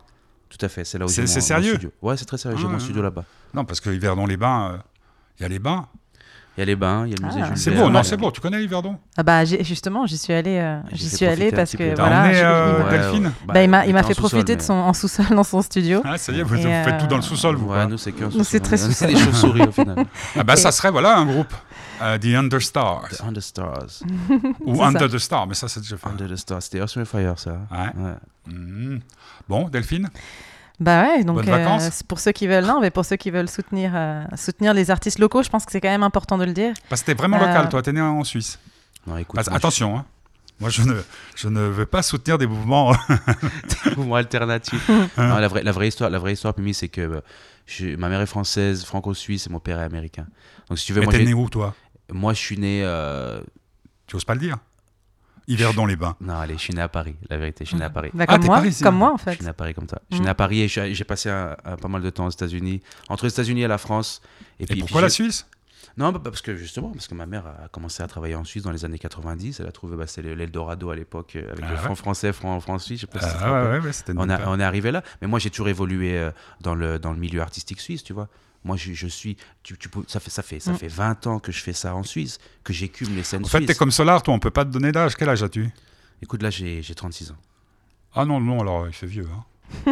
Tout 0.49 0.65
à 0.65 0.69
fait. 0.69 0.85
C'est 0.85 0.99
là 0.99 1.07
où 1.07 1.09
C'est- 1.09 1.23
j'ai 1.23 1.27
c'est 1.27 1.33
mon- 1.35 1.41
mon 1.41 1.47
sérieux 1.63 1.71
studio. 1.75 1.91
Ouais, 2.03 2.17
c'est 2.17 2.25
très 2.25 2.39
sérieux. 2.39 2.57
J'ai 2.59 2.65
Ah, 2.67 2.69
mon 2.69 2.75
ouais, 2.75 2.81
studio 2.81 3.03
là-bas. 3.03 3.25
Non, 3.55 3.65
parce 3.65 3.81
que 3.81 3.91
Yverdon-les-Bains, 3.91 4.81
il 5.39 5.43
y 5.43 5.47
a 5.47 5.49
les 5.49 5.59
bains. 5.59 5.87
Il 6.59 6.61
y 6.61 6.63
a 6.65 6.67
les 6.67 6.77
bains, 6.77 7.07
il 7.07 7.13
y 7.13 7.15
a 7.15 7.17
le 7.19 7.27
musée 7.27 7.41
Ah. 7.43 7.47
Jules 7.47 7.57
C'est 7.57 7.71
Verne. 7.71 7.85
beau, 7.85 7.89
non, 7.89 7.95
il 7.95 7.97
y 7.97 8.01
a- 8.01 8.05
c'est 8.05 8.17
beau. 8.19 8.31
Tu 8.31 8.43
connais 8.43 8.63
Yverdon 8.63 8.99
Ah 9.17 9.23
bah 9.23 9.43
j'ai- 9.47 9.65
justement, 9.65 10.07
j'y 10.07 10.19
suis 10.19 10.35
allée, 10.35 10.59
euh, 10.59 10.81
J'ai 10.91 10.97
j'y 10.99 11.09
fait 11.09 11.17
suis 11.17 11.25
allée 11.27 11.51
profiter 11.51 11.55
un 11.55 11.57
parce 11.57 11.71
petit 11.71 11.77
que. 11.79 11.95
T'as 11.97 12.03
voilà. 12.03 12.21
emmené, 12.25 12.35
je- 12.35 12.45
euh, 12.45 12.75
il- 12.79 12.85
Ouais, 12.85 12.91
Delphine 12.91 13.27
ouais. 13.27 13.33
bah, 13.55 13.63
il 13.63 13.71
m'a, 13.71 13.87
il 13.87 13.93
m'a 13.95 14.03
fait 14.03 14.13
sous-sol, 14.13 14.29
profiter 14.31 14.57
de 14.57 14.61
son 14.61 14.75
en 14.75 14.93
sous-sol 14.93 15.27
dans 15.31 15.45
son 15.45 15.63
studio. 15.63 16.03
Ah, 16.05 16.19
ça 16.19 16.31
y 16.31 16.41
est, 16.41 16.43
vous, 16.43 16.55
Et, 16.57 16.59
vous 16.59 16.65
faites 16.65 16.99
tout 16.99 17.07
dans 17.07 17.17
le 17.17 17.23
euh, 17.23 17.27
sous-sol, 17.27 17.57
vous. 17.57 17.69
Ouais, 17.69 17.77
quoi. 17.77 17.87
nous, 17.87 17.97
c'est 17.97 18.13
qu'un 18.13 18.29
Nous, 18.29 18.45
c'est 18.45 18.61
très 18.61 18.77
sous-sol. 18.77 18.93
C'est 18.93 19.15
sous-sol. 19.15 19.15
des 19.15 19.33
chauves-souris 19.33 19.63
au 19.63 19.73
final. 19.73 20.05
Ah 20.39 20.45
bah 20.45 20.57
ça 20.57 20.71
serait, 20.73 20.91
voilà, 20.91 21.17
un 21.17 21.25
groupe. 21.25 21.55
Euh, 22.03 22.19
The 22.19 22.35
Understars. 22.37 23.09
The 23.19 23.21
Under 23.23 23.43
Stars. 23.43 24.03
Ou 24.65 24.83
Under 24.83 25.09
ça. 25.11 25.17
the 25.17 25.19
Star, 25.19 25.47
mais 25.47 25.55
ça, 25.55 25.69
c'est 25.69 25.81
déjà 25.81 25.97
fait. 25.97 26.09
Under 26.09 26.29
the 26.29 26.37
Stars. 26.37 26.63
C'était 26.63 26.79
Earth, 26.79 27.05
Fire, 27.05 27.39
ça. 27.39 27.53
Ouais. 27.71 28.03
Ouais. 28.03 28.15
Mhm. 28.47 29.01
Bon, 29.49 29.69
Delphine? 29.69 30.11
Bah 30.81 31.03
ouais, 31.05 31.23
donc 31.23 31.47
euh, 31.47 31.79
pour 32.09 32.19
ceux 32.19 32.33
qui 32.33 32.49
veulent, 32.49 32.65
non, 32.65 32.81
mais 32.81 32.91
pour 32.91 33.05
ceux 33.05 33.15
qui 33.17 33.31
veulent 33.31 33.49
soutenir, 33.49 33.93
euh, 33.95 34.25
soutenir 34.37 34.75
les 34.75 34.91
artistes 34.91 35.21
locaux, 35.21 35.43
je 35.45 35.49
pense 35.49 35.65
que 35.65 35.71
c'est 35.71 35.81
quand 35.81 35.91
même 35.91 36.03
important 36.03 36.39
de 36.39 36.45
le 36.45 36.53
dire. 36.53 36.75
Parce 36.89 37.03
que 37.03 37.07
t'es 37.07 37.15
vraiment 37.15 37.37
Euh, 37.37 37.47
local, 37.47 37.69
toi, 37.69 37.83
t'es 37.83 37.93
né 37.93 38.01
en 38.01 38.25
Suisse. 38.25 38.59
Non, 39.07 39.17
écoute, 39.17 39.37
Parce- 39.37 39.49
moi, 39.49 39.59
attention, 39.59 39.97
hein. 39.99 40.05
moi 40.59 40.71
je 40.71 40.83
ne, 40.83 40.95
je 41.37 41.49
ne 41.49 41.61
veux 41.61 41.87
pas 41.87 42.03
soutenir 42.03 42.37
des 42.37 42.49
mouvements. 42.49 42.97
mouvement 43.97 44.17
alternatif. 44.17 44.89
Non, 45.19 45.37
la, 45.39 45.47
vraie, 45.47 45.63
la 45.63 45.73
vraie 45.73 45.89
histoire, 45.89 46.11
la 46.11 46.19
vraie 46.19 46.33
histoire, 46.33 46.53
Pimi, 46.55 46.75
c'est 46.75 46.89
que 46.89 47.23
je- 47.67 47.95
ma 47.95 48.09
mère 48.09 48.21
est 48.21 48.27
française, 48.27 48.85
franco-suisse, 48.85 49.47
et 49.47 49.51
mon 49.51 49.61
père 49.61 49.79
est 49.79 49.85
américain. 49.85 50.27
Donc, 50.69 50.79
si 50.79 50.87
tu 50.87 50.95
veux, 50.95 51.01
Mais 51.01 51.07
moi, 51.07 51.13
t'es 51.15 51.25
né 51.25 51.35
où, 51.35 51.49
toi? 51.49 51.75
Moi, 52.13 52.33
je 52.35 52.39
suis 52.41 52.59
né. 52.59 52.83
euh, 52.85 53.41
Tu 54.07 54.17
oses 54.17 54.25
pas 54.25 54.35
le 54.35 54.41
dire 54.41 54.59
Yverdon-les-Bains. 55.49 56.17
Non, 56.21 56.35
allez, 56.37 56.55
je 56.55 56.61
suis 56.61 56.75
né 56.75 56.81
à 56.81 56.89
Paris. 56.89 57.17
La 57.29 57.37
vérité, 57.37 57.65
je 57.65 57.71
suis 57.71 57.79
né 57.79 57.85
à 57.85 57.91
Paris. 57.91 58.11
Bah, 58.15 58.25
Ah, 58.29 58.33
comme 58.35 58.41
t'es 58.43 58.47
moi, 58.47 58.57
parisien. 58.59 58.85
comme 58.87 58.97
moi 58.97 59.13
en 59.13 59.17
Je 59.17 59.23
fait. 59.25 59.35
suis 59.35 59.43
né 59.45 59.51
à 59.51 59.55
Paris 59.55 59.75
comme 59.75 59.89
ça. 59.89 60.01
Je 60.11 60.15
Mm. 60.15 60.17
suis 60.19 60.25
né 60.25 60.31
à 60.31 60.35
Paris 60.35 60.61
et 60.63 60.69
j'ai 60.69 61.05
passé 61.05 61.31
un- 61.31 61.57
un- 61.65 61.77
pas 61.77 61.89
mal 61.89 62.01
de 62.03 62.11
temps 62.11 62.27
aux 62.27 62.31
États-Unis, 62.31 62.81
entre 63.09 63.25
les 63.25 63.33
États-Unis 63.33 63.63
et 63.63 63.67
la 63.67 63.79
France. 63.79 64.23
Et, 64.61 64.63
Et 64.63 64.67
puis, 64.67 64.81
pourquoi 64.81 65.01
puis 65.01 65.07
la 65.07 65.11
Suisse? 65.11 65.47
Non, 65.99 66.11
bah, 66.13 66.21
parce 66.23 66.41
que 66.41 66.55
justement, 66.57 66.91
parce 66.93 67.09
que 67.09 67.15
ma 67.15 67.27
mère 67.27 67.45
a 67.47 67.69
commencé 67.69 68.03
à 68.03 68.07
travailler 68.07 68.37
en 68.37 68.45
Suisse 68.45 68.63
dans 68.63 68.71
les 68.71 68.85
années 68.85 69.01
90. 69.01 69.59
Elle 69.61 69.67
a 69.67 69.73
trouvé, 69.73 69.97
bah, 69.97 70.07
c'était 70.07 70.35
l'Eldorado 70.35 70.91
à 70.91 70.97
l'époque, 70.97 71.35
euh, 71.37 71.51
avec 71.53 71.65
Ah 71.65 71.69
le 71.71 71.75
ouais. 71.75 71.83
franc 71.83 71.95
français, 71.97 72.33
franc, 72.33 72.59
franc 72.61 72.79
suisse. 72.79 73.01
Je 73.01 73.07
sais 73.07 73.13
pas 73.13 73.19
Ah, 73.41 73.53
ouais, 73.65 73.79
ouais, 73.79 73.85
ouais, 73.85 73.93
c'était 73.93 74.13
une 74.13 74.19
on, 74.21 74.31
a- 74.31 74.47
on 74.49 74.59
est 74.61 74.65
arrivé 74.65 74.91
là. 74.93 75.03
Mais 75.21 75.27
moi, 75.27 75.39
j'ai 75.41 75.51
toujours 75.51 75.69
évolué 75.69 76.17
euh, 76.17 76.31
dans, 76.61 76.75
le, 76.77 76.99
dans 77.01 77.13
le 77.13 77.19
milieu 77.19 77.43
artistique 77.43 77.81
suisse, 77.81 78.05
tu 78.05 78.13
vois. 78.13 78.29
Moi, 78.65 78.77
je, 78.77 78.93
je 78.93 79.07
suis. 79.09 79.37
Tu, 79.63 79.77
tu 79.77 79.89
peux- 79.89 80.05
ça, 80.07 80.21
fait, 80.21 80.31
ça, 80.31 80.43
fait, 80.43 80.61
ça 80.61 80.73
Mm. 80.73 80.77
fait 80.77 80.89
20 80.89 81.27
ans 81.27 81.39
que 81.41 81.51
je 81.53 81.61
fais 81.63 81.73
ça 81.73 81.95
en 81.95 82.03
Suisse, 82.05 82.39
que 82.63 82.73
j'écume 82.73 83.15
les 83.17 83.23
scènes 83.25 83.45
En 83.45 83.49
fait, 83.49 83.65
t'es 83.67 83.75
comme 83.75 83.91
Solar, 83.91 84.23
toi, 84.23 84.35
on 84.35 84.39
peut 84.39 84.51
pas 84.51 84.65
te 84.65 84.71
donner 84.71 84.93
d'âge. 84.93 85.17
Quel 85.17 85.29
âge 85.29 85.43
as-tu? 85.43 85.69
Écoute, 86.23 86.43
là, 86.43 86.51
j'ai 86.51 86.81
j'ai 86.83 86.95
36 86.95 87.31
ans. 87.33 87.37
Ah 88.15 88.25
non, 88.25 88.41
non, 88.41 88.61
alors 88.61 88.87
il 88.87 88.93
fait 88.93 89.07
vieux. 89.07 89.27
hein. 89.33 89.45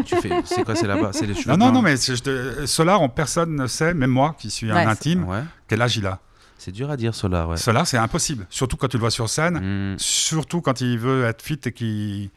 Tu 0.05 0.15
fais. 0.17 0.31
C'est 0.45 0.63
quoi, 0.63 0.77
c'est 0.77 0.87
là-bas? 0.87 1.13
C'est 1.13 1.27
les 1.27 1.35
cheveux 1.35 1.51
Non, 1.57 1.67
non, 1.67 1.73
non, 1.73 1.83
mais 1.83 1.97
te- 1.97 2.67
Solar, 2.67 3.01
on, 3.03 3.09
personne 3.09 3.57
ne 3.57 3.67
sait, 3.67 3.95
même 3.95 4.11
moi 4.11 4.37
qui 4.39 4.51
suis 4.51 4.71
Ouais, 4.71 4.79
un 4.79 4.89
intime, 4.89 5.25
Ouais. 5.25 5.43
quel 5.67 5.81
âge 5.83 5.97
il 5.97 6.07
a. 6.07 6.21
C'est 6.59 6.71
dur 6.73 6.91
à 6.91 6.97
dire, 6.99 7.15
Solar, 7.15 7.49
ouais. 7.49 7.57
Solar, 7.57 7.87
c'est 7.87 7.97
impossible. 7.97 8.47
Surtout 8.51 8.77
quand 8.77 8.89
tu 8.89 8.99
le 8.99 9.01
vois 9.01 9.11
sur 9.11 9.29
scène, 9.31 9.95
Mm, 9.95 9.99
surtout 9.99 10.61
quand 10.61 10.81
il 10.83 10.99
veut 10.99 11.25
être 11.25 11.41
fit 11.43 11.59
et 11.65 11.73
qu'il. 11.73 12.29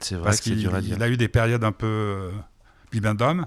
c'est 0.00 0.14
vrai 0.14 0.24
Parce 0.24 0.40
qu'il 0.40 0.56
dur 0.58 0.74
à 0.74 0.80
dire. 0.80 0.96
il 0.96 1.02
a 1.02 1.08
eu 1.10 1.16
des 1.18 1.28
périodes 1.28 1.62
un 1.62 1.72
peu. 1.72 1.86
euh, 1.86 2.30
Libendum, 2.92 3.46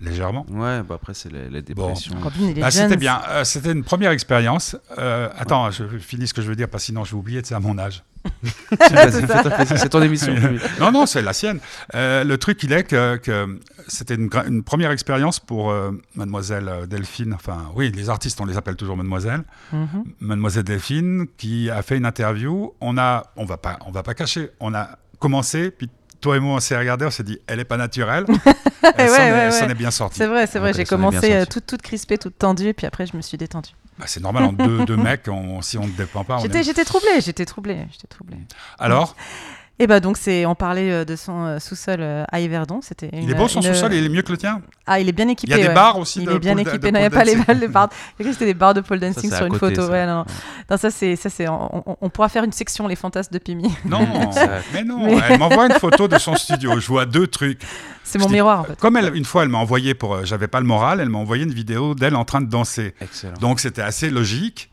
légèrement. 0.00 0.46
Ouais, 0.50 0.82
bah 0.82 0.96
après, 0.96 1.14
c'est 1.14 1.32
les, 1.32 1.48
les 1.48 1.62
dépressions. 1.62 2.16
Robin, 2.20 2.50
il 2.50 2.58
est 2.58 2.60
Bah, 2.60 2.70
c'était 2.70 2.96
bien. 2.96 3.20
Euh, 3.28 3.44
c'était 3.44 3.72
une 3.72 3.84
première 3.84 4.10
expérience. 4.10 4.76
Euh, 4.98 5.28
attends, 5.36 5.70
je 5.70 5.84
finis 5.98 6.28
ce 6.28 6.34
que 6.34 6.42
je 6.42 6.48
veux 6.48 6.56
dire, 6.56 6.68
parce 6.68 6.82
que 6.84 6.86
sinon 6.86 7.04
je 7.04 7.12
vais 7.12 7.18
oublier, 7.18 7.40
c'est 7.44 7.54
à 7.54 7.60
mon 7.60 7.78
âge. 7.78 8.02
C'est 9.76 9.88
ton 9.90 10.02
émission. 10.02 10.34
non, 10.80 10.92
non, 10.92 11.06
c'est 11.06 11.22
la 11.22 11.32
sienne. 11.32 11.60
Euh, 11.94 12.24
le 12.24 12.38
truc, 12.38 12.62
il 12.62 12.72
est 12.72 12.84
que, 12.84 13.16
que 13.16 13.60
c'était 13.86 14.14
une, 14.14 14.62
première 14.62 14.90
expérience 14.90 15.40
pour 15.40 15.70
euh, 15.70 15.92
Mademoiselle 16.14 16.86
Delphine. 16.88 17.34
Enfin, 17.34 17.70
oui, 17.74 17.92
les 17.94 18.08
artistes, 18.08 18.40
on 18.40 18.46
les 18.46 18.56
appelle 18.56 18.76
toujours 18.76 18.96
Mademoiselle. 18.96 19.42
Mhm. 19.72 20.04
Mademoiselle 20.20 20.64
Delphine, 20.64 21.26
qui 21.36 21.70
a 21.70 21.82
fait 21.82 21.96
une 21.96 22.06
interview. 22.06 22.72
On 22.80 22.96
a, 22.96 23.24
on 23.36 23.44
va 23.44 23.58
pas, 23.58 23.78
on 23.86 23.90
va 23.90 24.02
pas 24.02 24.14
cacher. 24.14 24.50
On 24.60 24.74
a 24.74 24.98
commencé, 25.18 25.70
puis 25.70 25.90
toi 26.24 26.36
et 26.38 26.40
moi, 26.40 26.56
on 26.56 26.60
s'est 26.60 26.76
regardé, 26.78 27.04
on 27.04 27.10
s'est 27.10 27.22
dit, 27.22 27.38
elle 27.46 27.60
est 27.60 27.64
pas 27.64 27.76
naturelle. 27.76 28.24
Elle 28.96 29.08
s'en 29.08 29.14
Ouais, 29.16 29.28
est- 29.28 29.32
ouais, 29.32 29.38
elle 29.38 29.52
s'en 29.52 29.64
ouais. 29.66 29.70
est 29.72 29.74
bien 29.74 29.90
sortie. 29.90 30.18
C'est 30.18 30.26
vrai, 30.26 30.46
c'est 30.46 30.58
vrai. 30.58 30.72
J'ai 30.74 30.84
commencé 30.84 31.32
euh, 31.32 31.44
toute, 31.46 31.64
toute 31.66 31.80
crispée, 31.82 32.18
toute 32.18 32.36
tendue, 32.38 32.74
puis 32.74 32.86
après, 32.86 33.06
je 33.06 33.16
me 33.16 33.22
suis 33.22 33.38
détendue. 33.38 33.70
Bah, 33.98 34.04
c'est 34.08 34.20
normal, 34.20 34.44
en 34.44 34.52
deux, 34.52 34.84
deux 34.84 34.96
mecs, 35.08 35.26
on- 35.28 35.60
si 35.62 35.78
on 35.78 35.86
ne 35.86 35.92
dépend 35.92 36.22
pas. 36.24 36.36
on 36.36 36.40
J'étais 36.40 36.60
est- 36.60 36.62
j'étais 36.64 36.84
troublée, 36.84 37.20
j'étais 37.20 37.44
troublée, 37.46 37.86
j'étais 37.92 38.06
troublée. 38.08 38.36
Alors, 38.78 39.16
Et 39.80 39.88
bah 39.88 39.98
donc 39.98 40.16
c'est, 40.16 40.46
on 40.46 40.54
parlait 40.54 40.88
euh, 40.92 41.04
de 41.04 41.16
son 41.16 41.46
euh, 41.46 41.58
sous-sol 41.58 41.96
euh, 41.98 42.22
à 42.30 42.38
Yverdon. 42.38 42.78
C'était. 42.80 43.10
il 43.12 43.28
est 43.28 43.34
beau 43.34 43.48
son 43.48 43.60
une- 43.60 43.74
sous-sol, 43.74 43.92
il 43.92 44.04
est 44.04 44.08
mieux 44.08 44.22
que 44.22 44.30
le 44.30 44.38
tien? 44.38 44.62
Ah, 44.86 45.00
il 45.00 45.08
est 45.08 45.12
bien 45.12 45.26
équipé. 45.26 45.52
Il 45.52 45.56
y 45.56 45.60
a 45.60 45.62
des 45.64 45.68
ouais. 45.68 45.74
bars 45.74 45.98
aussi 45.98 46.20
Il 46.20 46.26
de 46.26 46.32
est 46.32 46.38
bien 46.38 46.56
équipé. 46.56 46.78
de 46.78 46.92
Non, 46.92 46.98
il 47.00 47.02
n'y 47.02 47.06
a 47.06 47.10
pas 47.10 47.24
les, 47.24 47.34
dancing. 47.34 47.54
les 47.58 47.66
bars. 47.68 47.88
J'ai 48.16 48.22
cru 48.24 48.24
que 48.26 48.32
c'était 48.34 48.44
des 48.46 48.54
bars 48.54 48.72
de 48.74 48.82
pole 48.82 49.00
dancing 49.00 49.28
c'est 49.28 49.36
sur 49.36 49.46
une 49.46 49.58
côté, 49.58 49.74
photo. 49.74 49.86
ça. 49.88 49.92
Ouais, 49.92 50.06
non. 50.06 50.24
non, 50.70 50.76
ça 50.76 50.90
c'est, 50.92 51.16
ça 51.16 51.28
c'est. 51.28 51.48
On, 51.48 51.88
on- 51.90 51.96
on 52.00 52.08
pourra 52.08 52.28
faire 52.28 52.44
une 52.44 52.52
section 52.52 52.86
les 52.86 52.94
fantasmes 52.94 53.32
de 53.32 53.38
Pimi. 53.38 53.68
Non, 53.84 54.06
mais 54.72 54.84
non, 54.84 55.06
Mais- 55.06 55.18
elle 55.28 55.38
m'envoie 55.40 55.66
une 55.66 55.72
photo 55.80 56.06
de 56.06 56.18
son 56.18 56.36
studio. 56.36 56.78
Je 56.78 56.86
vois 56.86 57.04
deux 57.04 57.26
trucs. 57.26 57.60
C'est 58.04 58.18
mon 58.20 58.26
dis- 58.26 58.34
miroir 58.34 58.60
en 58.60 58.64
fait. 58.64 58.78
Comme 58.78 58.96
elle, 58.96 59.12
une 59.16 59.24
fois, 59.24 59.42
elle 59.42 59.48
m'a 59.48 59.58
envoyé 59.58 59.94
pour, 59.94 60.24
j'avais 60.24 60.46
pas 60.46 60.60
le 60.60 60.66
moral, 60.66 61.00
elle 61.00 61.08
m'a 61.08 61.18
envoyé 61.18 61.42
une 61.42 61.52
vidéo 61.54 61.96
d'elle 61.96 62.14
en 62.14 62.24
train 62.24 62.40
de 62.42 62.48
danser. 62.48 62.94
Excellent. 63.00 63.34
Donc 63.40 63.58
c'était 63.58 63.82
assez 63.82 64.08
logique 64.08 64.70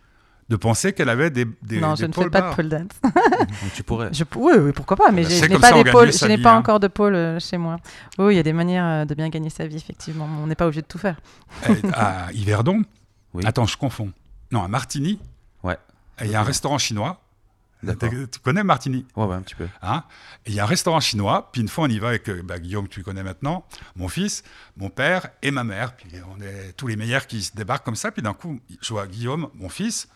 de 0.52 0.58
penser 0.58 0.92
qu'elle 0.92 1.08
avait 1.08 1.30
des, 1.30 1.46
des 1.62 1.80
non, 1.80 1.94
des 1.94 2.02
je 2.02 2.06
ne 2.08 2.12
fais 2.12 2.30
pas 2.30 2.42
bars. 2.42 2.52
de 2.52 2.56
pole 2.58 2.68
dance. 2.68 2.92
Donc, 3.04 3.74
tu 3.74 3.84
pourrais. 3.84 4.14
Je, 4.14 4.26
oui, 4.36 4.54
oui, 4.60 4.72
pourquoi 4.74 4.98
pas, 4.98 5.10
mais 5.10 5.24
je 5.24 5.46
n'ai 5.46 5.58
pas 5.58 5.72
des 5.72 5.90
pôles. 5.90 6.12
Je 6.12 6.26
n'ai 6.26 6.38
pas 6.38 6.54
hein. 6.54 6.58
encore 6.58 6.82
de 6.82 6.90
pôle 6.90 7.16
euh, 7.16 7.40
chez 7.40 7.58
moi. 7.58 7.78
Oui, 8.20 8.34
il 8.34 8.38
y 8.38 8.40
a 8.40 8.44
des 8.44 8.52
manières 8.52 8.86
euh, 8.86 9.06
de 9.06 9.16
bien 9.16 9.30
gagner 9.30 9.50
sa 9.50 9.66
vie, 9.66 9.78
effectivement. 9.78 10.28
On 10.44 10.48
n'est 10.48 10.56
pas 10.56 10.66
obligé 10.66 10.82
de 10.82 10.88
tout 10.88 10.98
faire. 10.98 11.22
À 11.94 12.32
Yverdon. 12.34 12.82
Oui. 13.34 13.44
Attends, 13.46 13.66
je 13.66 13.78
confonds. 13.78 14.12
Non, 14.52 14.62
à 14.62 14.68
Martigny. 14.68 15.20
Ouais. 15.64 15.78
Il 16.20 16.30
y 16.30 16.36
a 16.36 16.42
un 16.42 16.44
restaurant 16.44 16.78
chinois. 16.78 17.22
Tu 17.82 18.40
connais 18.44 18.64
Martigny? 18.64 19.06
Ouais, 19.16 19.26
ouais, 19.26 19.36
un 19.36 19.42
petit 19.42 19.56
peu. 19.56 19.68
Hein? 19.82 20.04
Il 20.46 20.54
y 20.54 20.60
a 20.60 20.64
un 20.64 20.68
restaurant 20.68 21.00
chinois, 21.00 21.50
puis 21.52 21.62
une 21.62 21.70
fois 21.70 21.86
on 21.86 21.88
y 21.88 21.98
va 21.98 22.10
avec 22.10 22.30
euh, 22.30 22.44
bah, 22.44 22.60
Guillaume, 22.60 22.88
que 22.88 22.94
tu 22.94 23.04
connais 23.04 23.24
maintenant, 23.24 23.66
mon 23.96 24.08
fils, 24.08 24.44
mon 24.78 24.90
père 24.90 25.30
et 25.42 25.50
ma 25.50 25.64
mère. 25.64 25.96
Puis 25.96 26.12
on 26.36 26.42
est 26.42 26.74
tous 26.74 26.88
les 26.88 26.96
meilleurs 26.96 27.26
qui 27.26 27.42
se 27.42 27.56
débarquent 27.56 27.86
comme 27.86 27.96
ça. 27.96 28.12
Puis 28.12 28.22
d'un 28.22 28.34
coup, 28.34 28.60
je 28.82 28.94
vois 28.94 29.08
Guillaume, 29.08 29.50
mon 29.56 29.70
fils, 29.70 30.10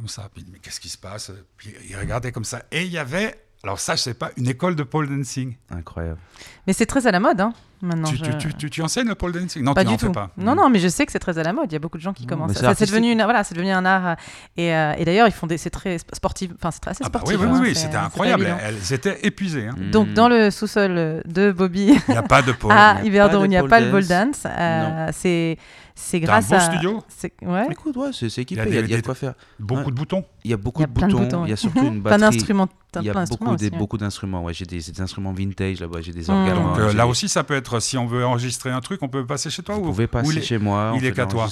comme 0.00 0.08
ça. 0.08 0.30
Puis 0.34 0.46
mais 0.50 0.58
qu'est-ce 0.58 0.80
qui 0.80 0.88
se 0.88 0.98
passe? 0.98 1.30
Puis 1.56 1.74
il 1.88 1.96
regardait 1.96 2.32
comme 2.32 2.44
ça. 2.44 2.62
Et 2.72 2.84
il 2.84 2.90
y 2.90 2.98
avait, 2.98 3.38
alors 3.62 3.78
ça, 3.78 3.96
je 3.96 4.02
sais 4.02 4.14
pas, 4.14 4.30
une 4.36 4.48
école 4.48 4.74
de 4.74 4.82
pole 4.82 5.08
dancing. 5.08 5.56
Incroyable. 5.68 6.18
Mais 6.66 6.72
c'est 6.72 6.86
très 6.86 7.06
à 7.06 7.12
la 7.12 7.20
mode, 7.20 7.40
hein, 7.40 7.52
maintenant. 7.82 8.08
tu, 8.08 8.16
je- 8.16 8.24
tu, 8.24 8.30
tu, 8.38 8.54
tu- 8.54 8.70
tu 8.70 8.82
ensennes 8.82 9.08
le 9.08 9.14
pole 9.14 9.32
dancing? 9.32 9.62
Non, 9.62 9.74
pas 9.74 9.82
tu 9.82 9.86
du 9.88 9.92
n'en 9.92 9.98
tout. 9.98 10.06
fais 10.06 10.12
pas. 10.12 10.30
Non, 10.36 10.54
non, 10.54 10.68
mais 10.70 10.78
je 10.78 10.88
sais 10.88 11.06
que 11.06 11.12
c'est 11.12 11.18
très 11.18 11.38
à 11.38 11.42
la 11.42 11.52
mode. 11.52 11.66
Il 11.70 11.74
y 11.74 11.76
a 11.76 11.78
beaucoup 11.78 11.98
de 11.98 12.02
gens 12.02 12.12
qui 12.12 12.22
Non, 12.24 12.28
commencent. 12.36 12.52
ça, 12.58 12.74
C'est 12.74 12.86
devenu, 12.86 13.12
une, 13.12 13.22
voilà, 13.22 13.44
c'est 13.44 13.54
devenu 13.54 13.70
un 13.70 13.84
art. 13.84 14.06
euh, 14.06 14.14
Et, 14.56 14.74
euh, 14.74 14.92
et 14.98 15.04
d'ailleurs, 15.04 15.26
ils 15.28 15.32
font 15.32 15.46
des, 15.46 15.58
c'est 15.58 15.70
très 15.70 15.98
sportif. 15.98 16.50
Enfin, 16.56 16.70
c'est 16.70 16.80
très 16.80 16.90
assez 16.92 17.02
Ah 17.04 17.08
bah 17.08 17.18
sportif. 17.20 17.38
oui, 17.40 17.46
oui, 17.48 17.56
hein, 17.56 17.60
oui, 17.62 17.74
c'est- 17.74 17.82
c'était 17.82 17.96
incroyable. 17.96 18.46
Elles 18.62 18.92
étaient 18.92 19.18
épuisées. 19.26 19.68
hein. 19.68 19.74
Donc, 19.92 20.08
Hmm. 20.08 20.14
dans 20.14 20.28
le 20.28 20.50
sous-sol 20.50 21.22
de 21.24 21.52
Bobby 21.52 21.94
Il 22.08 22.12
n'y 22.12 22.16
a 22.16 22.22
pas 22.22 22.42
de 22.42 22.52
pole. 22.52 22.72
à 22.72 22.94
pas 22.96 23.02
Yverdon, 23.04 23.44
il 23.44 23.48
n'y 23.50 23.56
a 23.56 23.64
pas 23.64 23.80
le 23.80 23.90
pole 23.90 24.06
dance. 24.06 24.42
euh, 24.46 25.08
c'est 25.12 25.56
c'est 26.02 26.18
T'as 26.20 26.24
un 26.24 26.40
grâce 26.40 26.48
beau 26.48 26.54
à. 26.54 26.60
studio? 26.60 27.02
c'est- 27.08 27.32
Ouais. 27.42 27.66
Écoute, 27.70 27.94
ouais, 27.98 28.08
c'est 28.12 28.26
équipé. 28.38 28.54
Il 28.54 28.56
y 28.56 28.60
a 28.60 28.64
y 28.76 28.78
a, 28.78 28.82
des- 28.82 28.88
il 28.88 28.90
y 28.90 28.94
a 28.94 28.96
de 28.96 29.02
des- 29.02 29.06
quoi 29.06 29.14
faire. 29.14 29.34
Beaucoup 29.58 29.80
Ouais. 29.80 29.86
de 29.88 29.92
boutons. 29.92 30.24
Il 30.44 30.50
y 30.50 30.54
a 30.54 30.56
beaucoup 30.56 30.80
y 30.80 30.84
a 30.84 30.86
de 30.86 30.92
plein 30.92 31.06
de 31.08 31.12
boutons. 31.12 31.24
boutons. 31.24 31.44
Il 31.44 31.50
y 31.50 31.52
a 31.52 31.56
surtout 31.56 31.84
une 31.86 32.00
batterie. 32.00 32.20
d'instruments. 32.20 32.68
Il 32.96 33.02
y 33.04 33.10
a 33.10 33.12
beaucoup, 33.12 33.18
d'instruments 33.20 33.54
des, 33.54 33.64
aussi, 33.66 33.72
ouais. 33.72 33.78
beaucoup 33.78 33.98
d'instruments. 33.98 34.42
Ouais, 34.42 34.54
j'ai 34.54 34.64
des, 34.64 34.78
des 34.80 35.00
instruments 35.00 35.32
vintage 35.32 35.80
là-bas. 35.80 36.00
J'ai 36.00 36.12
des 36.12 36.24
Hmm. 36.28 36.30
organes. 36.30 36.54
Donc 36.56 36.78
euh, 36.78 36.92
là 36.94 37.06
aussi, 37.06 37.28
ça 37.28 37.44
peut 37.44 37.54
être, 37.54 37.78
si 37.80 37.96
on 37.98 38.06
veut 38.06 38.24
enregistrer 38.24 38.70
un 38.70 38.80
truc, 38.80 39.02
on 39.02 39.08
peut 39.08 39.24
passer 39.26 39.50
chez 39.50 39.62
toi 39.62 39.74
Vous 39.76 39.82
ou 39.82 39.84
pouvez 39.86 40.04
ou 40.04 40.08
passer 40.08 40.38
est- 40.38 40.42
chez 40.42 40.58
moi, 40.58 40.92
on 40.92 40.96
il 40.96 41.04
est 41.04 41.08
fait 41.08 41.10
de 41.10 41.16
qu'à 41.16 41.26
toi. 41.26 41.44
on 41.44 41.48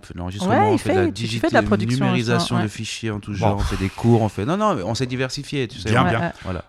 fait 0.00 0.12
de 0.14 0.18
l'enregistrement, 0.18 0.52
Ouais, 0.54 0.68
on 0.68 0.72
il 0.74 0.78
fait 0.78 0.90
de 0.92 0.94
la 0.98 1.04
fait- 1.06 1.12
tu 1.12 1.22
digit- 1.24 1.38
fais 1.40 1.48
de 1.48 1.54
la 1.54 1.62
production, 1.62 2.04
numérisation 2.04 2.60
de 2.62 2.68
fichiers 2.68 3.10
en 3.10 3.20
tout 3.20 3.30
Bon. 3.30 3.36
genre, 3.36 3.56
on 3.56 3.60
fait 3.60 3.76
des 3.78 3.88
cours, 3.88 4.20
on 4.22 4.28
fait... 4.28 4.44
Non, 4.44 4.56
non, 4.56 4.76
on 4.84 4.94
s'est 4.94 5.06
diversifié, 5.06 5.66
tu 5.68 5.78
sais. 5.78 5.88
Bien, 5.90 6.02
on- 6.02 6.04
Ouais, 6.06 6.10
bien. 6.10 6.32
Voilà. 6.42 6.64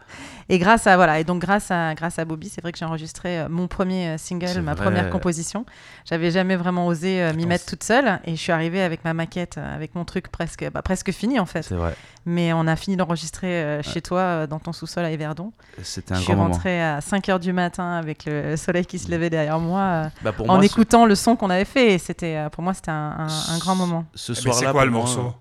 Et 0.47 0.59
grâce 0.59 0.85
à 0.85 0.95
voilà, 0.95 1.19
et 1.19 1.23
donc 1.23 1.41
grâce 1.41 1.71
à 1.71 1.95
grâce 1.95 2.19
à 2.19 2.25
Bobby, 2.25 2.49
c'est 2.49 2.61
vrai 2.61 2.71
que 2.71 2.77
j'ai 2.77 2.85
enregistré 2.85 3.39
euh, 3.39 3.49
mon 3.49 3.67
premier 3.67 4.09
euh, 4.09 4.17
single, 4.19 4.61
ma 4.61 4.75
vrai. 4.75 4.83
première 4.85 5.09
composition. 5.09 5.65
J'avais 6.07 6.29
jamais 6.29 6.55
vraiment 6.55 6.85
osé 6.85 7.23
euh, 7.23 7.33
m'y 7.33 7.47
mettre 7.47 7.65
toute 7.65 7.83
seule, 7.83 8.19
et 8.25 8.35
je 8.35 8.39
suis 8.41 8.51
arrivée 8.51 8.83
avec 8.83 9.03
ma 9.03 9.15
maquette, 9.15 9.57
avec 9.57 9.95
mon 9.95 10.05
truc 10.05 10.27
presque 10.29 10.69
bah, 10.71 10.83
presque 10.83 11.11
fini 11.11 11.39
en 11.39 11.47
fait. 11.47 11.63
C'est 11.63 11.73
vrai. 11.73 11.95
Mais 12.27 12.53
on 12.53 12.67
a 12.67 12.75
fini 12.75 12.95
d'enregistrer 12.95 13.47
euh, 13.63 13.81
chez 13.81 14.01
toi 14.03 14.19
euh, 14.19 14.47
dans 14.47 14.59
ton 14.59 14.71
sous-sol 14.71 15.03
à 15.03 15.11
Yverdon. 15.11 15.51
C'était 15.81 16.13
Je 16.13 16.19
un 16.19 16.23
suis 16.23 16.33
grand 16.33 16.43
moment. 16.43 16.53
rentrée 16.53 16.79
à 16.83 17.01
5 17.01 17.25
h 17.27 17.39
du 17.39 17.51
matin 17.51 17.93
avec 17.93 18.25
le 18.27 18.55
soleil 18.55 18.85
qui 18.85 18.99
se 18.99 19.09
levait 19.09 19.31
derrière 19.31 19.57
moi, 19.59 20.11
Bah, 20.21 20.31
pour 20.31 20.47
en 20.49 20.55
moi, 20.57 20.65
écoutant 20.65 21.07
le 21.07 21.15
son 21.15 21.35
qu'on 21.35 21.49
avait 21.49 21.65
fait. 21.65 21.93
Et 21.93 21.97
c'était 21.97 22.45
pour 22.51 22.61
moi 22.63 22.75
c'était 22.75 22.91
un, 22.91 23.15
un- 23.27 23.53
un 23.55 23.57
grand 23.57 23.73
moment. 23.75 24.05
Ce 24.13 24.31
Eh 24.31 24.35
ben, 24.35 24.41
soir-là, 24.41 24.59
C'est 24.67 24.71
quoi 24.71 24.85
le 24.85 24.91
morceau? 24.91 25.33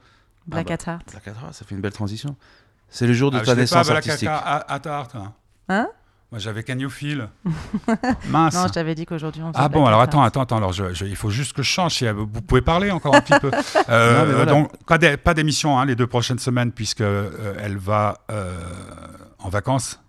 Black 0.47 0.69
bah, 0.69 0.75
at 0.81 0.91
Heart. 0.93 1.11
Black 1.11 1.27
Heart, 1.27 1.53
ça 1.55 1.65
fait 1.67 1.75
une 1.75 1.81
belle 1.83 1.93
transition. 1.93 2.37
C'est 2.97 3.09
le 3.09 3.13
jour 3.13 3.33
de 3.33 3.39
Ah, 3.39 3.41
ta 3.41 3.47
pas, 3.47 3.55
naissance 3.57 3.87
Black 3.89 4.07
artistique. 4.07 4.29
At 4.29 4.65
at 4.69 4.87
Art. 4.89 5.09
hein. 5.17 5.33
Hein 5.69 5.89
Moi, 6.31 6.39
j'avais 6.39 6.63
Feel. 6.89 7.29
Mince. 8.29 8.55
Non, 8.55 8.69
je 8.69 8.73
t'avais 8.73 8.95
dit 8.95 9.05
qu'aujourd'hui 9.05 9.43
on 9.43 9.53
faisait 9.53 9.59
Ah 9.65 9.69
bon, 9.69 9.85
alors 9.85 10.01
at 10.01 10.05
attends, 10.05 10.23
attends, 10.23 10.43
attends. 10.43 10.57
Alors, 10.59 10.73
je- 10.73 10.95
je- 10.95 11.05
il 11.05 11.17
faut 11.17 11.31
juste 11.31 11.55
que 11.55 11.63
je 11.65 11.69
change. 11.69 11.95
Si, 11.95 12.07
Vous 12.09 12.27
pouvez 12.27 12.61
parler 12.63 12.93
encore 12.93 13.15
un 13.17 13.21
petit 13.21 13.39
peu. 13.41 13.51
Euh, 13.89 14.25
Non, 14.27 14.33
voilà. 14.37 14.53
Donc, 14.53 14.85
pas 14.87 14.99
d'é- 14.99 15.17
pas 15.17 15.35
d'émission 15.35 15.77
hein, 15.79 15.85
les 15.87 15.97
deux 15.97 16.07
prochaines 16.07 16.39
semaines, 16.39 16.71
puisque 16.71 17.01
euh, 17.01 17.55
elle 17.61 17.77
va 17.79 18.19
euh, 18.31 18.55
en 19.41 19.49
vacances, 19.49 20.01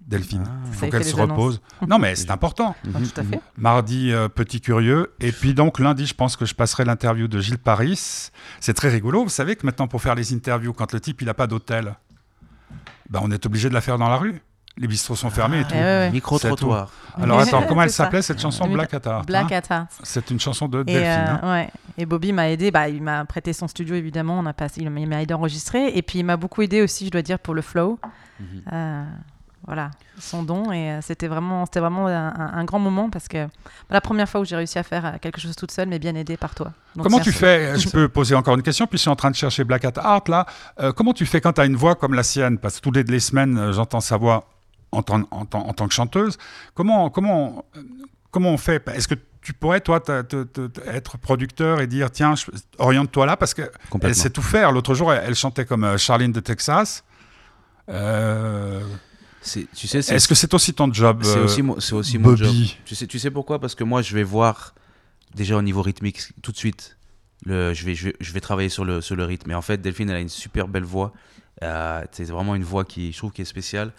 Delphine. 0.00 0.44
Ah. 0.46 0.50
Il 0.66 0.72
faut 0.72 0.86
qu'elle 0.88 1.04
se 1.04 1.14
annonces. 1.16 1.30
repose. 1.30 1.60
Non, 1.86 1.98
mais 1.98 2.16
c'est 2.16 2.30
important. 2.38 2.74
Ah, 2.94 2.98
tout 2.98 3.20
à 3.20 3.24
fait. 3.24 3.40
Mardi, 3.58 4.12
euh, 4.12 4.28
Petit 4.28 4.62
Curieux. 4.62 5.12
Et 5.20 5.30
puis 5.32 5.52
donc, 5.52 5.78
lundi, 5.78 6.06
je 6.06 6.14
pense 6.14 6.36
que 6.36 6.46
je 6.46 6.54
passerai 6.54 6.84
l'interview 6.86 7.28
de 7.28 7.38
Gilles 7.40 7.58
Paris. 7.58 8.30
C'est 8.60 8.74
très 8.74 8.88
rigolo. 8.88 9.24
Vous 9.24 9.28
savez 9.28 9.56
que 9.56 9.66
maintenant, 9.66 9.88
pour 9.88 10.00
faire 10.00 10.14
les 10.14 10.32
interviews, 10.34 10.72
quand 10.72 10.92
le 10.94 11.00
type, 11.00 11.20
il 11.20 11.26
n'a 11.26 11.34
pas 11.34 11.46
d'hôtel, 11.46 11.94
ben, 13.10 13.20
on 13.22 13.30
est 13.30 13.44
obligé 13.44 13.68
de 13.68 13.74
la 13.74 13.80
faire 13.80 13.98
dans 13.98 14.08
la 14.08 14.16
rue. 14.16 14.40
Les 14.76 14.86
bistrots 14.86 15.16
sont 15.16 15.30
fermés 15.30 15.60
et 15.60 15.64
tout. 15.64 15.74
Eh 15.74 15.78
ouais, 15.78 15.82
ouais. 15.82 16.10
Micro-trottoir. 16.12 16.90
Alors 17.20 17.40
attends, 17.40 17.64
comment 17.64 17.82
elle 17.82 17.90
s'appelait 17.90 18.22
cette 18.22 18.40
chanson 18.40 18.68
Black 18.68 18.94
at 18.94 19.00
Heart 19.04 19.26
Black 19.26 19.52
hein 19.52 19.60
at 19.68 19.74
Heart. 19.74 19.88
C'est 20.04 20.30
une 20.30 20.38
chanson 20.40 20.68
de 20.68 20.80
Et, 20.82 20.84
Delphine. 20.84 21.02
euh, 21.04 21.36
hein. 21.42 21.52
ouais. 21.52 21.70
et 21.98 22.06
Bobby 22.06 22.32
m'a 22.32 22.48
aidé, 22.50 22.70
bah, 22.70 22.88
il 22.88 23.02
m'a 23.02 23.24
prêté 23.24 23.52
son 23.52 23.66
studio 23.68 23.94
évidemment, 23.96 24.38
on 24.38 24.46
a 24.46 24.52
passé, 24.52 24.80
il 24.80 24.88
m'a 24.88 25.22
aidé 25.22 25.34
à 25.34 25.36
enregistrer 25.36 25.88
et 25.88 26.02
puis 26.02 26.20
il 26.20 26.24
m'a 26.24 26.36
beaucoup 26.36 26.62
aidé 26.62 26.82
aussi, 26.82 27.04
je 27.06 27.10
dois 27.10 27.20
dire, 27.22 27.38
pour 27.40 27.52
le 27.54 27.62
flow. 27.62 27.98
Euh, 28.72 29.04
voilà, 29.70 29.92
son 30.18 30.42
don 30.42 30.72
et 30.72 30.90
euh, 30.90 31.00
c'était 31.00 31.28
vraiment, 31.28 31.64
c'était 31.64 31.78
vraiment 31.78 32.08
un, 32.08 32.64
grand 32.64 32.80
moment 32.80 33.08
parce 33.08 33.28
que 33.28 33.44
bah, 33.46 33.50
la 33.90 34.00
première 34.00 34.28
fois 34.28 34.40
où 34.40 34.44
j'ai 34.44 34.56
réussi 34.56 34.80
à 34.80 34.82
faire 34.82 35.06
euh, 35.06 35.10
quelque 35.22 35.40
chose 35.40 35.54
toute 35.54 35.70
seule, 35.70 35.86
mais 35.88 36.00
bien 36.00 36.16
aidé 36.16 36.36
par 36.36 36.56
toi. 36.56 36.72
Donc, 36.96 37.04
Comment 37.04 37.20
tu 37.20 37.30
fais? 37.30 37.78
Je 37.78 37.88
peux 37.88 38.08
poser 38.08 38.34
encore 38.34 38.56
une 38.56 38.64
question, 38.64 38.88
puis 38.88 38.98
je 38.98 39.02
suis 39.02 39.10
en 39.10 39.14
train 39.14 39.30
de 39.30 39.36
chercher 39.36 39.62
Black 39.62 39.84
at 39.84 39.92
Heart 39.96 40.28
là. 40.28 40.44
Euh, 40.80 40.90
comment 40.90 41.12
tu 41.12 41.24
fais 41.24 41.40
quand 41.40 41.52
tu 41.52 41.60
as 41.60 41.66
une 41.66 41.76
voix 41.76 41.94
comme 41.94 42.14
la 42.14 42.24
sienne? 42.24 42.58
Parce 42.58 42.78
que 42.78 42.80
toutes 42.80 42.96
les, 42.96 43.04
les 43.04 43.20
semaines, 43.20 43.56
euh, 43.56 43.72
j'entends 43.72 44.00
sa 44.00 44.16
voix 44.16 44.48
en, 44.90 45.02
tant- 45.04 45.22
en 45.30 45.44
tant- 45.44 45.64
en 45.68 45.72
tant 45.72 45.86
que 45.86 45.94
chanteuse. 45.94 46.36
Comment, 46.74 47.08
comment, 47.08 47.64
euh, 47.76 47.82
comment 48.32 48.50
on 48.50 48.58
fait? 48.58 48.82
Est-ce 48.88 49.06
que 49.06 49.14
tu 49.40 49.52
pourrais, 49.52 49.80
toi, 49.82 50.00
te- 50.00 50.22
te- 50.22 50.42
te- 50.42 50.66
te- 50.66 50.80
être 50.88 51.16
producteur 51.16 51.80
et 51.80 51.86
dire 51.86 52.10
tiens, 52.10 52.34
oriente-toi 52.78 53.24
là? 53.24 53.36
Parce 53.36 53.54
qu'elle 53.54 54.14
sait 54.16 54.30
tout 54.30 54.42
faire. 54.42 54.72
L'autre 54.72 54.94
jour, 54.94 55.12
elle, 55.12 55.22
elle 55.28 55.36
chantait 55.36 55.64
comme 55.64 55.84
euh, 55.84 55.96
Charlene 55.96 56.32
de 56.32 56.40
Texas. 56.40 57.04
Euh, 57.88 58.80
C'est- 59.42 59.66
Tu 59.74 59.86
sais, 59.88 60.02
c'est 60.02 60.14
Est-ce 60.14 60.28
que 60.28 60.34
c'est 60.34 60.52
aussi 60.52 60.74
ton 60.74 60.92
job 60.92 61.20
c'est 61.22 61.38
euh, 61.38 61.44
aussi, 61.44 61.62
mon- 61.62 61.80
c'est 61.80 61.94
aussi 61.94 62.18
mon 62.18 62.36
job. 62.36 62.48
Bobby 62.48 62.76
Tu 62.84 62.94
sais, 62.94 63.06
tu 63.06 63.18
sais 63.18 63.30
pourquoi? 63.30 63.58
Parce 63.58 63.74
que 63.74 63.84
moi, 63.84 64.02
je 64.02 64.14
vais 64.14 64.22
voir 64.22 64.74
déjà 65.34 65.56
au 65.56 65.62
niveau 65.62 65.80
rythmique 65.82 66.20
tout 66.42 66.52
de 66.52 66.56
suite. 66.56 66.96
Le, 67.46 67.72
je, 67.72 67.86
vais, 67.86 67.94
je, 67.94 68.06
vais, 68.08 68.16
je 68.20 68.32
vais 68.32 68.40
travailler 68.40 68.68
sur 68.68 68.84
le, 68.84 69.00
sur 69.00 69.16
le 69.16 69.24
rythme. 69.24 69.50
Et 69.50 69.54
en 69.54 69.62
fait, 69.62 69.80
Delphine, 69.80 70.10
elle 70.10 70.16
a 70.16 70.20
une 70.20 70.28
super 70.28 70.68
belle 70.68 70.84
voix. 70.84 71.12
Euh, 71.62 72.04
c'est 72.12 72.24
vraiment 72.24 72.54
une 72.54 72.64
voix 72.64 72.84
qui, 72.84 73.12
je 73.12 73.16
trouve, 73.18 73.32
qui 73.32 73.40
est 73.42 73.46
spéciale. 73.46 73.92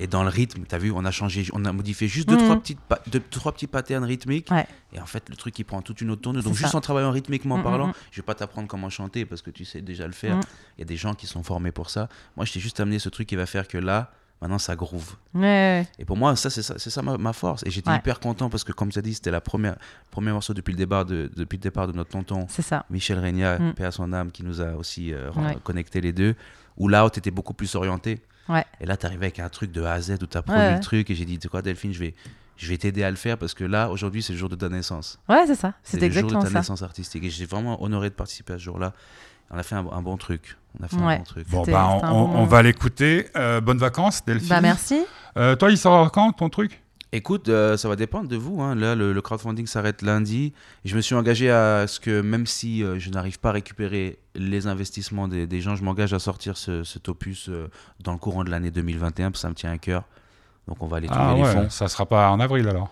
Et 0.00 0.06
dans 0.08 0.22
le 0.24 0.28
rythme, 0.28 0.64
tu 0.68 0.74
as 0.74 0.78
vu, 0.78 0.90
on 0.92 1.04
a 1.04 1.10
changé, 1.10 1.46
on 1.52 1.64
a 1.64 1.72
modifié 1.72 2.06
juste 2.08 2.28
deux, 2.28 2.36
Mhm. 2.36 2.44
trois, 2.44 2.56
petites 2.60 2.80
pa- 2.80 3.00
deux, 3.08 3.20
trois 3.30 3.52
petits 3.52 3.66
patterns 3.66 4.04
rythmiques. 4.04 4.48
Ouais. 4.50 4.66
Et 4.92 5.00
en 5.00 5.06
fait, 5.06 5.28
le 5.28 5.34
truc, 5.36 5.56
il 5.58 5.64
prend 5.64 5.82
toute 5.82 6.00
une 6.00 6.10
autre 6.10 6.22
tournure. 6.22 6.42
Donc, 6.42 6.54
juste 6.54 6.70
ça. 6.72 6.78
en 6.78 6.80
travaillant 6.80 7.10
rythmiquement 7.12 7.56
Mhm, 7.58 7.62
parlant, 7.64 7.86
mhm. 7.88 7.92
je 8.12 8.16
vais 8.20 8.24
pas 8.24 8.34
t'apprendre 8.34 8.66
comment 8.68 8.90
chanter 8.90 9.24
parce 9.26 9.42
que 9.42 9.50
tu 9.50 9.64
sais 9.64 9.80
déjà 9.80 10.06
le 10.06 10.12
faire. 10.12 10.36
Mhm. 10.36 10.42
Il 10.76 10.80
y 10.80 10.82
a 10.82 10.86
des 10.86 10.96
gens 10.96 11.14
qui 11.14 11.26
sont 11.28 11.42
formés 11.44 11.72
pour 11.72 11.90
ça. 11.90 12.08
Moi, 12.36 12.46
je 12.46 12.52
t'ai 12.52 12.60
juste 12.60 12.78
amené 12.80 12.98
ce 13.00 13.08
truc 13.08 13.28
qui 13.28 13.34
va 13.36 13.46
faire 13.46 13.66
que 13.68 13.78
là, 13.78 14.12
maintenant, 14.40 14.58
ça 14.58 14.76
groove. 14.76 15.16
Ouais, 15.34 15.86
Et 15.98 16.04
pour 16.04 16.16
moi, 16.16 16.34
ça, 16.36 16.50
c'est 16.50 16.62
ça, 16.62 16.74
c'est 16.78 16.90
ça 16.90 17.02
ma, 17.02 17.16
ma 17.18 17.32
force. 17.32 17.62
Et 17.66 17.70
j'étais 17.70 17.90
Ouais. 17.90 17.96
hyper 17.96 18.20
content 18.20 18.48
parce 18.50 18.64
que, 18.64 18.72
comme 18.72 18.90
tu 18.90 18.98
as 18.98 19.02
dit, 19.02 19.14
c'était 19.14 19.30
la 19.30 19.40
première 19.40 19.76
premier 20.10 20.32
morceau 20.32 20.54
depuis 20.54 20.72
le 20.72 20.78
départ 20.78 21.04
de, 21.04 21.30
depuis 21.36 21.56
le 21.56 21.62
départ 21.62 21.86
de 21.86 21.92
notre 21.92 22.10
tonton 22.10 22.46
c'est 22.48 22.62
ça. 22.62 22.84
Michel 22.90 23.18
Regna, 23.18 23.58
Mm. 23.58 23.74
paix 23.74 23.84
à 23.84 23.90
son 23.90 24.12
âme, 24.12 24.30
qui 24.30 24.44
nous 24.44 24.60
a 24.60 24.74
aussi 24.74 25.12
euh, 25.12 25.30
Ouais. 25.32 25.56
connecté 25.64 26.00
les 26.00 26.12
deux. 26.12 26.34
Où 26.76 26.88
là, 26.88 27.08
tu 27.10 27.18
étais 27.18 27.30
beaucoup 27.32 27.54
plus 27.54 27.74
orienté. 27.74 28.20
Ouais. 28.48 28.64
Et 28.80 28.86
là, 28.86 28.96
tu 28.96 29.04
arrivais 29.06 29.26
avec 29.26 29.40
un 29.40 29.48
truc 29.48 29.72
de 29.72 29.82
A 29.82 29.92
à 29.92 30.00
Z 30.00 30.18
où 30.22 30.26
tu 30.26 30.36
as 30.38 30.42
produit 30.42 30.74
le 30.74 30.80
truc. 30.80 31.10
Et 31.10 31.14
j'ai 31.14 31.24
dit, 31.24 31.36
tu 31.38 31.42
sais 31.42 31.48
quoi, 31.48 31.60
Delphine, 31.60 31.92
je 31.92 31.98
vais, 31.98 32.14
je 32.56 32.68
vais 32.68 32.78
t'aider 32.78 33.02
à 33.02 33.10
le 33.10 33.16
faire 33.16 33.36
parce 33.36 33.52
que 33.52 33.64
là, 33.64 33.90
aujourd'hui, 33.90 34.22
c'est 34.22 34.32
le 34.32 34.38
jour 34.38 34.48
de 34.48 34.54
ta 34.56 34.68
naissance. 34.68 35.18
Ouais, 35.28 35.44
c'est 35.46 35.54
ça. 35.56 35.74
C'est 35.82 35.96
le 35.96 36.02
jour 36.02 36.08
exactement 36.18 36.40
de 36.40 36.46
ta 36.46 36.52
ça. 36.52 36.58
naissance 36.60 36.82
artistique. 36.82 37.24
Et 37.24 37.30
j'ai 37.30 37.46
vraiment 37.46 37.82
honoré 37.82 38.08
de 38.10 38.14
participer 38.14 38.52
à 38.54 38.58
ce 38.58 38.62
jour-là. 38.62 38.94
On 39.50 39.58
a 39.58 39.62
fait 39.62 39.74
un, 39.74 39.86
un 39.90 40.02
bon 40.02 40.16
truc. 40.16 40.56
On 40.80 40.84
a 40.84 40.88
fait 40.88 40.96
Ouais. 40.96 41.14
un 41.14 41.18
bon 41.18 41.22
truc. 41.24 41.48
Bon, 41.50 41.60
C'était- 41.60 41.72
bah, 41.72 41.90
c'était 41.94 42.06
un 42.06 42.10
on, 42.10 42.14
bon 42.14 42.24
on 42.24 42.28
moment. 42.28 42.44
va 42.44 42.62
l'écouter. 42.62 43.26
Euh, 43.36 43.60
bonnes 43.60 43.78
vacances, 43.78 44.24
Delphine. 44.24 44.48
Bah 44.48 44.60
merci. 44.60 45.00
Euh, 45.36 45.56
toi, 45.56 45.70
il 45.70 45.78
sort 45.78 46.10
quand 46.12 46.32
ton 46.32 46.48
truc? 46.48 46.82
Écoute, 47.10 47.48
euh, 47.48 47.78
ça 47.78 47.88
va 47.88 47.96
dépendre 47.96 48.28
de 48.28 48.36
vous. 48.36 48.60
hein. 48.60 48.74
Là, 48.74 48.94
le, 48.94 49.14
le 49.14 49.22
crowdfunding 49.22 49.66
s'arrête 49.66 50.02
lundi. 50.02 50.52
Je 50.84 50.94
me 50.94 51.00
suis 51.00 51.14
engagé 51.14 51.50
à 51.50 51.86
ce 51.86 52.00
que, 52.00 52.20
même 52.20 52.46
si 52.46 52.84
euh, 52.84 52.98
je 52.98 53.08
n'arrive 53.08 53.38
pas 53.40 53.48
à 53.48 53.52
récupérer 53.52 54.18
les 54.34 54.66
investissements 54.66 55.26
des, 55.26 55.46
des 55.46 55.60
gens, 55.62 55.74
je 55.74 55.82
m'engage 55.82 56.12
à 56.12 56.18
sortir 56.18 56.58
ce, 56.58 56.84
cet 56.84 57.08
opus 57.08 57.48
euh, 57.48 57.68
dans 58.00 58.12
le 58.12 58.18
courant 58.18 58.44
de 58.44 58.50
l'année 58.50 58.70
2021, 58.70 59.30
parce 59.30 59.40
que 59.40 59.42
ça 59.42 59.48
me 59.48 59.54
tient 59.54 59.72
à 59.72 59.78
cœur. 59.78 60.04
Donc, 60.66 60.82
on 60.82 60.86
va 60.86 60.98
aller 60.98 61.06
trouver 61.08 61.24
Ah 61.26 61.34
les 61.34 61.42
ouais, 61.42 61.52
fonds. 61.54 61.70
ça 61.70 61.88
sera 61.88 62.04
pas 62.04 62.28
en 62.30 62.40
avril 62.40 62.68
alors. 62.68 62.90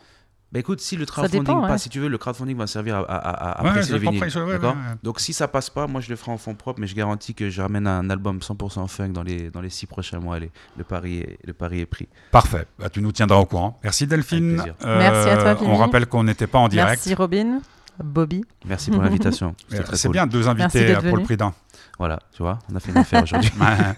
Bah 0.52 0.60
écoute, 0.60 0.80
si 0.80 0.96
le 0.96 1.04
crowdfunding 1.06 1.40
dépend, 1.40 1.60
passe, 1.60 1.70
ouais. 1.72 1.78
si 1.78 1.88
tu 1.88 1.98
veux, 1.98 2.08
le 2.08 2.18
crowdfunding 2.18 2.56
va 2.56 2.66
servir 2.68 2.96
à, 2.96 3.00
à, 3.00 3.16
à- 3.16 3.50
à 3.60 3.64
Ouais, 3.64 3.70
presser 3.72 3.92
les 3.94 3.98
vinyles. 3.98 4.22
ouais. 4.22 4.58
Donc 5.02 5.18
si 5.20 5.32
ça 5.32 5.48
passe 5.48 5.70
pas, 5.70 5.86
moi 5.88 6.00
je 6.00 6.08
le 6.08 6.14
ferai 6.16 6.30
en 6.30 6.38
fonds 6.38 6.54
propres, 6.54 6.80
mais 6.80 6.86
je 6.86 6.94
garantis 6.94 7.34
que 7.34 7.50
je 7.50 7.60
ramène 7.60 7.86
un 7.88 8.08
album 8.10 8.38
100% 8.38 8.86
funk 8.86 9.08
dans 9.08 9.24
les, 9.24 9.50
dans 9.50 9.60
les 9.60 9.70
six 9.70 9.86
prochains 9.86 10.20
mois. 10.20 10.36
Allez, 10.36 10.52
le 10.78 10.84
pari 10.84 11.18
est, 11.18 11.38
le 11.44 11.52
pari 11.52 11.80
est 11.80 11.86
pris. 11.86 12.08
Parfait. 12.30 12.64
Bah, 12.78 12.88
tu 12.88 13.02
nous 13.02 13.10
tiendras 13.10 13.38
au 13.38 13.44
courant. 13.44 13.80
Merci 13.82 14.06
Delphine. 14.06 14.60
Avec 14.60 14.76
plaisir. 14.78 14.96
Merci 14.98 15.28
à 15.30 15.54
toi. 15.56 15.66
On 15.68 15.76
rappelle 15.76 16.06
qu'on 16.06 16.22
n'était 16.22 16.46
pas 16.46 16.58
en 16.60 16.68
direct. 16.68 16.90
Merci 16.90 17.14
Robin. 17.14 17.60
Bobby. 18.02 18.44
Merci 18.66 18.90
pour 18.90 19.02
l'invitation. 19.02 19.54
Euh, 19.72 19.82
C'est 19.94 20.08
cool. 20.08 20.12
bien, 20.12 20.26
deux 20.26 20.46
invités 20.48 20.94
pour 21.08 21.16
le 21.16 21.22
prix 21.24 21.36
d'un. 21.36 21.52
Voilà, 21.98 22.20
tu 22.34 22.42
vois, 22.42 22.58
on 22.70 22.76
a 22.76 22.80
fait 22.80 22.92
une 22.92 22.98
affaire 22.98 23.22
aujourd'hui. 23.24 23.50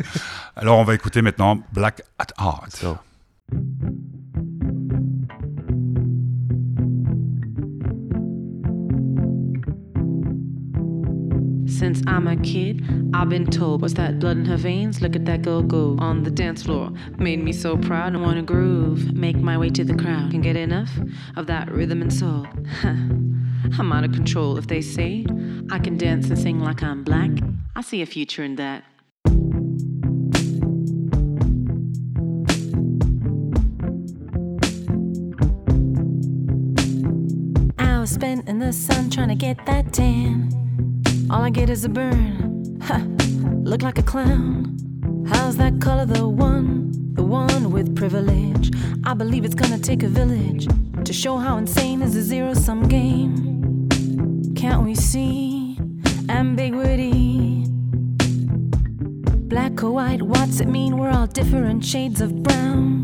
Alors, 0.56 0.78
on 0.78 0.84
va 0.84 0.94
écouter 0.94 1.20
maintenant 1.20 1.58
Black 1.72 2.02
at 2.18 2.28
Heart. 2.38 2.76
So. 2.76 2.96
Since 11.78 12.02
I'm 12.08 12.26
a 12.26 12.34
kid, 12.34 12.84
I've 13.14 13.28
been 13.28 13.46
told, 13.46 13.82
what's 13.82 13.94
that 13.94 14.18
blood 14.18 14.36
in 14.36 14.44
her 14.46 14.56
veins? 14.56 15.00
Look 15.00 15.14
at 15.14 15.24
that 15.26 15.42
girl 15.42 15.62
go 15.62 15.94
on 16.00 16.24
the 16.24 16.30
dance 16.30 16.64
floor. 16.64 16.90
Made 17.18 17.40
me 17.40 17.52
so 17.52 17.76
proud 17.76 18.14
and 18.14 18.20
wanna 18.20 18.42
groove. 18.42 19.12
Make 19.14 19.36
my 19.36 19.56
way 19.56 19.70
to 19.70 19.84
the 19.84 19.94
crowd. 19.94 20.32
Can 20.32 20.40
get 20.40 20.56
enough 20.56 20.90
of 21.36 21.46
that 21.46 21.70
rhythm 21.70 22.02
and 22.02 22.12
soul. 22.12 22.48
I'm 22.82 23.92
out 23.92 24.02
of 24.02 24.10
control 24.10 24.58
if 24.58 24.66
they 24.66 24.80
say 24.80 25.24
I 25.70 25.78
can 25.78 25.96
dance 25.96 26.28
and 26.28 26.36
sing 26.36 26.58
like 26.58 26.82
I'm 26.82 27.04
black. 27.04 27.30
I 27.76 27.82
see 27.82 28.02
a 28.02 28.06
future 28.06 28.42
in 28.42 28.56
that. 28.56 28.82
Hours 37.78 38.10
spent 38.10 38.48
in 38.48 38.58
the 38.58 38.72
sun 38.72 39.10
trying 39.10 39.28
to 39.28 39.36
get 39.36 39.64
that 39.66 39.92
tan. 39.92 40.67
All 41.30 41.42
I 41.42 41.50
get 41.50 41.68
is 41.68 41.84
a 41.84 41.90
burn. 41.90 42.78
Ha, 42.84 43.04
look 43.62 43.82
like 43.82 43.98
a 43.98 44.02
clown. 44.02 44.78
How's 45.28 45.58
that 45.58 45.78
color 45.78 46.06
the 46.06 46.26
one? 46.26 46.90
The 47.12 47.22
one 47.22 47.70
with 47.70 47.94
privilege. 47.94 48.70
I 49.04 49.12
believe 49.12 49.44
it's 49.44 49.54
gonna 49.54 49.78
take 49.78 50.02
a 50.02 50.08
village 50.08 50.66
to 51.04 51.12
show 51.12 51.36
how 51.36 51.58
insane 51.58 52.00
is 52.00 52.16
a 52.16 52.22
zero 52.22 52.54
sum 52.54 52.88
game. 52.88 53.88
Can't 54.56 54.84
we 54.84 54.94
see 54.94 55.78
ambiguity? 56.30 57.66
Black 59.48 59.82
or 59.82 59.90
white, 59.90 60.22
what's 60.22 60.60
it 60.60 60.68
mean? 60.68 60.96
We're 60.96 61.10
all 61.10 61.26
different 61.26 61.84
shades 61.84 62.22
of 62.22 62.42
brown. 62.42 62.97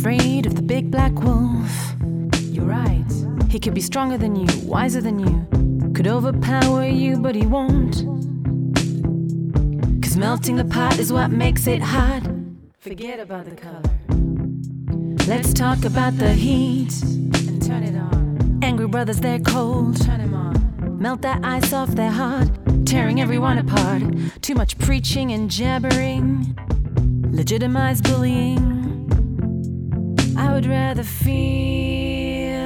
Afraid 0.00 0.46
of 0.46 0.54
the 0.54 0.62
big 0.62 0.90
black 0.90 1.12
wolf. 1.12 1.92
You're 2.40 2.64
right, 2.64 3.04
he 3.50 3.60
could 3.60 3.74
be 3.74 3.82
stronger 3.82 4.16
than 4.16 4.34
you, 4.34 4.46
wiser 4.66 5.02
than 5.02 5.18
you, 5.18 5.92
could 5.92 6.06
overpower 6.06 6.86
you, 6.86 7.18
but 7.18 7.34
he 7.34 7.44
won't. 7.44 7.96
Cause 10.02 10.16
melting 10.16 10.56
the 10.56 10.64
pot 10.64 10.98
is 10.98 11.12
what 11.12 11.30
makes 11.30 11.66
it 11.66 11.82
hot. 11.82 12.22
Forget 12.78 13.20
about 13.20 13.44
the 13.44 13.54
color. 13.54 13.82
Let's 15.28 15.52
talk 15.52 15.84
about 15.84 16.16
the 16.16 16.32
heat 16.32 17.02
and 17.02 17.62
turn 17.62 17.82
it 17.82 17.94
on. 17.94 18.60
Angry 18.62 18.88
brothers, 18.88 19.20
they're 19.20 19.38
cold. 19.38 20.00
Turn 20.00 20.22
'em 20.22 20.32
on. 20.32 20.98
Melt 20.98 21.20
that 21.20 21.44
ice 21.44 21.74
off 21.74 21.90
their 21.90 22.10
heart, 22.10 22.48
tearing 22.86 23.20
everyone 23.20 23.58
apart. 23.58 24.02
Too 24.40 24.54
much 24.54 24.78
preaching 24.78 25.30
and 25.30 25.50
jabbering. 25.50 26.56
Legitimize 27.30 28.00
bullying. 28.00 28.79
Would 30.60 30.68
rather 30.68 31.02
feel. 31.02 32.60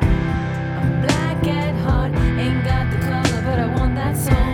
I'm 0.00 1.02
black 1.02 1.46
at 1.46 1.74
heart, 1.84 2.12
ain't 2.16 2.64
got 2.64 2.90
the 2.90 2.98
color, 2.98 3.42
but 3.44 3.60
I 3.60 3.66
want 3.78 3.94
that 3.94 4.16
soul. 4.16 4.51